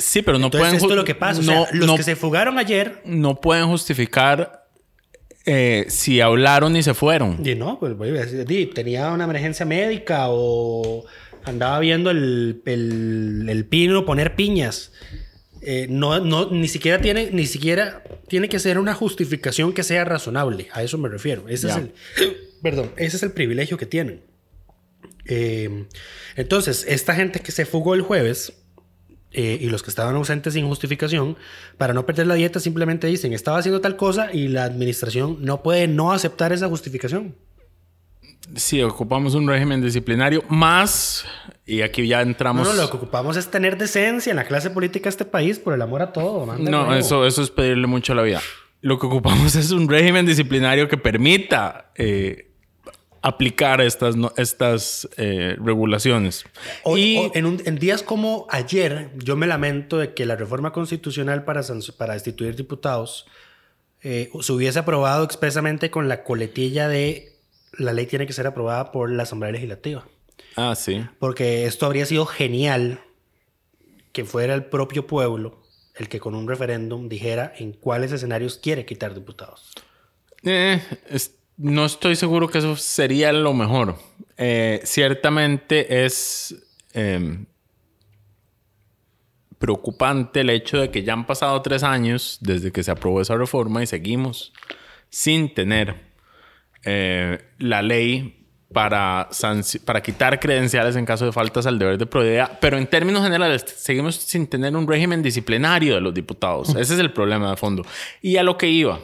Sí, 0.01 0.22
pero 0.22 0.38
no 0.38 0.46
Entonces 0.46 0.61
pueden. 0.68 0.76
esto 0.76 0.90
es 0.90 0.96
lo 0.96 1.05
que 1.05 1.14
pasa. 1.14 1.40
O 1.40 1.42
No, 1.44 1.64
sea, 1.66 1.74
los 1.74 1.86
no- 1.86 1.96
que 1.96 2.03
se 2.03 2.16
fugaron 2.16 2.59
ayer, 2.59 3.01
no 3.05 3.40
pueden 3.40 3.66
justificar 3.68 4.66
eh, 5.46 5.86
si 5.88 6.20
hablaron 6.20 6.76
y 6.76 6.82
se 6.82 6.94
fueron. 6.94 7.40
y 7.46 7.55
no, 7.55 7.78
pues 7.78 7.96
voy 7.96 8.11
a 8.11 8.12
decir, 8.12 8.44
di, 8.44 8.66
tenía 8.66 9.11
una 9.11 9.24
emergencia 9.24 9.64
médica 9.64 10.26
o 10.28 11.05
andaba 11.44 11.78
viendo 11.80 12.11
el, 12.11 12.61
el, 12.66 13.46
el 13.48 13.64
pino 13.66 14.05
poner 14.05 14.34
piñas. 14.36 14.92
Eh, 15.62 15.86
no, 15.90 16.20
no, 16.20 16.51
ni 16.51 16.68
siquiera 16.68 17.01
tiene, 17.01 17.30
ni 17.32 17.46
siquiera 17.46 18.03
tiene 18.28 18.48
que 18.48 18.59
ser 18.59 18.78
una 18.78 18.94
justificación 18.94 19.72
que 19.72 19.82
sea 19.82 20.05
razonable. 20.05 20.68
A 20.72 20.82
eso 20.82 20.96
me 20.98 21.09
refiero. 21.09 21.48
Ese 21.48 21.68
es 21.68 21.76
el, 21.76 21.92
perdón, 22.62 22.92
ese 22.96 23.16
es 23.16 23.22
el 23.22 23.32
privilegio 23.32 23.76
que 23.76 23.86
tienen. 23.86 24.22
Eh, 25.26 25.84
entonces, 26.36 26.84
esta 26.88 27.14
gente 27.14 27.40
que 27.40 27.53
se 27.53 27.66
fugó 27.66 27.94
el 27.94 28.03
jueves, 28.03 28.53
eh, 29.32 29.58
y 29.60 29.68
los 29.68 29.82
que 29.82 29.90
estaban 29.90 30.16
ausentes 30.16 30.54
sin 30.54 30.66
justificación, 30.66 31.36
para 31.78 31.94
no 31.94 32.04
perder 32.06 32.26
la 32.26 32.34
dieta 32.34 32.60
simplemente 32.60 33.06
dicen, 33.06 33.32
estaba 33.32 33.58
haciendo 33.58 33.80
tal 33.80 33.96
cosa 33.96 34.32
y 34.32 34.48
la 34.48 34.64
administración 34.64 35.38
no 35.40 35.62
puede 35.62 35.86
no 35.88 36.12
aceptar 36.12 36.52
esa 36.52 36.68
justificación. 36.68 37.34
Sí, 38.56 38.82
ocupamos 38.82 39.34
un 39.34 39.46
régimen 39.46 39.80
disciplinario 39.80 40.42
más, 40.48 41.24
y 41.64 41.82
aquí 41.82 42.08
ya 42.08 42.22
entramos... 42.22 42.66
No, 42.66 42.74
no, 42.74 42.82
lo 42.82 42.90
que 42.90 42.96
ocupamos 42.96 43.36
es 43.36 43.48
tener 43.48 43.78
decencia 43.78 44.30
en 44.30 44.36
la 44.36 44.44
clase 44.44 44.70
política 44.70 45.04
de 45.04 45.10
este 45.10 45.24
país, 45.24 45.58
por 45.60 45.74
el 45.74 45.82
amor 45.82 46.02
a 46.02 46.12
todo. 46.12 46.46
manda 46.46 46.68
No, 46.68 46.94
eso, 46.94 47.24
eso 47.24 47.42
es 47.42 47.50
pedirle 47.50 47.86
mucho 47.86 48.12
a 48.12 48.16
la 48.16 48.22
vida. 48.22 48.40
Lo 48.80 48.98
que 48.98 49.06
ocupamos 49.06 49.54
es 49.56 49.70
un 49.70 49.88
régimen 49.88 50.26
disciplinario 50.26 50.88
que 50.88 50.96
permita 50.96 51.92
eh, 51.94 52.49
aplicar 53.22 53.80
estas, 53.80 54.16
no- 54.16 54.32
estas 54.36 55.08
eh, 55.16 55.56
regulaciones. 55.62 56.44
Hoy- 56.84 57.02
y 57.02 57.18
hoy- 57.18 57.30
en, 57.34 57.46
un- 57.46 57.62
en 57.64 57.78
días 57.78 58.02
como 58.02 58.46
ayer, 58.50 59.10
yo 59.16 59.36
me 59.36 59.46
lamento 59.46 59.98
de 59.98 60.14
que 60.14 60.24
la 60.26 60.36
reforma 60.36 60.72
constitucional 60.72 61.44
para, 61.44 61.62
para 61.98 62.14
destituir 62.14 62.56
diputados 62.56 63.26
eh, 64.02 64.30
se 64.40 64.52
hubiese 64.52 64.78
aprobado 64.78 65.24
expresamente 65.24 65.90
con 65.90 66.08
la 66.08 66.24
coletilla 66.24 66.88
de 66.88 67.32
la 67.72 67.92
ley 67.92 68.06
tiene 68.06 68.26
que 68.26 68.32
ser 68.32 68.46
aprobada 68.46 68.90
por 68.92 69.10
la 69.12 69.24
Asamblea 69.24 69.52
Legislativa. 69.52 70.06
ah, 70.56 70.74
sí. 70.74 71.04
Porque 71.18 71.66
esto 71.66 71.84
habría 71.86 72.06
sido 72.06 72.24
genial 72.26 73.00
que 74.12 74.24
fuera 74.24 74.54
el 74.54 74.64
propio 74.64 75.06
pueblo 75.06 75.60
el 75.96 76.08
que 76.08 76.18
con 76.18 76.34
un 76.34 76.48
referéndum 76.48 77.08
dijera 77.10 77.52
en 77.58 77.72
cuáles 77.72 78.10
escenarios 78.10 78.56
quiere 78.56 78.86
quitar 78.86 79.14
diputados. 79.14 79.72
Eh, 80.42 80.82
es- 81.10 81.32
no 81.61 81.84
estoy 81.84 82.16
seguro 82.16 82.48
que 82.48 82.58
eso 82.58 82.74
sería 82.76 83.32
lo 83.32 83.52
mejor. 83.52 83.96
Eh, 84.38 84.80
ciertamente 84.84 86.04
es 86.04 86.54
eh, 86.94 87.44
preocupante 89.58 90.40
el 90.40 90.48
hecho 90.48 90.78
de 90.78 90.90
que 90.90 91.02
ya 91.02 91.12
han 91.12 91.26
pasado 91.26 91.61
tres 91.61 91.82
años 91.82 92.38
desde 92.40 92.72
que 92.72 92.82
se 92.82 92.90
aprobó 92.90 93.20
esa 93.20 93.36
reforma 93.36 93.82
y 93.82 93.86
seguimos 93.86 94.54
sin 95.11 95.52
tener 95.52 95.96
eh, 96.84 97.38
la 97.58 97.82
ley 97.82 98.46
para 98.72 99.28
quitar 100.02 100.40
credenciales 100.40 100.96
en 100.96 101.04
caso 101.04 101.26
de 101.26 101.32
faltas 101.32 101.66
al 101.66 101.78
deber 101.78 101.98
de 101.98 102.06
probidad. 102.06 102.58
Pero 102.61 102.78
en 102.78 102.86
términos 102.86 103.22
generales, 103.22 103.66
seguimos 103.66 104.14
sin 104.14 104.46
tener 104.46 104.74
un 104.74 104.88
régimen 104.88 105.22
disciplinario 105.22 105.96
de 105.96 106.00
los 106.00 106.14
diputados. 106.14 106.70
Ese 106.70 106.94
es 106.94 107.00
el 107.00 107.12
problema 107.12 107.50
de 107.50 107.56
fondo. 107.56 107.84
Y 108.22 108.36
a 108.36 108.44
lo 108.44 108.56
que 108.56 108.68
iba, 108.68 109.00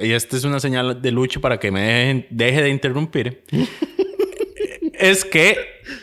y 0.00 0.12
esta 0.12 0.36
es 0.36 0.44
una 0.44 0.58
señal 0.60 1.00
de 1.02 1.10
lucha 1.10 1.40
para 1.40 1.58
que 1.58 1.70
me 1.70 1.80
dejen- 1.80 2.26
deje 2.30 2.62
de 2.62 2.70
interrumpir, 2.70 3.42
es 4.94 5.24
que 5.24 5.56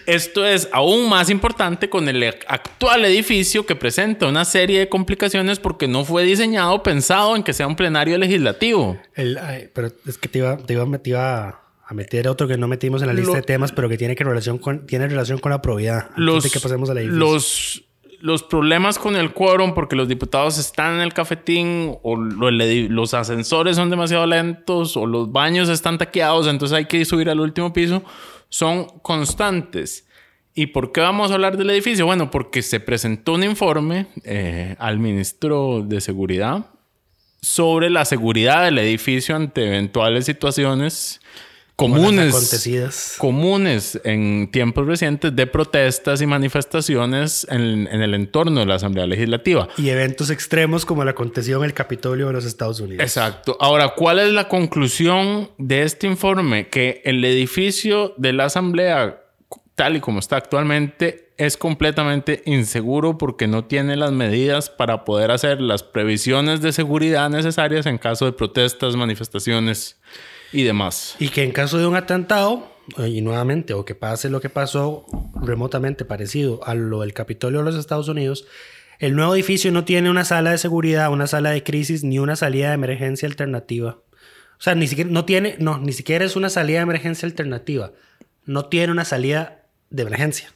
esto 0.06 0.45
es 0.45 0.68
aún 0.72 1.08
más 1.10 1.30
importante 1.30 1.89
con 1.89 2.08
el 2.10 2.24
actual 2.48 3.06
edificio 3.06 3.66
que 3.66 3.76
presenta 3.76 4.26
una 4.28 4.43
serie 4.45 4.80
de 4.80 4.89
complicaciones 4.89 5.60
porque 5.60 5.88
no 5.88 6.04
fue 6.06 6.24
diseñado 6.24 6.82
pensado 6.84 7.36
en 7.36 7.43
que 7.43 7.54
sea 7.54 7.68
un 7.68 7.76
plenario 7.76 8.18
legislativo. 8.18 8.98
El- 9.16 9.38
ay, 9.38 9.70
pero 9.74 9.89
es 10.06 10.18
que 10.18 10.28
te 10.30 10.39
iba, 10.39 10.58
te 10.58 10.74
iba, 10.74 10.98
te 10.98 11.10
iba 11.12 11.62
a 11.89 11.93
meter 11.93 12.28
otro 12.28 12.48
que 12.48 12.58
no 12.58 12.68
metimos 12.68 13.02
en 13.02 13.08
la 13.08 13.14
lista 13.14 13.30
Lo- 13.32 13.36
de 13.36 13.43
temas, 13.43 13.72
pero 13.72 13.88
que 13.88 13.98
tiene, 13.98 14.16
que 14.16 14.24
relación 14.24 14.58
con, 14.58 14.86
tiene 14.86 15.08
relación 15.08 15.39
con 15.39 15.52
la 15.52 15.62
probidad. 15.62 16.00
Antes 16.10 16.18
Los, 16.18 16.43
de 16.43 16.50
que 16.50 16.60
pasemos 16.60 16.89
a 16.89 16.93
la 16.93 17.02
los, 17.02 17.84
los 18.20 18.43
problemas 18.43 18.97
con 18.99 19.15
el 19.15 19.34
quórum 19.34 19.74
porque 19.74 19.95
los 19.95 20.07
diputados 20.07 20.57
están 20.57 20.95
en 20.95 21.01
el 21.01 21.13
cafetín 21.13 21.97
o 22.03 22.15
los 22.15 23.13
ascensores 23.13 23.76
son 23.76 23.89
demasiado 23.89 24.26
lentos 24.26 24.97
o 24.97 25.05
los 25.05 25.32
baños 25.32 25.70
están 25.70 25.97
taqueados, 25.97 26.47
entonces 26.47 26.76
hay 26.78 26.86
que 26.86 27.03
subir 27.05 27.30
al 27.30 27.39
último 27.39 27.72
piso, 27.74 28.03
son 28.49 28.86
constantes. 29.01 30.07
¿Y 30.55 30.68
por 30.68 30.91
qué 30.91 31.01
vamos 31.01 31.30
a 31.30 31.36
hablar 31.36 31.55
del 31.55 31.70
edificio? 31.70 32.07
Bueno, 32.07 32.32
porque 32.32 32.63
se 32.63 32.80
presentó 32.80 33.34
un 33.34 33.43
informe 33.43 34.07
eh, 34.24 34.76
al 34.80 34.97
ministro 34.97 35.84
de 35.86 36.01
Seguridad 36.01 36.65
sobre 37.41 37.91
la 37.91 38.05
seguridad 38.05 38.63
del 38.63 38.80
edificio 38.80 39.36
ante 39.36 39.68
eventuales 39.68 40.26
situaciones 40.26 41.22
comunes 41.78 42.34
acontecidas. 42.34 43.15
comunes 43.19 44.01
en 44.03 44.49
tiempos 44.51 44.88
recientes 44.88 45.36
de 45.36 45.45
protestas 45.45 46.21
y 46.21 46.25
manifestaciones 46.25 47.45
en, 47.51 47.88
en 47.88 48.01
el 48.01 48.15
entorno 48.15 48.59
de 48.59 48.65
la 48.65 48.75
Asamblea 48.75 49.05
Legislativa. 49.05 49.69
Y 49.78 49.89
eventos 49.89 50.32
extremos 50.32 50.86
como 50.86 51.03
el 51.03 51.09
aconteció 51.09 51.59
en 51.59 51.65
el 51.65 51.73
Capitolio 51.73 52.28
de 52.28 52.34
los 52.34 52.45
Estados 52.45 52.80
Unidos. 52.80 53.03
Exacto. 53.03 53.55
Ahora, 53.59 53.93
¿cuál 53.95 54.17
es 54.17 54.34
la 54.34 54.47
conclusión 54.47 55.51
de 55.59 55.84
este 55.84 56.07
informe? 56.07 56.67
Que 56.67 57.01
el 57.05 57.23
edificio 57.23 58.15
de 58.17 58.34
la 58.34 58.45
Asamblea, 58.45 59.21
tal 59.75 59.97
y 59.97 59.99
como 59.99 60.17
está 60.17 60.38
actualmente, 60.38 61.30
es 61.38 61.57
completamente 61.57 62.41
inseguro 62.47 63.19
porque 63.19 63.45
no 63.45 63.65
tiene 63.65 63.95
las 63.95 64.11
medidas 64.11 64.71
para 64.71 65.05
poder 65.05 65.30
hacer 65.30 65.61
las 65.61 65.84
previsiones 65.84 66.61
de 66.61 66.73
seguridad 66.73 67.30
necesarias 67.30 67.86
en 67.86 67.99
caso 67.99 68.25
de 68.25 68.32
protestas, 68.32 68.95
manifestaciones 68.95 69.97
y 70.52 70.64
demás. 70.64 71.16
Y 71.20 71.30
que 71.30 71.43
en 71.43 71.52
caso 71.52 71.78
de 71.78 71.88
un 71.88 71.95
atentado, 71.95 72.72
eh, 72.98 73.08
y 73.08 73.22
nuevamente, 73.22 73.74
o 73.74 73.86
que 73.86 73.95
pase 73.95 74.30
lo 74.30 74.41
que 74.41 74.50
pasó 74.50 75.06
remotamente 75.41 76.06
parecido 76.06 76.62
a 76.66 76.74
lo 76.74 77.02
del 77.02 77.14
Capitolio 77.14 77.60
de 77.60 77.66
los 77.66 77.76
Estados 77.76 78.08
Unidos, 78.08 78.45
el 79.00 79.16
nuevo 79.16 79.36
edificio 79.36 79.72
no 79.72 79.86
tiene 79.86 80.10
una 80.10 80.26
sala 80.26 80.52
de 80.52 80.58
seguridad, 80.58 81.12
una 81.12 81.28
sala 81.28 81.52
de 81.52 81.64
crisis, 81.64 82.04
ni 82.04 82.18
una 82.20 82.36
salida 82.36 82.70
de 82.70 82.76
emergencia 82.76 83.28
alternativa. 83.28 84.00
O 84.60 84.62
sea, 84.62 84.74
ni 84.74 84.88
siquiera, 84.88 85.10
no 85.12 85.24
tiene, 85.24 85.56
no, 85.60 85.78
ni 85.78 85.93
siquiera 85.93 86.26
es 86.26 86.36
una 86.36 86.50
salida 86.50 86.80
de 86.80 86.84
emergencia 86.84 87.28
alternativa. 87.28 87.91
No 88.45 88.66
tiene 88.66 88.91
una 88.91 89.06
salida 89.06 89.66
de 89.91 90.02
emergencia 90.02 90.52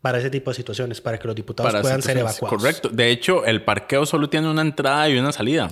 para 0.00 0.18
ese 0.18 0.30
tipo 0.30 0.50
de 0.50 0.56
situaciones, 0.56 1.00
para 1.00 1.18
que 1.18 1.26
los 1.28 1.36
diputados 1.36 1.80
puedan 1.80 2.02
ser 2.02 2.18
evacuados. 2.18 2.58
Correcto. 2.58 2.88
De 2.88 3.10
hecho, 3.10 3.44
el 3.44 3.62
parqueo 3.62 4.06
solo 4.06 4.28
tiene 4.28 4.50
una 4.50 4.62
entrada 4.62 5.08
y 5.08 5.18
una 5.18 5.32
salida. 5.32 5.70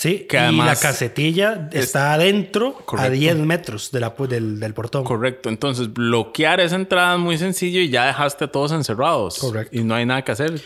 Sí, 0.00 0.26
Que 0.28 0.36
y 0.38 0.40
además- 0.40 0.66
la 0.66 0.76
casetilla 0.88 1.68
está 1.72 2.14
adentro 2.14 2.78
a 2.80 2.84
Correcto. 2.86 3.12
10 3.12 3.36
metros 3.36 3.90
de 3.92 4.00
la, 4.00 4.16
pu- 4.16 4.26
del, 4.28 4.58
del 4.58 4.72
portón. 4.72 5.04
Correcto. 5.04 5.50
Entonces, 5.50 5.92
bloquear 5.92 6.58
esa 6.60 6.76
entrada 6.76 7.14
es 7.16 7.20
muy 7.20 7.36
sencillo 7.36 7.80
y 7.80 7.90
ya 7.90 8.06
dejaste 8.06 8.46
a 8.46 8.48
todos 8.48 8.72
encerrados. 8.72 9.38
Correcto. 9.38 9.76
Y 9.76 9.84
no 9.84 9.94
hay 9.94 10.06
nada 10.06 10.22
que 10.24 10.32
hacer. 10.32 10.58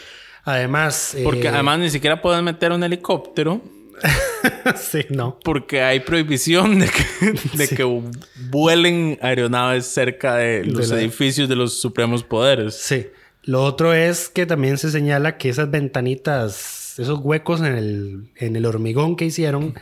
Además, 0.45 1.16
Porque 1.24 1.47
eh, 1.47 1.49
además 1.49 1.80
ni 1.80 1.91
siquiera 1.91 2.22
pueden 2.22 2.45
meter 2.45 2.70
un 2.70 2.85
helicóptero 2.85 3.61
sí, 4.76 5.05
no. 5.11 5.39
porque 5.43 5.82
hay 5.82 6.01
prohibición 6.01 6.78
de 6.78 6.89
que, 6.91 7.32
de 7.57 7.66
Sí. 7.66 7.74
que 7.74 8.03
vuelen 8.51 9.18
aeronaves 9.22 9.87
cerca 9.87 10.37
de 10.37 10.64
los 10.64 10.91
la- 10.91 11.01
edificios 11.01 11.49
de 11.49 11.57
los 11.57 11.80
supremos 11.80 12.22
poderes. 12.22 12.76
Sí. 12.76 13.07
Lo 13.43 13.64
otro 13.64 13.93
es 13.95 14.28
que 14.28 14.47
también 14.47 14.78
se 14.78 14.91
señala 14.91 15.37
que 15.39 15.49
esas 15.49 15.70
ventanitas, 15.70 16.84
esos 16.99 17.21
huecos 17.21 17.61
en 17.61 17.75
el, 17.77 18.31
en 18.37 18.57
el 18.57 18.67
hormigón 18.67 19.17
que 19.17 19.25
hicieron 19.25 19.75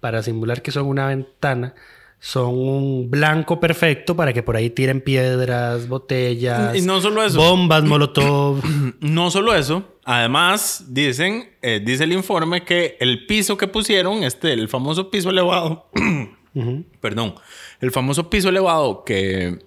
para 0.00 0.22
simular 0.22 0.62
que 0.62 0.70
son 0.70 0.86
una 0.86 1.06
ventana, 1.06 1.74
son 2.20 2.58
un 2.58 3.10
blanco 3.10 3.60
perfecto 3.60 4.16
para 4.16 4.32
que 4.32 4.42
por 4.42 4.56
ahí 4.56 4.70
tiren 4.70 5.00
piedras, 5.00 5.88
botellas, 5.88 6.76
Y 6.76 6.82
no 6.82 7.00
solo 7.00 7.24
eso. 7.24 7.38
bombas, 7.38 7.84
molotov. 7.84 8.62
No 9.00 9.30
solo 9.30 9.54
eso, 9.54 9.84
además 10.04 10.86
dicen, 10.88 11.50
eh, 11.62 11.80
dice 11.84 12.04
el 12.04 12.12
informe 12.12 12.64
que 12.64 12.96
el 13.00 13.26
piso 13.26 13.56
que 13.56 13.68
pusieron, 13.68 14.22
este, 14.24 14.52
el 14.52 14.68
famoso 14.68 15.10
piso 15.10 15.30
elevado, 15.30 15.86
perdón, 17.00 17.34
el 17.80 17.92
famoso 17.92 18.28
piso 18.28 18.48
elevado 18.48 19.04
que, 19.04 19.58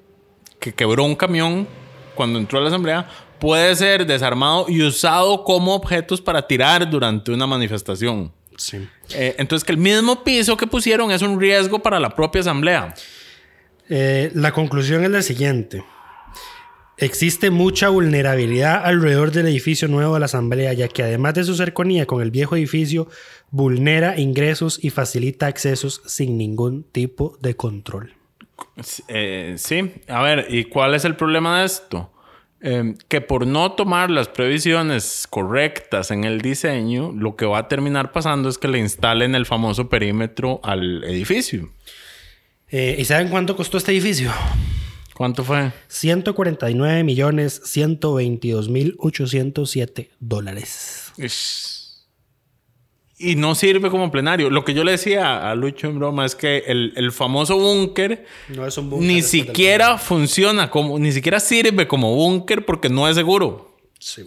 que 0.59 0.73
quebró 0.73 1.03
un 1.05 1.15
camión 1.15 1.67
cuando 2.15 2.37
entró 2.37 2.59
a 2.59 2.61
la 2.61 2.67
asamblea, 2.67 3.07
puede 3.41 3.75
ser 3.75 4.05
desarmado 4.05 4.67
y 4.69 4.83
usado 4.83 5.43
como 5.43 5.73
objetos 5.73 6.21
para 6.21 6.47
tirar 6.47 6.87
durante 6.89 7.31
una 7.31 7.47
manifestación. 7.47 8.31
sí. 8.55 8.87
Eh, 9.13 9.35
entonces 9.39 9.65
que 9.65 9.73
el 9.73 9.79
mismo 9.79 10.23
piso 10.23 10.55
que 10.55 10.67
pusieron 10.67 11.11
es 11.11 11.23
un 11.23 11.37
riesgo 11.39 11.79
para 11.79 11.99
la 11.99 12.11
propia 12.11 12.41
asamblea. 12.41 12.93
Eh, 13.89 14.31
la 14.35 14.53
conclusión 14.53 15.03
es 15.03 15.09
la 15.09 15.23
siguiente. 15.23 15.83
Existe 16.97 17.49
mucha 17.49 17.89
vulnerabilidad 17.89 18.85
alrededor 18.85 19.31
del 19.31 19.47
edificio 19.47 19.87
nuevo 19.87 20.13
de 20.13 20.19
la 20.19 20.27
Asamblea, 20.27 20.71
ya 20.73 20.87
que 20.87 21.01
además 21.01 21.33
de 21.33 21.43
su 21.43 21.55
cercanía 21.55 22.05
con 22.05 22.21
el 22.21 22.29
viejo 22.29 22.55
edificio, 22.55 23.09
vulnera 23.49 24.19
ingresos 24.19 24.77
y 24.81 24.91
facilita 24.91 25.47
accesos 25.47 26.03
sin 26.05 26.37
ningún 26.37 26.83
tipo 26.83 27.37
de 27.41 27.55
control. 27.55 28.13
Eh, 29.07 29.55
sí, 29.57 29.93
a 30.07 30.21
ver, 30.21 30.45
¿y 30.49 30.65
cuál 30.65 30.93
es 30.93 31.03
el 31.03 31.15
problema 31.15 31.59
de 31.59 31.65
esto? 31.65 32.10
Eh, 32.63 32.93
que 33.07 33.21
por 33.21 33.47
no 33.47 33.71
tomar 33.71 34.11
las 34.11 34.27
previsiones 34.27 35.25
correctas 35.27 36.11
en 36.11 36.23
el 36.23 36.41
diseño, 36.41 37.11
lo 37.11 37.35
que 37.35 37.45
va 37.45 37.59
a 37.59 37.67
terminar 37.67 38.11
pasando 38.11 38.49
es 38.49 38.59
que 38.59 38.67
le 38.67 38.77
instalen 38.77 39.33
el 39.33 39.47
famoso 39.47 39.89
perímetro 39.89 40.59
al 40.63 41.03
edificio. 41.03 41.69
Eh, 42.69 42.97
¿Y 42.99 43.05
saben 43.05 43.29
cuánto 43.29 43.55
costó 43.55 43.77
este 43.77 43.91
edificio? 43.91 44.31
¿Cuánto 45.15 45.43
fue? 45.43 45.71
149 45.87 47.03
millones 47.03 47.61
122 47.65 48.69
mil 48.69 48.95
807 48.99 50.11
dólares. 50.19 51.11
Ish. 51.17 51.80
Y 53.23 53.35
no 53.35 53.53
sirve 53.55 53.89
como 53.89 54.09
plenario. 54.11 54.49
Lo 54.49 54.63
que 54.65 54.73
yo 54.73 54.83
le 54.83 54.91
decía 54.91 55.49
a 55.49 55.55
Lucho 55.55 55.87
en 55.87 55.99
broma 55.99 56.25
es 56.25 56.35
que 56.35 56.63
el, 56.67 56.93
el 56.95 57.11
famoso 57.11 57.57
búnker 57.57 58.25
No 58.49 58.65
es 58.65 58.77
un 58.77 58.89
búnker 58.89 59.07
ni 59.07 59.21
siquiera 59.21 59.97
funciona 59.97 60.69
como, 60.69 60.97
ni 60.97 61.11
siquiera 61.11 61.39
sirve 61.39 61.87
como 61.87 62.15
búnker 62.15 62.65
porque 62.65 62.89
no 62.89 63.07
es 63.07 63.15
seguro. 63.15 63.77
Sí. 63.99 64.25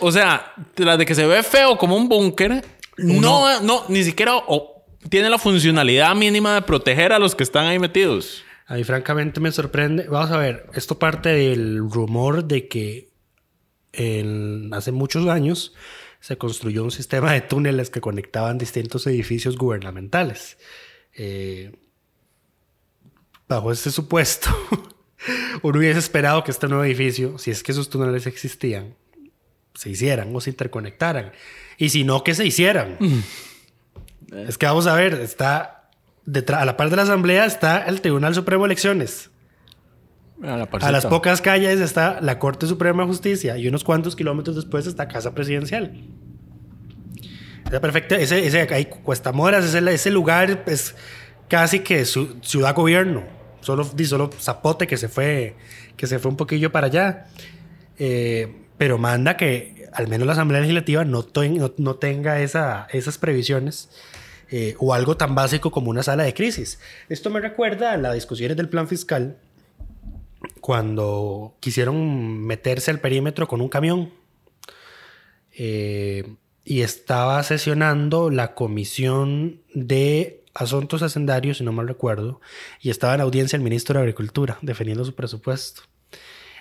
O 0.00 0.10
sea, 0.10 0.52
tras 0.74 0.98
de 0.98 1.04
que 1.06 1.14
se 1.14 1.26
ve 1.26 1.42
feo 1.42 1.76
como 1.78 1.96
un 1.96 2.08
búnker, 2.08 2.64
no, 2.96 3.60
no, 3.60 3.84
ni 3.88 4.02
siquiera 4.02 4.36
o- 4.36 4.84
tiene 5.08 5.28
la 5.30 5.38
funcionalidad 5.38 6.14
mínima 6.14 6.54
de 6.54 6.62
proteger 6.62 7.12
a 7.12 7.18
los 7.18 7.34
que 7.34 7.42
están 7.42 7.66
ahí 7.66 7.78
metidos. 7.78 8.42
A 8.66 8.74
mí 8.76 8.84
francamente 8.84 9.38
me 9.40 9.52
sorprende. 9.52 10.06
Vamos 10.08 10.30
a 10.30 10.38
ver, 10.38 10.66
esto 10.74 10.98
parte 10.98 11.28
del 11.28 11.78
rumor 11.90 12.44
de 12.44 12.68
que 12.68 13.08
en- 13.92 14.72
hace 14.72 14.92
muchos 14.92 15.26
años 15.28 15.74
se 16.22 16.38
construyó 16.38 16.84
un 16.84 16.92
sistema 16.92 17.32
de 17.32 17.40
túneles 17.40 17.90
que 17.90 18.00
conectaban 18.00 18.56
distintos 18.56 19.08
edificios 19.08 19.58
gubernamentales. 19.58 20.56
Eh, 21.16 21.72
bajo 23.48 23.72
este 23.72 23.90
supuesto, 23.90 24.48
uno 25.62 25.78
hubiese 25.80 25.98
esperado 25.98 26.44
que 26.44 26.52
este 26.52 26.68
nuevo 26.68 26.84
edificio, 26.84 27.38
si 27.38 27.50
es 27.50 27.64
que 27.64 27.72
esos 27.72 27.90
túneles 27.90 28.28
existían, 28.28 28.94
se 29.74 29.90
hicieran 29.90 30.34
o 30.34 30.40
se 30.40 30.50
interconectaran. 30.50 31.32
Y 31.76 31.88
si 31.88 32.04
no, 32.04 32.22
que 32.22 32.34
se 32.34 32.46
hicieran. 32.46 32.98
Es 34.30 34.56
que 34.58 34.66
vamos 34.66 34.86
a 34.86 34.94
ver, 34.94 35.14
está 35.14 35.90
detrás, 36.24 36.62
a 36.62 36.64
la 36.64 36.76
par 36.76 36.88
de 36.88 36.96
la 36.96 37.02
Asamblea 37.02 37.46
está 37.46 37.84
el 37.86 38.00
Tribunal 38.00 38.32
Supremo 38.36 38.62
de 38.62 38.66
Elecciones. 38.66 39.31
A, 40.42 40.56
la 40.56 40.64
A 40.64 40.66
parcita. 40.70 40.92
las 40.92 41.06
pocas 41.06 41.40
calles 41.40 41.80
está 41.80 42.20
la 42.20 42.38
Corte 42.38 42.66
Suprema 42.66 43.02
de 43.02 43.08
Justicia 43.08 43.56
y 43.56 43.68
unos 43.68 43.84
cuantos 43.84 44.16
kilómetros 44.16 44.56
después 44.56 44.86
está 44.86 45.06
Casa 45.08 45.34
Presidencial. 45.34 45.92
Esa 47.68 47.80
perfecta, 47.80 48.16
ese, 48.16 48.46
ese 48.46 48.60
ahí, 48.74 48.86
Cuesta 48.86 49.32
Moras, 49.32 49.64
ese, 49.64 49.78
ese 49.92 50.10
lugar 50.10 50.64
es 50.66 50.94
casi 51.48 51.80
que 51.80 52.04
su, 52.04 52.36
ciudad 52.42 52.74
gobierno. 52.74 53.22
Solo, 53.60 53.88
di 53.94 54.04
solo 54.04 54.30
Zapote 54.40 54.86
que 54.86 54.96
se 54.96 55.08
fue, 55.08 55.54
que 55.96 56.06
se 56.06 56.18
fue 56.18 56.30
un 56.30 56.36
poquillo 56.36 56.72
para 56.72 56.88
allá. 56.88 57.26
Eh, 57.98 58.66
pero 58.76 58.98
manda 58.98 59.36
que 59.36 59.86
al 59.92 60.08
menos 60.08 60.26
la 60.26 60.32
Asamblea 60.32 60.60
Legislativa 60.60 61.04
no, 61.04 61.22
ten- 61.22 61.56
no, 61.58 61.72
no 61.78 61.94
tenga 61.94 62.40
esa, 62.40 62.88
esas 62.90 63.16
previsiones 63.18 63.90
eh, 64.50 64.74
o 64.78 64.92
algo 64.94 65.16
tan 65.16 65.34
básico 65.34 65.70
como 65.70 65.90
una 65.90 66.02
sala 66.02 66.24
de 66.24 66.34
crisis. 66.34 66.80
Esto 67.08 67.30
me 67.30 67.40
recuerda 67.40 67.92
a 67.92 67.96
las 67.96 68.14
discusiones 68.14 68.56
del 68.56 68.68
plan 68.68 68.88
fiscal 68.88 69.36
cuando 70.60 71.54
quisieron 71.60 72.40
meterse 72.44 72.90
al 72.90 73.00
perímetro 73.00 73.48
con 73.48 73.60
un 73.60 73.68
camión. 73.68 74.12
Eh, 75.56 76.34
y 76.64 76.82
estaba 76.82 77.42
sesionando 77.42 78.30
la 78.30 78.54
comisión 78.54 79.62
de 79.74 80.44
asuntos 80.54 81.02
hacendarios, 81.02 81.58
si 81.58 81.64
no 81.64 81.72
mal 81.72 81.88
recuerdo, 81.88 82.40
y 82.80 82.90
estaba 82.90 83.14
en 83.14 83.20
audiencia 83.20 83.56
el 83.56 83.62
ministro 83.62 83.94
de 83.94 84.02
Agricultura 84.02 84.58
defendiendo 84.62 85.04
su 85.04 85.14
presupuesto. 85.14 85.82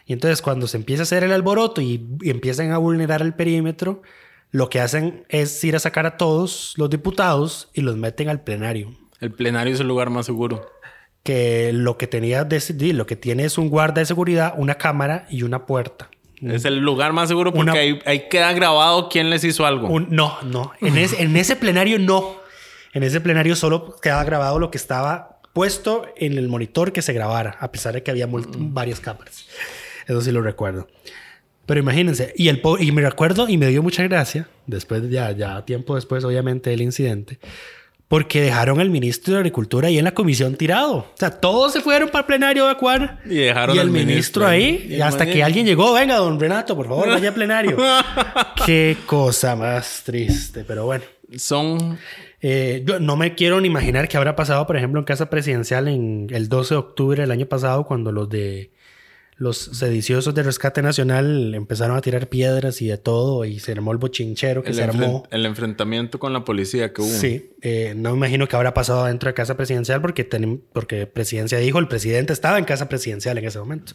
Y 0.06 0.14
entonces 0.14 0.42
cuando 0.42 0.68
se 0.68 0.78
empieza 0.78 1.04
a 1.04 1.04
hacer 1.04 1.24
el 1.24 1.32
alboroto 1.32 1.82
y, 1.82 2.08
y 2.22 2.30
empiezan 2.32 2.72
a 2.72 2.78
vulnerar 2.78 3.22
el 3.22 3.34
perímetro, 3.34 4.02
lo 4.50 4.70
que 4.70 4.80
hacen 4.82 5.26
es 5.30 5.64
ir 5.64 5.76
a 5.76 5.80
sacar 5.80 6.06
a 6.06 6.18
todos 6.18 6.74
los 6.78 6.90
diputados 6.90 7.70
y 7.74 7.82
los 7.82 7.96
meten 7.96 8.28
al 8.28 8.42
plenario 8.42 8.94
El 9.20 9.32
plenario 9.32 9.74
es 9.74 9.80
el 9.80 9.88
lugar 9.88 10.10
más 10.10 10.26
seguro. 10.26 10.70
Que 11.24 11.72
lo 11.74 11.98
que 11.98 12.08
tenía 12.08 12.44
de, 12.44 12.62
lo 12.94 13.06
que 13.06 13.16
tiene 13.16 13.46
es 13.46 13.58
un 13.58 13.70
guarda 13.70 14.02
de 14.02 14.06
seguridad, 14.06 14.54
una 14.58 14.76
cámara 14.76 15.28
y 15.30 15.44
una 15.44 15.66
puerta. 15.66 16.10
Es 16.42 16.66
el 16.66 16.80
lugar 16.80 17.14
más 17.14 17.28
seguro 17.30 17.54
porque 17.54 17.70
Una- 17.72 17.80
ahí, 17.80 18.00
ahí 18.06 18.28
queda 18.30 18.52
grabado 18.54 19.10
quién 19.10 19.30
les 19.30 19.44
hizo 19.44 19.66
algo. 19.66 19.88
Un- 19.90 20.08
no, 20.10 20.38
no. 20.42 20.72
En 20.82 20.98
ese, 20.98 21.22
en 21.22 21.36
ese 21.38 21.56
plenario 21.56 22.00
no. 22.00 22.38
En 22.94 23.04
ese 23.04 23.22
plenario 23.22 23.56
solo 23.56 23.96
quedaba 24.02 24.24
grabado 24.24 24.58
lo 24.58 24.72
que 24.72 24.78
estaba 24.80 25.40
puesto 25.54 26.08
en 26.18 26.38
el 26.38 26.48
monitor 26.48 26.92
que 26.94 27.02
se 27.04 27.14
grabara, 27.14 27.58
a 27.60 27.72
pesar 27.72 27.94
de 27.94 28.02
que 28.04 28.10
había 28.10 28.28
mul- 28.28 28.48
varias 28.74 29.00
cámaras. 29.00 29.46
Eso 30.08 30.22
sí 30.22 30.32
lo 30.32 30.42
recuerdo. 30.42 30.88
Pero 31.68 31.80
imagínense, 31.80 32.34
y, 32.36 32.48
el 32.50 32.62
y 32.80 32.92
me 32.92 33.02
recuerdo 33.04 33.48
y 33.48 33.58
me 33.58 33.68
dio 33.68 33.84
mucha 33.84 34.02
gracia, 34.04 34.48
después, 34.66 35.08
ya, 35.10 35.32
ya 35.32 35.64
tiempo 35.64 35.94
después, 35.96 36.24
obviamente, 36.24 36.72
del 36.72 36.82
incidente, 36.82 37.40
porque 38.12 38.42
dejaron 38.42 38.82
al 38.82 38.90
ministro 38.90 39.36
de 39.36 39.40
Agricultura 39.40 39.88
ahí 39.88 39.98
en 39.98 40.04
la 40.04 40.14
comisión 40.14 40.56
tirado. 40.56 40.96
O 40.98 41.14
sea, 41.16 41.32
todos 41.32 41.72
se 41.72 41.80
fueron 41.80 42.10
para 42.10 42.20
el 42.20 42.26
plenario 42.26 42.64
a 42.64 42.72
evacuar. 42.72 43.22
Y 43.24 43.36
dejaron 43.36 43.74
y 43.74 43.80
el 43.80 43.88
al 43.88 43.90
ministro, 43.90 44.12
ministro 44.12 44.48
ahí, 44.48 44.64
ahí. 44.64 44.88
y 44.90 44.96
Y 44.96 45.02
hasta 45.02 45.26
que 45.26 45.42
alguien 45.42 45.66
llegó, 45.66 45.94
venga, 45.94 46.18
don 46.18 46.38
Renato, 46.38 46.76
por 46.76 46.90
favor, 46.90 47.08
vaya 47.08 47.30
al 47.30 47.34
plenario. 47.34 47.78
Qué 48.66 48.98
cosa 49.06 49.56
más 49.56 50.04
triste, 50.04 50.66
pero 50.68 50.84
bueno. 50.88 51.06
Son 51.38 51.98
Eh, 52.42 52.84
yo 52.86 53.00
no 53.00 53.16
me 53.16 53.34
quiero 53.34 53.62
ni 53.62 53.68
imaginar 53.68 54.10
qué 54.10 54.18
habrá 54.18 54.36
pasado, 54.36 54.68
por 54.68 54.76
ejemplo, 54.76 55.00
en 55.00 55.06
Casa 55.06 55.30
Presidencial 55.30 55.88
en 55.88 56.28
el 56.32 56.50
12 56.50 56.74
de 56.74 56.80
octubre 56.80 57.22
del 57.22 57.32
año 57.32 57.46
pasado, 57.46 57.86
cuando 57.86 58.12
los 58.12 58.28
de 58.28 58.72
los 59.42 59.58
sediciosos 59.58 60.36
de 60.36 60.44
Rescate 60.44 60.84
Nacional 60.84 61.56
empezaron 61.56 61.98
a 61.98 62.02
tirar 62.02 62.28
piedras 62.28 62.80
y 62.84 62.88
de 62.88 63.00
todo, 63.00 63.44
y 63.44 63.60
se 63.60 63.72
armó 63.72 63.92
el 63.92 63.98
bochinchero 63.98 64.62
que 64.62 64.70
el, 64.70 64.76
se 64.76 64.84
armó. 64.84 65.24
el 65.32 65.48
enfrentamiento 65.48 66.20
con 66.20 66.32
la 66.32 66.44
policía 66.46 66.94
que 66.94 67.02
hubo. 67.02 67.10
Sí, 67.10 67.50
eh, 67.64 67.94
no 67.98 68.12
me 68.12 68.18
imagino 68.18 68.48
qué 68.48 68.56
habrá 68.56 68.76
pasado 68.76 69.06
dentro 69.06 69.30
de 69.30 69.34
Casa 69.34 69.58
Presidencial 69.58 70.00
porque, 70.00 70.30
tenem- 70.30 70.62
porque 70.74 71.08
Presidencia 71.08 71.58
dijo, 71.58 71.80
el 71.80 71.88
presidente 71.88 72.34
estaba 72.34 72.60
en 72.60 72.66
Casa 72.66 72.88
Presidencial 72.88 73.36
en 73.40 73.46
ese 73.46 73.58
momento. 73.58 73.94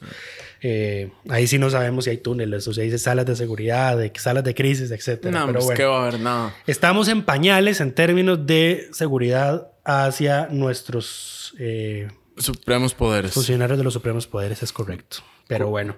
Eh, 0.63 1.13
ahí 1.29 1.47
sí 1.47 1.59
no 1.61 1.71
sabemos 1.71 2.05
si 2.07 2.11
hay 2.11 2.17
túneles 2.19 2.67
o 2.67 2.75
si 2.75 2.81
hay 2.81 2.99
salas 2.99 3.25
de 3.25 3.37
seguridad, 3.37 3.97
de, 3.97 4.13
salas 4.17 4.43
de 4.43 4.53
crisis, 4.53 4.91
etcétera. 4.91 5.31
No, 5.39 5.47
Pero 5.47 5.59
pues 5.61 5.65
bueno. 5.67 5.77
que 5.79 5.85
va 5.85 5.99
a 5.99 6.09
haber 6.09 6.19
nada. 6.19 6.57
Estamos 6.67 7.07
en 7.07 7.23
pañales 7.23 7.81
en 7.81 7.93
términos 7.93 8.47
de 8.47 8.89
seguridad 8.93 9.69
hacia 9.85 10.49
nuestros 10.51 11.55
eh, 11.61 12.09
Supremos 12.37 12.95
poderes. 12.95 13.33
funcionarios 13.33 13.79
de 13.79 13.85
los 13.85 13.93
supremos 13.95 14.27
poderes, 14.27 14.63
es 14.63 14.73
correcto. 14.73 15.19
Pero 15.47 15.69
bueno. 15.69 15.97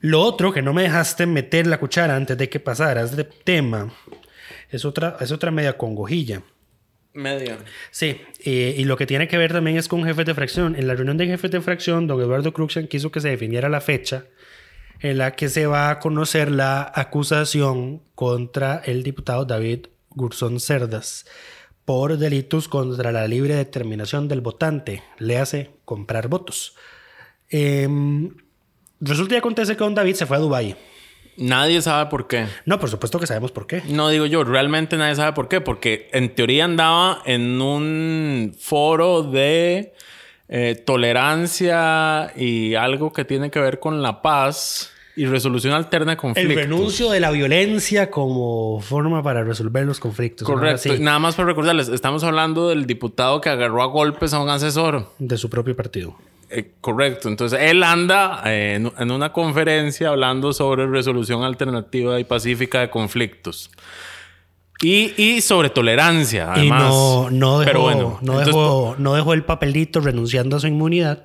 Lo 0.00 0.20
otro 0.20 0.52
que 0.52 0.62
no 0.62 0.72
me 0.72 0.82
dejaste 0.82 1.26
meter 1.26 1.66
la 1.66 1.78
cuchara 1.78 2.16
antes 2.16 2.36
de 2.36 2.48
que 2.48 2.60
pasaras 2.60 3.16
de 3.16 3.24
tema 3.24 3.92
es 4.70 4.84
otra, 4.84 5.16
es 5.20 5.32
otra 5.32 5.50
media 5.50 5.76
congojilla. 5.76 6.42
Media. 7.14 7.58
Sí, 7.90 8.20
eh, 8.44 8.74
y 8.76 8.84
lo 8.84 8.98
que 8.98 9.06
tiene 9.06 9.26
que 9.26 9.38
ver 9.38 9.52
también 9.52 9.78
es 9.78 9.88
con 9.88 10.04
jefes 10.04 10.26
de 10.26 10.34
fracción. 10.34 10.76
En 10.76 10.86
la 10.86 10.94
reunión 10.94 11.16
de 11.16 11.26
jefes 11.26 11.50
de 11.50 11.62
fracción, 11.62 12.06
don 12.06 12.20
Eduardo 12.20 12.52
Cruxian 12.52 12.88
quiso 12.88 13.10
que 13.10 13.20
se 13.20 13.30
definiera 13.30 13.70
la 13.70 13.80
fecha 13.80 14.26
en 15.00 15.18
la 15.18 15.32
que 15.32 15.48
se 15.48 15.66
va 15.66 15.90
a 15.90 15.98
conocer 15.98 16.50
la 16.50 16.90
acusación 16.94 18.02
contra 18.14 18.82
el 18.84 19.02
diputado 19.02 19.44
David 19.44 19.86
Gurzón 20.10 20.60
Cerdas 20.60 21.26
por 21.86 22.18
delitos 22.18 22.68
contra 22.68 23.12
la 23.12 23.28
libre 23.28 23.54
determinación 23.54 24.26
del 24.28 24.40
votante, 24.40 25.02
le 25.18 25.38
hace 25.38 25.70
comprar 25.84 26.28
votos. 26.28 26.74
Em, 27.48 28.34
resulta 29.00 29.34
y 29.34 29.38
acontece 29.38 29.76
que 29.76 29.84
don 29.84 29.94
David 29.94 30.14
se 30.14 30.26
fue 30.26 30.36
a 30.36 30.40
Dubái. 30.40 30.76
Nadie 31.38 31.82
sabe 31.82 32.08
por 32.08 32.28
qué. 32.28 32.46
No, 32.64 32.78
por 32.80 32.88
supuesto 32.88 33.20
que 33.20 33.26
sabemos 33.26 33.52
por 33.52 33.66
qué. 33.66 33.82
No 33.88 34.08
digo 34.08 34.24
yo, 34.26 34.42
realmente 34.42 34.96
nadie 34.96 35.14
sabe 35.16 35.32
por 35.34 35.48
qué. 35.48 35.60
Porque 35.60 36.08
en 36.12 36.34
teoría 36.34 36.64
andaba 36.64 37.20
en 37.26 37.60
un 37.60 38.54
foro 38.58 39.22
de 39.22 39.92
eh, 40.48 40.82
tolerancia 40.86 42.32
y 42.36 42.74
algo 42.74 43.12
que 43.12 43.24
tiene 43.24 43.50
que 43.50 43.60
ver 43.60 43.80
con 43.80 44.02
la 44.02 44.22
paz 44.22 44.92
y 45.14 45.24
resolución 45.26 45.72
alterna 45.72 46.12
de 46.12 46.14
El 46.14 46.18
conflictos. 46.18 46.56
renuncio 46.56 47.10
de 47.10 47.20
la 47.20 47.30
violencia 47.30 48.10
como 48.10 48.80
forma 48.80 49.22
para 49.22 49.44
resolver 49.44 49.84
los 49.86 49.98
conflictos. 49.98 50.46
Correcto. 50.46 50.94
Nada 51.00 51.18
más 51.18 51.34
para 51.34 51.48
recordarles, 51.48 51.88
estamos 51.88 52.22
hablando 52.24 52.68
del 52.68 52.86
diputado 52.86 53.40
que 53.40 53.48
agarró 53.48 53.82
a 53.82 53.86
golpes 53.86 54.34
a 54.34 54.40
un 54.40 54.48
asesor. 54.50 55.10
de 55.18 55.36
su 55.38 55.48
propio 55.50 55.74
partido. 55.74 56.16
Eh, 56.50 56.72
correcto. 56.80 57.28
Entonces, 57.28 57.58
él 57.60 57.82
anda 57.82 58.42
eh, 58.46 58.74
en, 58.74 58.92
en 58.98 59.10
una 59.10 59.32
conferencia 59.32 60.10
hablando 60.10 60.52
sobre 60.52 60.86
resolución 60.86 61.42
alternativa 61.42 62.20
y 62.20 62.24
pacífica 62.24 62.80
de 62.80 62.90
conflictos. 62.90 63.70
Y, 64.82 65.14
y 65.16 65.40
sobre 65.40 65.70
tolerancia, 65.70 66.52
además. 66.52 66.82
y 66.82 66.86
no, 66.86 67.30
no, 67.30 67.58
dejó, 67.60 67.70
Pero 67.70 67.80
bueno, 67.82 68.18
no, 68.20 68.32
entonces, 68.32 68.46
dejó, 68.46 68.96
no 68.98 69.14
dejó 69.14 69.32
el 69.32 69.44
papelito 69.44 70.00
renunciando 70.00 70.56
a 70.56 70.60
su 70.60 70.66
inmunidad. 70.66 71.24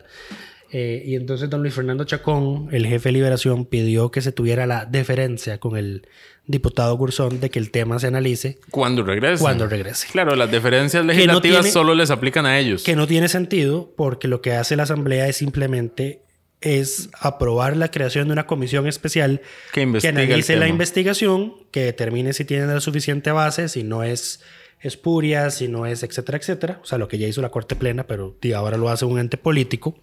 Eh, 0.72 1.04
y 1.06 1.16
entonces 1.16 1.50
don 1.50 1.62
Luis 1.62 1.74
Fernando 1.74 2.06
Chacón, 2.06 2.70
el 2.72 2.88
jefe 2.88 3.10
de 3.10 3.14
Liberación, 3.14 3.66
pidió 3.66 4.10
que 4.10 4.22
se 4.22 4.32
tuviera 4.32 4.66
la 4.66 4.86
deferencia 4.86 5.60
con 5.60 5.76
el 5.76 6.08
diputado 6.48 6.96
Gurzón 6.98 7.39
de 7.39 7.50
que 7.50 7.60
el 7.60 7.72
tema 7.72 8.00
se 8.00 8.08
analice 8.08 8.58
Cuando 8.72 9.04
regrese. 9.04 9.42
cuando 9.42 9.68
regrese. 9.68 10.08
Claro, 10.12 10.36
las 10.36 10.52
diferencias 10.52 11.04
no 11.04 11.12
legislativas 11.14 11.62
tiene- 11.62 11.72
solo 11.72 11.96
les 11.96 12.10
aplican 12.12 12.46
a 12.46 12.60
ellos. 12.60 12.84
Que 12.84 12.96
no 12.96 13.08
tiene 13.08 13.28
sentido 13.30 13.94
porque 13.96 14.28
lo 14.28 14.42
que 14.42 14.54
hace 14.54 14.76
la 14.76 14.84
Asamblea 14.84 15.28
es 15.28 15.38
simplemente 15.38 16.22
es 16.60 17.10
aprobar 17.20 17.76
la 17.76 17.89
creación 17.89 18.28
de 18.28 18.34
una 18.34 18.46
comisión 18.46 18.86
especial 18.88 19.42
Que 19.74 19.82
el 19.84 19.96
analice 20.06 20.56
la 20.58 20.68
investigación, 20.68 21.54
que 21.72 21.82
determine 21.84 22.34
si 22.34 22.46
tiene 22.46 22.68
la 22.68 22.80
suficiente 22.82 23.32
base, 23.32 23.68
si 23.68 23.82
no 23.84 24.04
es 24.04 24.42
espuria, 24.80 25.50
si 25.52 25.68
no 25.68 25.86
es 25.86 26.04
etcétera, 26.04 26.38
etcétera. 26.38 26.80
O 26.84 26.86
sea, 26.86 26.98
lo 26.98 27.08
que 27.08 27.18
ya 27.18 27.28
hizo 27.28 27.42
la 27.42 27.50
Corte 27.50 27.76
Plena, 27.76 28.06
pero 28.06 28.36
ahora 28.56 28.78
lo 28.78 28.89
hace 28.89 29.06
un 29.06 29.18
ente 29.20 29.38
político. 29.38 29.98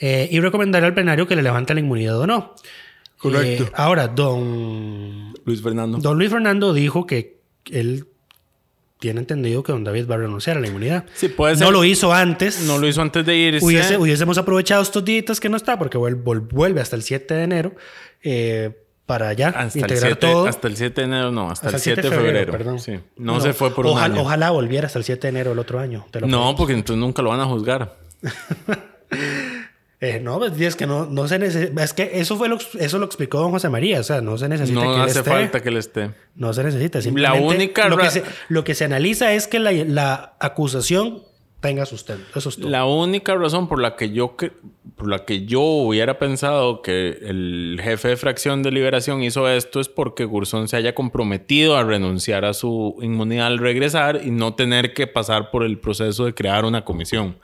Eh, 0.00 0.28
y 0.30 0.38
recomendar 0.38 0.84
al 0.84 0.94
plenario 0.94 1.26
que 1.26 1.34
le 1.34 1.42
levante 1.42 1.74
la 1.74 1.80
inmunidad 1.80 2.18
o 2.20 2.26
no. 2.28 2.54
Correcto. 3.18 3.64
Eh, 3.64 3.70
ahora, 3.74 4.08
don 4.08 5.34
Luis 5.44 5.60
Fernando. 5.62 5.98
Don 5.98 6.16
Luis 6.18 6.30
Fernando 6.30 6.72
dijo 6.72 7.06
que 7.06 7.38
él 7.70 8.06
tiene 9.00 9.20
entendido 9.20 9.62
que 9.62 9.72
don 9.72 9.84
David 9.84 10.08
va 10.10 10.16
a 10.16 10.18
renunciar 10.18 10.56
a 10.56 10.60
la 10.60 10.66
inmunidad. 10.68 11.04
Sí, 11.14 11.28
puede 11.28 11.54
No 11.54 11.58
ser. 11.66 11.72
lo 11.72 11.84
hizo 11.84 12.12
antes. 12.12 12.62
No 12.62 12.78
lo 12.78 12.86
hizo 12.88 13.00
antes 13.02 13.24
de 13.26 13.36
irse. 13.36 13.64
Hubiese- 13.64 13.96
hubiésemos 13.98 14.38
aprovechado 14.38 14.82
estos 14.82 15.04
días 15.04 15.38
que 15.40 15.48
no 15.48 15.56
está, 15.56 15.78
porque 15.78 15.98
vuelve 15.98 16.80
hasta 16.80 16.96
el 16.96 17.02
7 17.02 17.34
de 17.34 17.42
enero, 17.44 17.72
eh, 18.22 18.76
para 19.06 19.32
ya 19.32 19.48
Hasta 19.48 19.62
el, 19.78 19.84
integrar 19.84 19.98
7, 20.12 20.16
todo. 20.16 20.46
hasta 20.46 20.68
el 20.68 20.76
7 20.76 21.00
de 21.00 21.06
enero, 21.06 21.30
no, 21.32 21.50
hasta, 21.50 21.68
Hasta 21.68 21.76
el 21.78 21.82
7 21.82 22.02
de 22.02 22.10
febrero. 22.10 22.52
perdón. 22.52 22.78
Sí. 22.80 22.98
No, 23.16 23.40
se 23.40 23.52
fue 23.52 23.74
por 23.74 23.86
un 23.86 23.98
año. 23.98 24.20
Ojalá 24.20 24.50
volviera 24.50 24.86
hasta 24.86 24.98
el 24.98 25.04
7 25.04 25.28
de 25.28 25.28
enero 25.30 25.50
del 25.50 25.58
otro 25.60 25.78
año. 25.80 26.04
te 26.10 26.20
lo 26.20 26.26
No, 26.26 26.38
prometo. 26.38 26.56
porque 26.58 26.72
entonces 26.74 27.00
nunca 27.00 27.22
lo 27.22 27.30
van 27.30 27.40
a 27.40 27.46
juzgar. 27.46 27.96
Eh, 30.00 30.20
no, 30.22 30.38
pues, 30.38 30.60
es 30.60 30.76
que 30.76 30.86
no, 30.86 31.06
no 31.06 31.26
se 31.26 31.38
necesita. 31.40 31.82
Es 31.82 31.92
que 31.92 32.10
eso 32.14 32.36
fue 32.36 32.48
lo, 32.48 32.58
eso 32.78 32.98
lo 32.98 33.06
explicó 33.06 33.40
don 33.40 33.50
José 33.50 33.68
María. 33.68 33.98
O 33.98 34.02
sea, 34.04 34.20
no 34.20 34.38
se 34.38 34.48
necesita 34.48 34.78
No 34.80 34.90
que 34.92 34.96
él 34.96 35.02
hace 35.02 35.18
esté. 35.18 35.30
falta 35.30 35.60
que 35.60 35.68
él 35.70 35.76
esté. 35.76 36.10
No 36.36 36.52
se 36.52 36.62
necesita. 36.62 37.02
Simplemente 37.02 37.44
única 37.44 37.88
lo, 37.88 37.96
que 37.98 38.10
se, 38.10 38.22
lo 38.48 38.62
que 38.62 38.74
se 38.76 38.84
analiza 38.84 39.32
es 39.32 39.48
que 39.48 39.58
la, 39.58 39.72
la 39.72 40.34
acusación 40.38 41.24
tenga 41.60 41.84
sustento. 41.86 42.22
Eso 42.36 42.48
es 42.50 42.56
todo. 42.58 42.70
La 42.70 42.84
única 42.84 43.34
razón 43.34 43.68
por 43.68 43.80
la 43.80 43.96
que 43.96 44.10
yo 44.10 44.36
que- 44.36 44.52
por 44.96 45.08
la 45.08 45.24
que 45.24 45.44
yo 45.44 45.60
hubiera 45.60 46.18
pensado 46.18 46.82
que 46.82 47.18
el 47.22 47.78
jefe 47.82 48.08
de 48.08 48.16
fracción 48.16 48.62
de 48.64 48.72
liberación 48.72 49.22
hizo 49.22 49.48
esto 49.48 49.78
es 49.80 49.88
porque 49.88 50.24
Gursón 50.24 50.66
se 50.66 50.76
haya 50.76 50.92
comprometido 50.94 51.76
a 51.76 51.84
renunciar 51.84 52.44
a 52.44 52.52
su 52.54 52.96
inmunidad 53.00 53.46
al 53.48 53.58
regresar 53.58 54.20
y 54.24 54.30
no 54.32 54.54
tener 54.54 54.94
que 54.94 55.06
pasar 55.06 55.50
por 55.52 55.62
el 55.64 55.78
proceso 55.78 56.24
de 56.24 56.34
crear 56.34 56.64
una 56.64 56.84
comisión. 56.84 57.36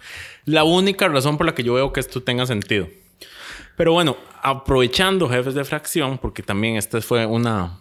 La 0.45 0.65
única 0.65 1.09
razón 1.09 1.37
por 1.37 1.47
la 1.47 1.55
que 1.55 1.63
yo 1.63 1.75
veo 1.75 1.93
que 1.93 2.01
esto 2.01 2.23
tenga 2.23 2.47
sentido. 2.47 2.89
Pero 3.77 3.93
bueno, 3.93 4.17
aprovechando 4.43 5.29
jefes 5.29 5.55
de 5.55 5.65
fracción, 5.65 6.19
porque 6.19 6.43
también 6.43 6.77
este 6.77 7.01
fue 7.01 7.27
una, 7.27 7.81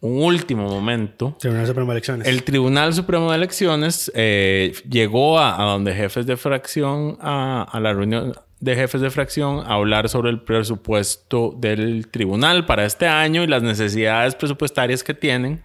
un 0.00 0.22
último 0.22 0.68
momento. 0.68 1.36
Tribunal 1.38 1.66
Supremo 1.66 1.92
de 1.92 1.92
Elecciones. 1.92 2.28
El 2.28 2.42
Tribunal 2.42 2.94
Supremo 2.94 3.30
de 3.30 3.36
Elecciones 3.36 4.10
eh, 4.14 4.72
llegó 4.88 5.38
a, 5.38 5.62
a 5.62 5.64
donde 5.66 5.94
jefes 5.94 6.26
de 6.26 6.36
fracción, 6.36 7.18
a, 7.20 7.62
a 7.62 7.80
la 7.80 7.92
reunión 7.92 8.34
de 8.60 8.76
jefes 8.76 9.00
de 9.00 9.10
fracción, 9.10 9.60
a 9.60 9.74
hablar 9.74 10.08
sobre 10.08 10.30
el 10.30 10.40
presupuesto 10.40 11.54
del 11.56 12.08
tribunal 12.08 12.66
para 12.66 12.84
este 12.84 13.06
año 13.06 13.42
y 13.42 13.46
las 13.46 13.62
necesidades 13.62 14.34
presupuestarias 14.34 15.02
que 15.02 15.14
tienen 15.14 15.62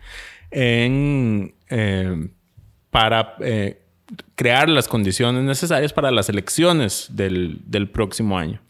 en, 0.52 1.54
eh, 1.70 2.30
para 2.90 3.36
eh, 3.42 3.82
crear 4.36 4.70
las 4.70 4.88
condiciones 4.88 5.44
necesarias 5.44 5.94
para 5.94 6.12
las 6.12 6.30
elecciones 6.30 7.08
del, 7.12 7.60
del 7.66 7.90
próximo 7.90 8.38
año. 8.38 8.62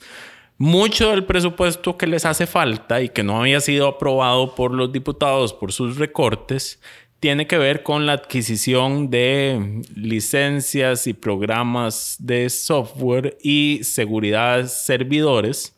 Mucho 0.58 1.10
del 1.10 1.26
presupuesto 1.26 1.98
que 1.98 2.08
les 2.08 2.26
hace 2.26 2.48
falta 2.48 3.02
y 3.02 3.10
que 3.10 3.24
no 3.24 3.42
había 3.42 3.60
sido 3.60 3.88
aprobado 3.88 4.56
por 4.56 4.74
los 4.74 4.92
diputados 4.92 5.54
por 5.54 5.74
sus 5.74 5.98
recortes 5.98 6.80
tiene 7.20 7.48
que 7.48 7.58
ver 7.58 7.84
con 7.84 8.06
la 8.06 8.14
adquisición 8.14 9.10
de 9.10 9.82
licencias 9.96 11.08
y 11.08 11.14
programas 11.14 12.18
de 12.20 12.50
software 12.50 13.38
y 13.42 13.80
seguridad 13.84 14.68
servidores 14.68 15.76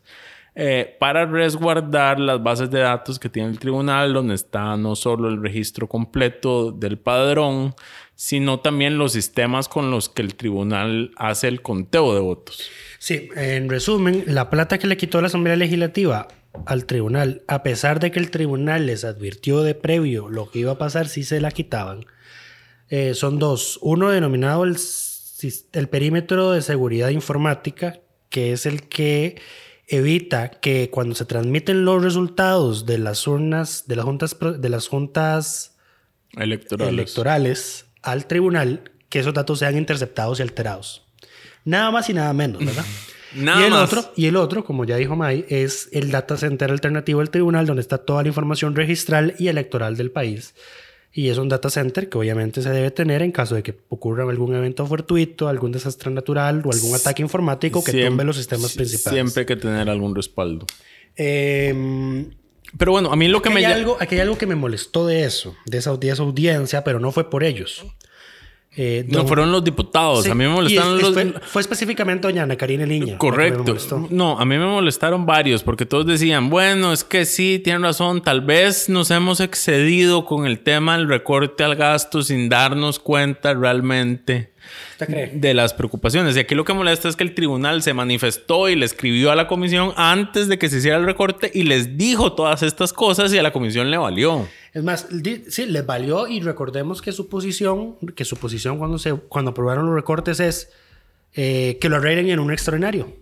eh, 0.54 0.96
para 0.98 1.24
resguardar 1.24 2.20
las 2.20 2.42
bases 2.42 2.68
de 2.70 2.80
datos 2.80 3.18
que 3.18 3.28
tiene 3.28 3.48
el 3.48 3.58
tribunal, 3.58 4.12
donde 4.12 4.34
está 4.34 4.76
no 4.76 4.96
solo 4.96 5.28
el 5.28 5.40
registro 5.40 5.88
completo 5.88 6.72
del 6.72 6.98
padrón, 6.98 7.74
sino 8.20 8.58
también 8.58 8.98
los 8.98 9.12
sistemas 9.12 9.68
con 9.68 9.92
los 9.92 10.08
que 10.08 10.22
el 10.22 10.34
tribunal 10.34 11.12
hace 11.14 11.46
el 11.46 11.62
conteo 11.62 12.14
de 12.14 12.20
votos. 12.20 12.68
Sí, 12.98 13.28
en 13.36 13.68
resumen, 13.68 14.24
la 14.26 14.50
plata 14.50 14.78
que 14.78 14.88
le 14.88 14.96
quitó 14.96 15.20
la 15.20 15.28
Asamblea 15.28 15.54
Legislativa 15.54 16.26
al 16.66 16.84
tribunal, 16.84 17.42
a 17.46 17.62
pesar 17.62 18.00
de 18.00 18.10
que 18.10 18.18
el 18.18 18.32
tribunal 18.32 18.86
les 18.86 19.04
advirtió 19.04 19.62
de 19.62 19.76
previo 19.76 20.28
lo 20.30 20.50
que 20.50 20.58
iba 20.58 20.72
a 20.72 20.78
pasar 20.78 21.06
si 21.06 21.22
se 21.22 21.40
la 21.40 21.52
quitaban, 21.52 22.06
eh, 22.88 23.14
son 23.14 23.38
dos. 23.38 23.78
Uno 23.82 24.10
denominado 24.10 24.64
el, 24.64 24.76
el 25.72 25.88
perímetro 25.88 26.50
de 26.50 26.62
seguridad 26.62 27.10
informática, 27.10 28.00
que 28.30 28.50
es 28.52 28.66
el 28.66 28.88
que 28.88 29.40
evita 29.86 30.50
que 30.50 30.90
cuando 30.90 31.14
se 31.14 31.24
transmiten 31.24 31.84
los 31.84 32.02
resultados 32.02 32.84
de 32.84 32.98
las 32.98 33.28
urnas, 33.28 33.84
de 33.86 33.94
las 33.94 34.04
juntas, 34.04 34.36
de 34.58 34.68
las 34.68 34.88
juntas 34.88 35.76
Electorales. 36.36 36.92
electorales 36.92 37.87
al 38.02 38.26
tribunal, 38.26 38.90
que 39.08 39.20
esos 39.20 39.34
datos 39.34 39.58
sean 39.58 39.76
interceptados 39.76 40.38
y 40.38 40.42
alterados. 40.42 41.04
Nada 41.64 41.90
más 41.90 42.08
y 42.10 42.14
nada 42.14 42.32
menos, 42.32 42.64
¿verdad? 42.64 42.84
Nada 43.34 43.60
y 43.60 43.64
el 43.64 43.70
más. 43.72 43.92
otro, 43.92 44.12
y 44.16 44.24
el 44.26 44.36
otro, 44.36 44.64
como 44.64 44.84
ya 44.86 44.96
dijo 44.96 45.14
May, 45.14 45.44
es 45.50 45.90
el 45.92 46.10
data 46.10 46.38
center 46.38 46.70
alternativo 46.70 47.20
del 47.20 47.28
tribunal, 47.28 47.66
donde 47.66 47.82
está 47.82 47.98
toda 47.98 48.22
la 48.22 48.28
información 48.28 48.74
registral 48.74 49.34
y 49.38 49.48
electoral 49.48 49.96
del 49.98 50.10
país. 50.10 50.54
Y 51.12 51.28
es 51.28 51.36
un 51.36 51.48
data 51.50 51.68
center 51.68 52.08
que 52.08 52.16
obviamente 52.16 52.62
se 52.62 52.70
debe 52.70 52.90
tener 52.90 53.20
en 53.22 53.32
caso 53.32 53.54
de 53.54 53.62
que 53.62 53.78
ocurra 53.90 54.24
algún 54.24 54.54
evento 54.54 54.86
fortuito, 54.86 55.48
algún 55.48 55.72
desastre 55.72 56.10
natural 56.10 56.62
o 56.64 56.72
algún 56.72 56.94
ataque 56.94 57.20
informático 57.22 57.84
que 57.84 57.90
Siempre- 57.92 58.08
tumbe 58.10 58.24
los 58.24 58.36
sistemas 58.36 58.74
principales. 58.74 59.14
Siempre 59.16 59.40
hay 59.42 59.46
que 59.46 59.56
tener 59.56 59.90
algún 59.90 60.14
respaldo. 60.14 60.64
Em, 61.16 62.30
Pero 62.76 62.92
bueno, 62.92 63.12
a 63.12 63.16
mí 63.16 63.28
lo 63.28 63.40
que 63.40 63.50
me 63.50 63.64
hay 63.64 63.72
algo, 63.72 63.96
aquí 64.00 64.16
hay 64.16 64.20
algo 64.22 64.36
que 64.36 64.46
me 64.46 64.54
molestó 64.54 65.06
de 65.06 65.24
eso, 65.24 65.56
de 65.64 65.78
esa, 65.78 65.96
de 65.96 66.10
esa 66.10 66.22
audiencia, 66.22 66.84
pero 66.84 67.00
no 67.00 67.12
fue 67.12 67.30
por 67.30 67.44
ellos. 67.44 67.84
Eh, 68.80 69.04
No 69.08 69.26
fueron 69.26 69.50
los 69.50 69.64
diputados. 69.64 70.24
Sí, 70.24 70.30
A 70.30 70.34
mí 70.34 70.44
me 70.44 70.50
molestaron 70.50 70.96
es- 70.98 71.02
los. 71.02 71.12
Fue, 71.14 71.32
fue 71.40 71.62
específicamente 71.62 72.28
doña 72.28 72.44
Ana 72.44 72.54
Karina 72.56 72.86
Liña. 72.86 73.18
Correcto. 73.18 73.76
No, 74.10 74.38
a 74.38 74.44
mí 74.44 74.56
me 74.58 74.66
molestaron 74.66 75.26
varios 75.26 75.64
porque 75.64 75.84
todos 75.86 76.06
decían, 76.06 76.48
bueno, 76.50 76.92
es 76.92 77.02
que 77.02 77.24
sí, 77.24 77.58
tienen 77.64 77.82
razón, 77.82 78.22
tal 78.22 78.40
vez 78.42 78.88
nos 78.88 79.10
hemos 79.10 79.40
excedido 79.40 80.24
con 80.26 80.46
el 80.46 80.60
tema 80.60 80.96
del 80.96 81.08
recorte 81.08 81.64
al 81.64 81.74
gasto 81.74 82.22
sin 82.22 82.48
darnos 82.48 82.98
cuenta 83.00 83.52
realmente. 83.54 84.52
De 84.98 85.54
las 85.54 85.74
preocupaciones. 85.74 86.36
Y 86.36 86.40
aquí 86.40 86.54
lo 86.54 86.64
que 86.64 86.72
molesta 86.72 87.08
es 87.08 87.16
que 87.16 87.24
el 87.24 87.34
tribunal 87.34 87.82
se 87.82 87.94
manifestó 87.94 88.68
y 88.68 88.76
le 88.76 88.84
escribió 88.84 89.30
a 89.30 89.36
la 89.36 89.46
comisión 89.46 89.92
antes 89.96 90.48
de 90.48 90.58
que 90.58 90.68
se 90.68 90.78
hiciera 90.78 90.96
el 90.96 91.04
recorte 91.04 91.50
y 91.52 91.64
les 91.64 91.96
dijo 91.96 92.32
todas 92.32 92.62
estas 92.62 92.92
cosas 92.92 93.32
y 93.32 93.38
a 93.38 93.42
la 93.42 93.52
comisión 93.52 93.90
le 93.90 93.98
valió. 93.98 94.48
Es 94.72 94.82
más, 94.82 95.06
sí, 95.48 95.66
les 95.66 95.86
valió 95.86 96.28
y 96.28 96.40
recordemos 96.40 97.02
que 97.02 97.12
su 97.12 97.28
posición, 97.28 97.96
que 98.14 98.24
su 98.24 98.36
posición 98.36 98.78
cuando, 98.78 98.98
se, 98.98 99.14
cuando 99.14 99.52
aprobaron 99.52 99.86
los 99.86 99.94
recortes 99.94 100.40
es 100.40 100.70
eh, 101.34 101.78
que 101.80 101.88
lo 101.88 101.96
arreglen 101.96 102.28
en 102.30 102.38
un 102.38 102.52
extraordinario. 102.52 103.12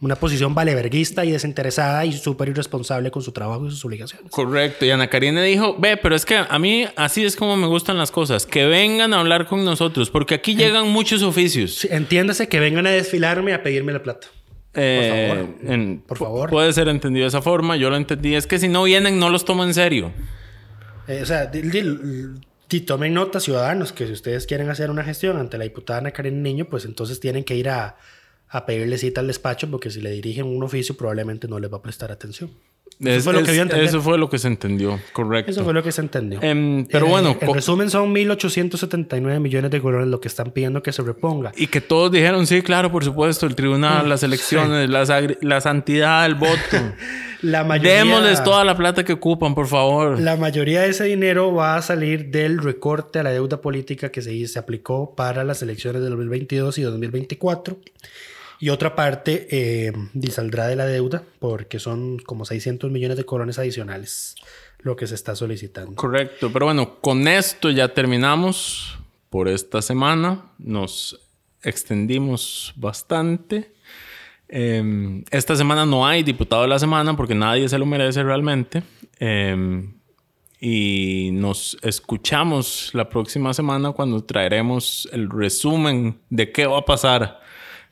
Una 0.00 0.14
posición 0.14 0.54
valeverguista 0.54 1.24
y 1.24 1.32
desinteresada 1.32 2.04
y 2.04 2.12
súper 2.12 2.48
irresponsable 2.50 3.10
con 3.10 3.20
su 3.22 3.32
trabajo 3.32 3.66
y 3.66 3.70
sus 3.70 3.84
obligaciones. 3.84 4.30
Correcto. 4.30 4.84
Y 4.86 4.90
Ana 4.92 5.08
Karina 5.10 5.42
dijo, 5.42 5.76
ve, 5.76 5.96
pero 5.96 6.14
es 6.14 6.24
que 6.24 6.36
a 6.36 6.58
mí 6.60 6.86
así 6.94 7.24
es 7.24 7.34
como 7.34 7.56
me 7.56 7.66
gustan 7.66 7.98
las 7.98 8.12
cosas, 8.12 8.46
que 8.46 8.66
vengan 8.66 9.12
a 9.12 9.18
hablar 9.18 9.46
con 9.46 9.64
nosotros, 9.64 10.08
porque 10.10 10.36
aquí 10.36 10.54
llegan 10.54 10.88
muchos 10.88 11.22
oficios. 11.24 11.74
Sí, 11.74 11.88
entiéndase 11.90 12.46
que 12.48 12.60
vengan 12.60 12.86
a 12.86 12.90
desfilarme 12.90 13.52
a 13.54 13.62
pedirme 13.64 13.92
la 13.92 14.02
plata. 14.02 14.28
Eh, 14.74 15.32
favor. 15.34 15.72
en- 15.72 16.00
Por 16.06 16.18
favor. 16.18 16.50
Puede 16.50 16.72
ser 16.72 16.86
entendido 16.88 17.24
de 17.24 17.28
esa 17.28 17.42
forma. 17.42 17.76
Yo 17.76 17.90
lo 17.90 17.96
entendí. 17.96 18.36
Es 18.36 18.46
que 18.46 18.60
si 18.60 18.68
no 18.68 18.84
vienen, 18.84 19.18
no 19.18 19.30
los 19.30 19.44
tomo 19.44 19.64
en 19.64 19.74
serio. 19.74 20.12
Eh, 21.08 21.20
o 21.22 21.26
sea, 21.26 21.46
di- 21.46 22.80
tomen 22.82 23.14
nota, 23.14 23.40
ciudadanos, 23.40 23.92
que 23.92 24.06
si 24.06 24.12
ustedes 24.12 24.46
quieren 24.46 24.68
hacer 24.70 24.90
una 24.90 25.02
gestión 25.02 25.38
ante 25.38 25.58
la 25.58 25.64
diputada 25.64 25.98
Ana 26.00 26.10
Karen 26.12 26.40
Niño, 26.42 26.66
pues 26.66 26.84
entonces 26.84 27.18
tienen 27.18 27.42
que 27.42 27.56
ir 27.56 27.68
a, 27.70 27.96
a 28.50 28.64
pedirle 28.66 28.98
cita 28.98 29.20
al 29.20 29.26
despacho, 29.26 29.70
porque 29.70 29.90
si 29.90 30.00
le 30.00 30.10
dirigen 30.10 30.46
un 30.46 30.62
oficio, 30.62 30.96
probablemente 30.96 31.48
no 31.48 31.58
les 31.58 31.72
va 31.72 31.78
a 31.78 31.82
prestar 31.82 32.10
atención. 32.12 32.50
Eso 33.00 33.10
Es- 33.10 33.22
fue 33.24 33.32
lo 33.34 33.42
que 33.44 33.50
es- 33.52 33.72
eso 33.74 34.00
fue 34.02 34.18
lo 34.18 34.28
que 34.28 34.38
se 34.38 34.48
entendió. 34.48 34.98
Correcto. 35.12 35.50
Eso 35.52 35.62
fue 35.62 35.72
lo 35.72 35.84
que 35.84 35.92
se 35.92 36.00
entendió. 36.00 36.40
Em, 36.42 36.84
pero 36.86 37.06
Eh, 37.06 37.08
bueno, 37.10 37.36
en 37.40 37.54
resumen, 37.54 37.90
son 37.90 38.12
1.879 38.12 39.38
millones 39.38 39.70
de 39.70 39.80
colones 39.80 40.08
lo 40.08 40.20
que 40.20 40.26
están 40.26 40.50
pidiendo 40.50 40.82
que 40.82 40.90
se 40.92 41.02
reponga. 41.02 41.52
Y 41.56 41.68
que 41.68 41.80
todos 41.80 42.10
dijeron, 42.10 42.46
sí, 42.48 42.60
claro, 42.62 42.90
por 42.90 43.04
supuesto, 43.04 43.46
el 43.46 43.54
tribunal, 43.54 44.08
las 44.08 44.22
elecciones, 44.24 44.88
las 44.90 45.12
la 45.42 45.60
santidad 45.60 46.24
del 46.24 46.34
voto. 46.34 46.48
La 47.40 47.62
mayoría, 47.62 47.98
Démosles 47.98 48.42
toda 48.42 48.64
la 48.64 48.76
plata 48.76 49.04
que 49.04 49.12
ocupan, 49.12 49.54
por 49.54 49.68
favor. 49.68 50.18
La 50.20 50.34
mayoría 50.36 50.80
de 50.82 50.88
ese 50.88 51.04
dinero 51.04 51.54
va 51.54 51.76
a 51.76 51.82
salir 51.82 52.30
del 52.32 52.58
recorte 52.58 53.20
a 53.20 53.22
la 53.22 53.30
deuda 53.30 53.60
política 53.60 54.10
que 54.10 54.22
se, 54.22 54.44
se 54.48 54.58
aplicó 54.58 55.14
para 55.14 55.44
las 55.44 55.62
elecciones 55.62 56.02
de 56.02 56.08
2022 56.08 56.78
y 56.78 56.82
2024. 56.82 57.78
Y 58.60 58.70
otra 58.70 58.96
parte 58.96 59.46
eh, 59.50 59.92
y 60.14 60.30
saldrá 60.30 60.66
de 60.66 60.76
la 60.76 60.86
deuda 60.86 61.22
porque 61.38 61.78
son 61.78 62.18
como 62.18 62.44
600 62.44 62.90
millones 62.90 63.16
de 63.16 63.24
colones 63.24 63.58
adicionales 63.58 64.34
lo 64.80 64.96
que 64.96 65.06
se 65.06 65.14
está 65.14 65.34
solicitando. 65.34 65.94
Correcto. 65.94 66.50
Pero 66.52 66.66
bueno, 66.66 67.00
con 67.00 67.26
esto 67.26 67.70
ya 67.70 67.88
terminamos 67.88 68.98
por 69.30 69.48
esta 69.48 69.82
semana. 69.82 70.52
Nos 70.58 71.18
extendimos 71.62 72.72
bastante. 72.76 73.72
Eh, 74.48 75.22
esta 75.30 75.56
semana 75.56 75.84
no 75.84 76.06
hay 76.06 76.22
diputado 76.22 76.62
de 76.62 76.68
la 76.68 76.78
semana 76.78 77.16
porque 77.16 77.34
nadie 77.34 77.68
se 77.68 77.78
lo 77.78 77.86
merece 77.86 78.22
realmente. 78.22 78.82
Eh, 79.18 79.88
y 80.60 81.30
nos 81.32 81.76
escuchamos 81.82 82.90
la 82.92 83.08
próxima 83.08 83.54
semana 83.54 83.92
cuando 83.92 84.24
traeremos 84.24 85.08
el 85.12 85.30
resumen 85.30 86.18
de 86.30 86.50
qué 86.50 86.66
va 86.66 86.78
a 86.78 86.84
pasar 86.84 87.40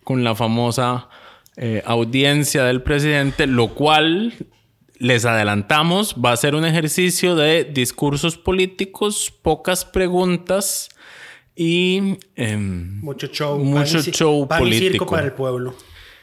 con 0.06 0.22
la 0.22 0.36
famosa 0.36 1.08
eh, 1.56 1.82
audiencia 1.84 2.62
del 2.62 2.80
presidente, 2.80 3.48
lo 3.48 3.74
cual 3.74 4.34
les 4.98 5.24
adelantamos 5.24 6.14
va 6.24 6.30
a 6.30 6.36
ser 6.36 6.54
un 6.54 6.64
ejercicio 6.64 7.34
de 7.34 7.64
discursos 7.64 8.38
políticos, 8.38 9.34
pocas 9.42 9.84
preguntas 9.84 10.90
y 11.56 12.18
em, 12.36 13.00
Mucho 13.00 13.26
show. 13.26 13.58
Mucho 13.58 13.94
pan 13.94 14.12
show 14.12 14.46
y 14.46 14.52
circo 14.52 14.58
político. 14.58 15.06
para 15.06 15.24
el 15.24 15.32
pueblo. 15.32 15.74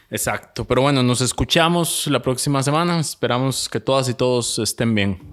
Exacto, 0.09 0.63
pero 0.63 0.83
bueno, 0.83 1.03
nos 1.03 1.19
escuchamos 1.19 2.07
la 2.07 2.21
próxima 2.21 2.63
semana. 2.63 3.01
Esperamos 3.01 3.67
que 3.67 3.81
todas 3.81 4.07
y 4.07 4.13
todos 4.13 4.59
estén 4.59 4.95
bien. 4.95 5.32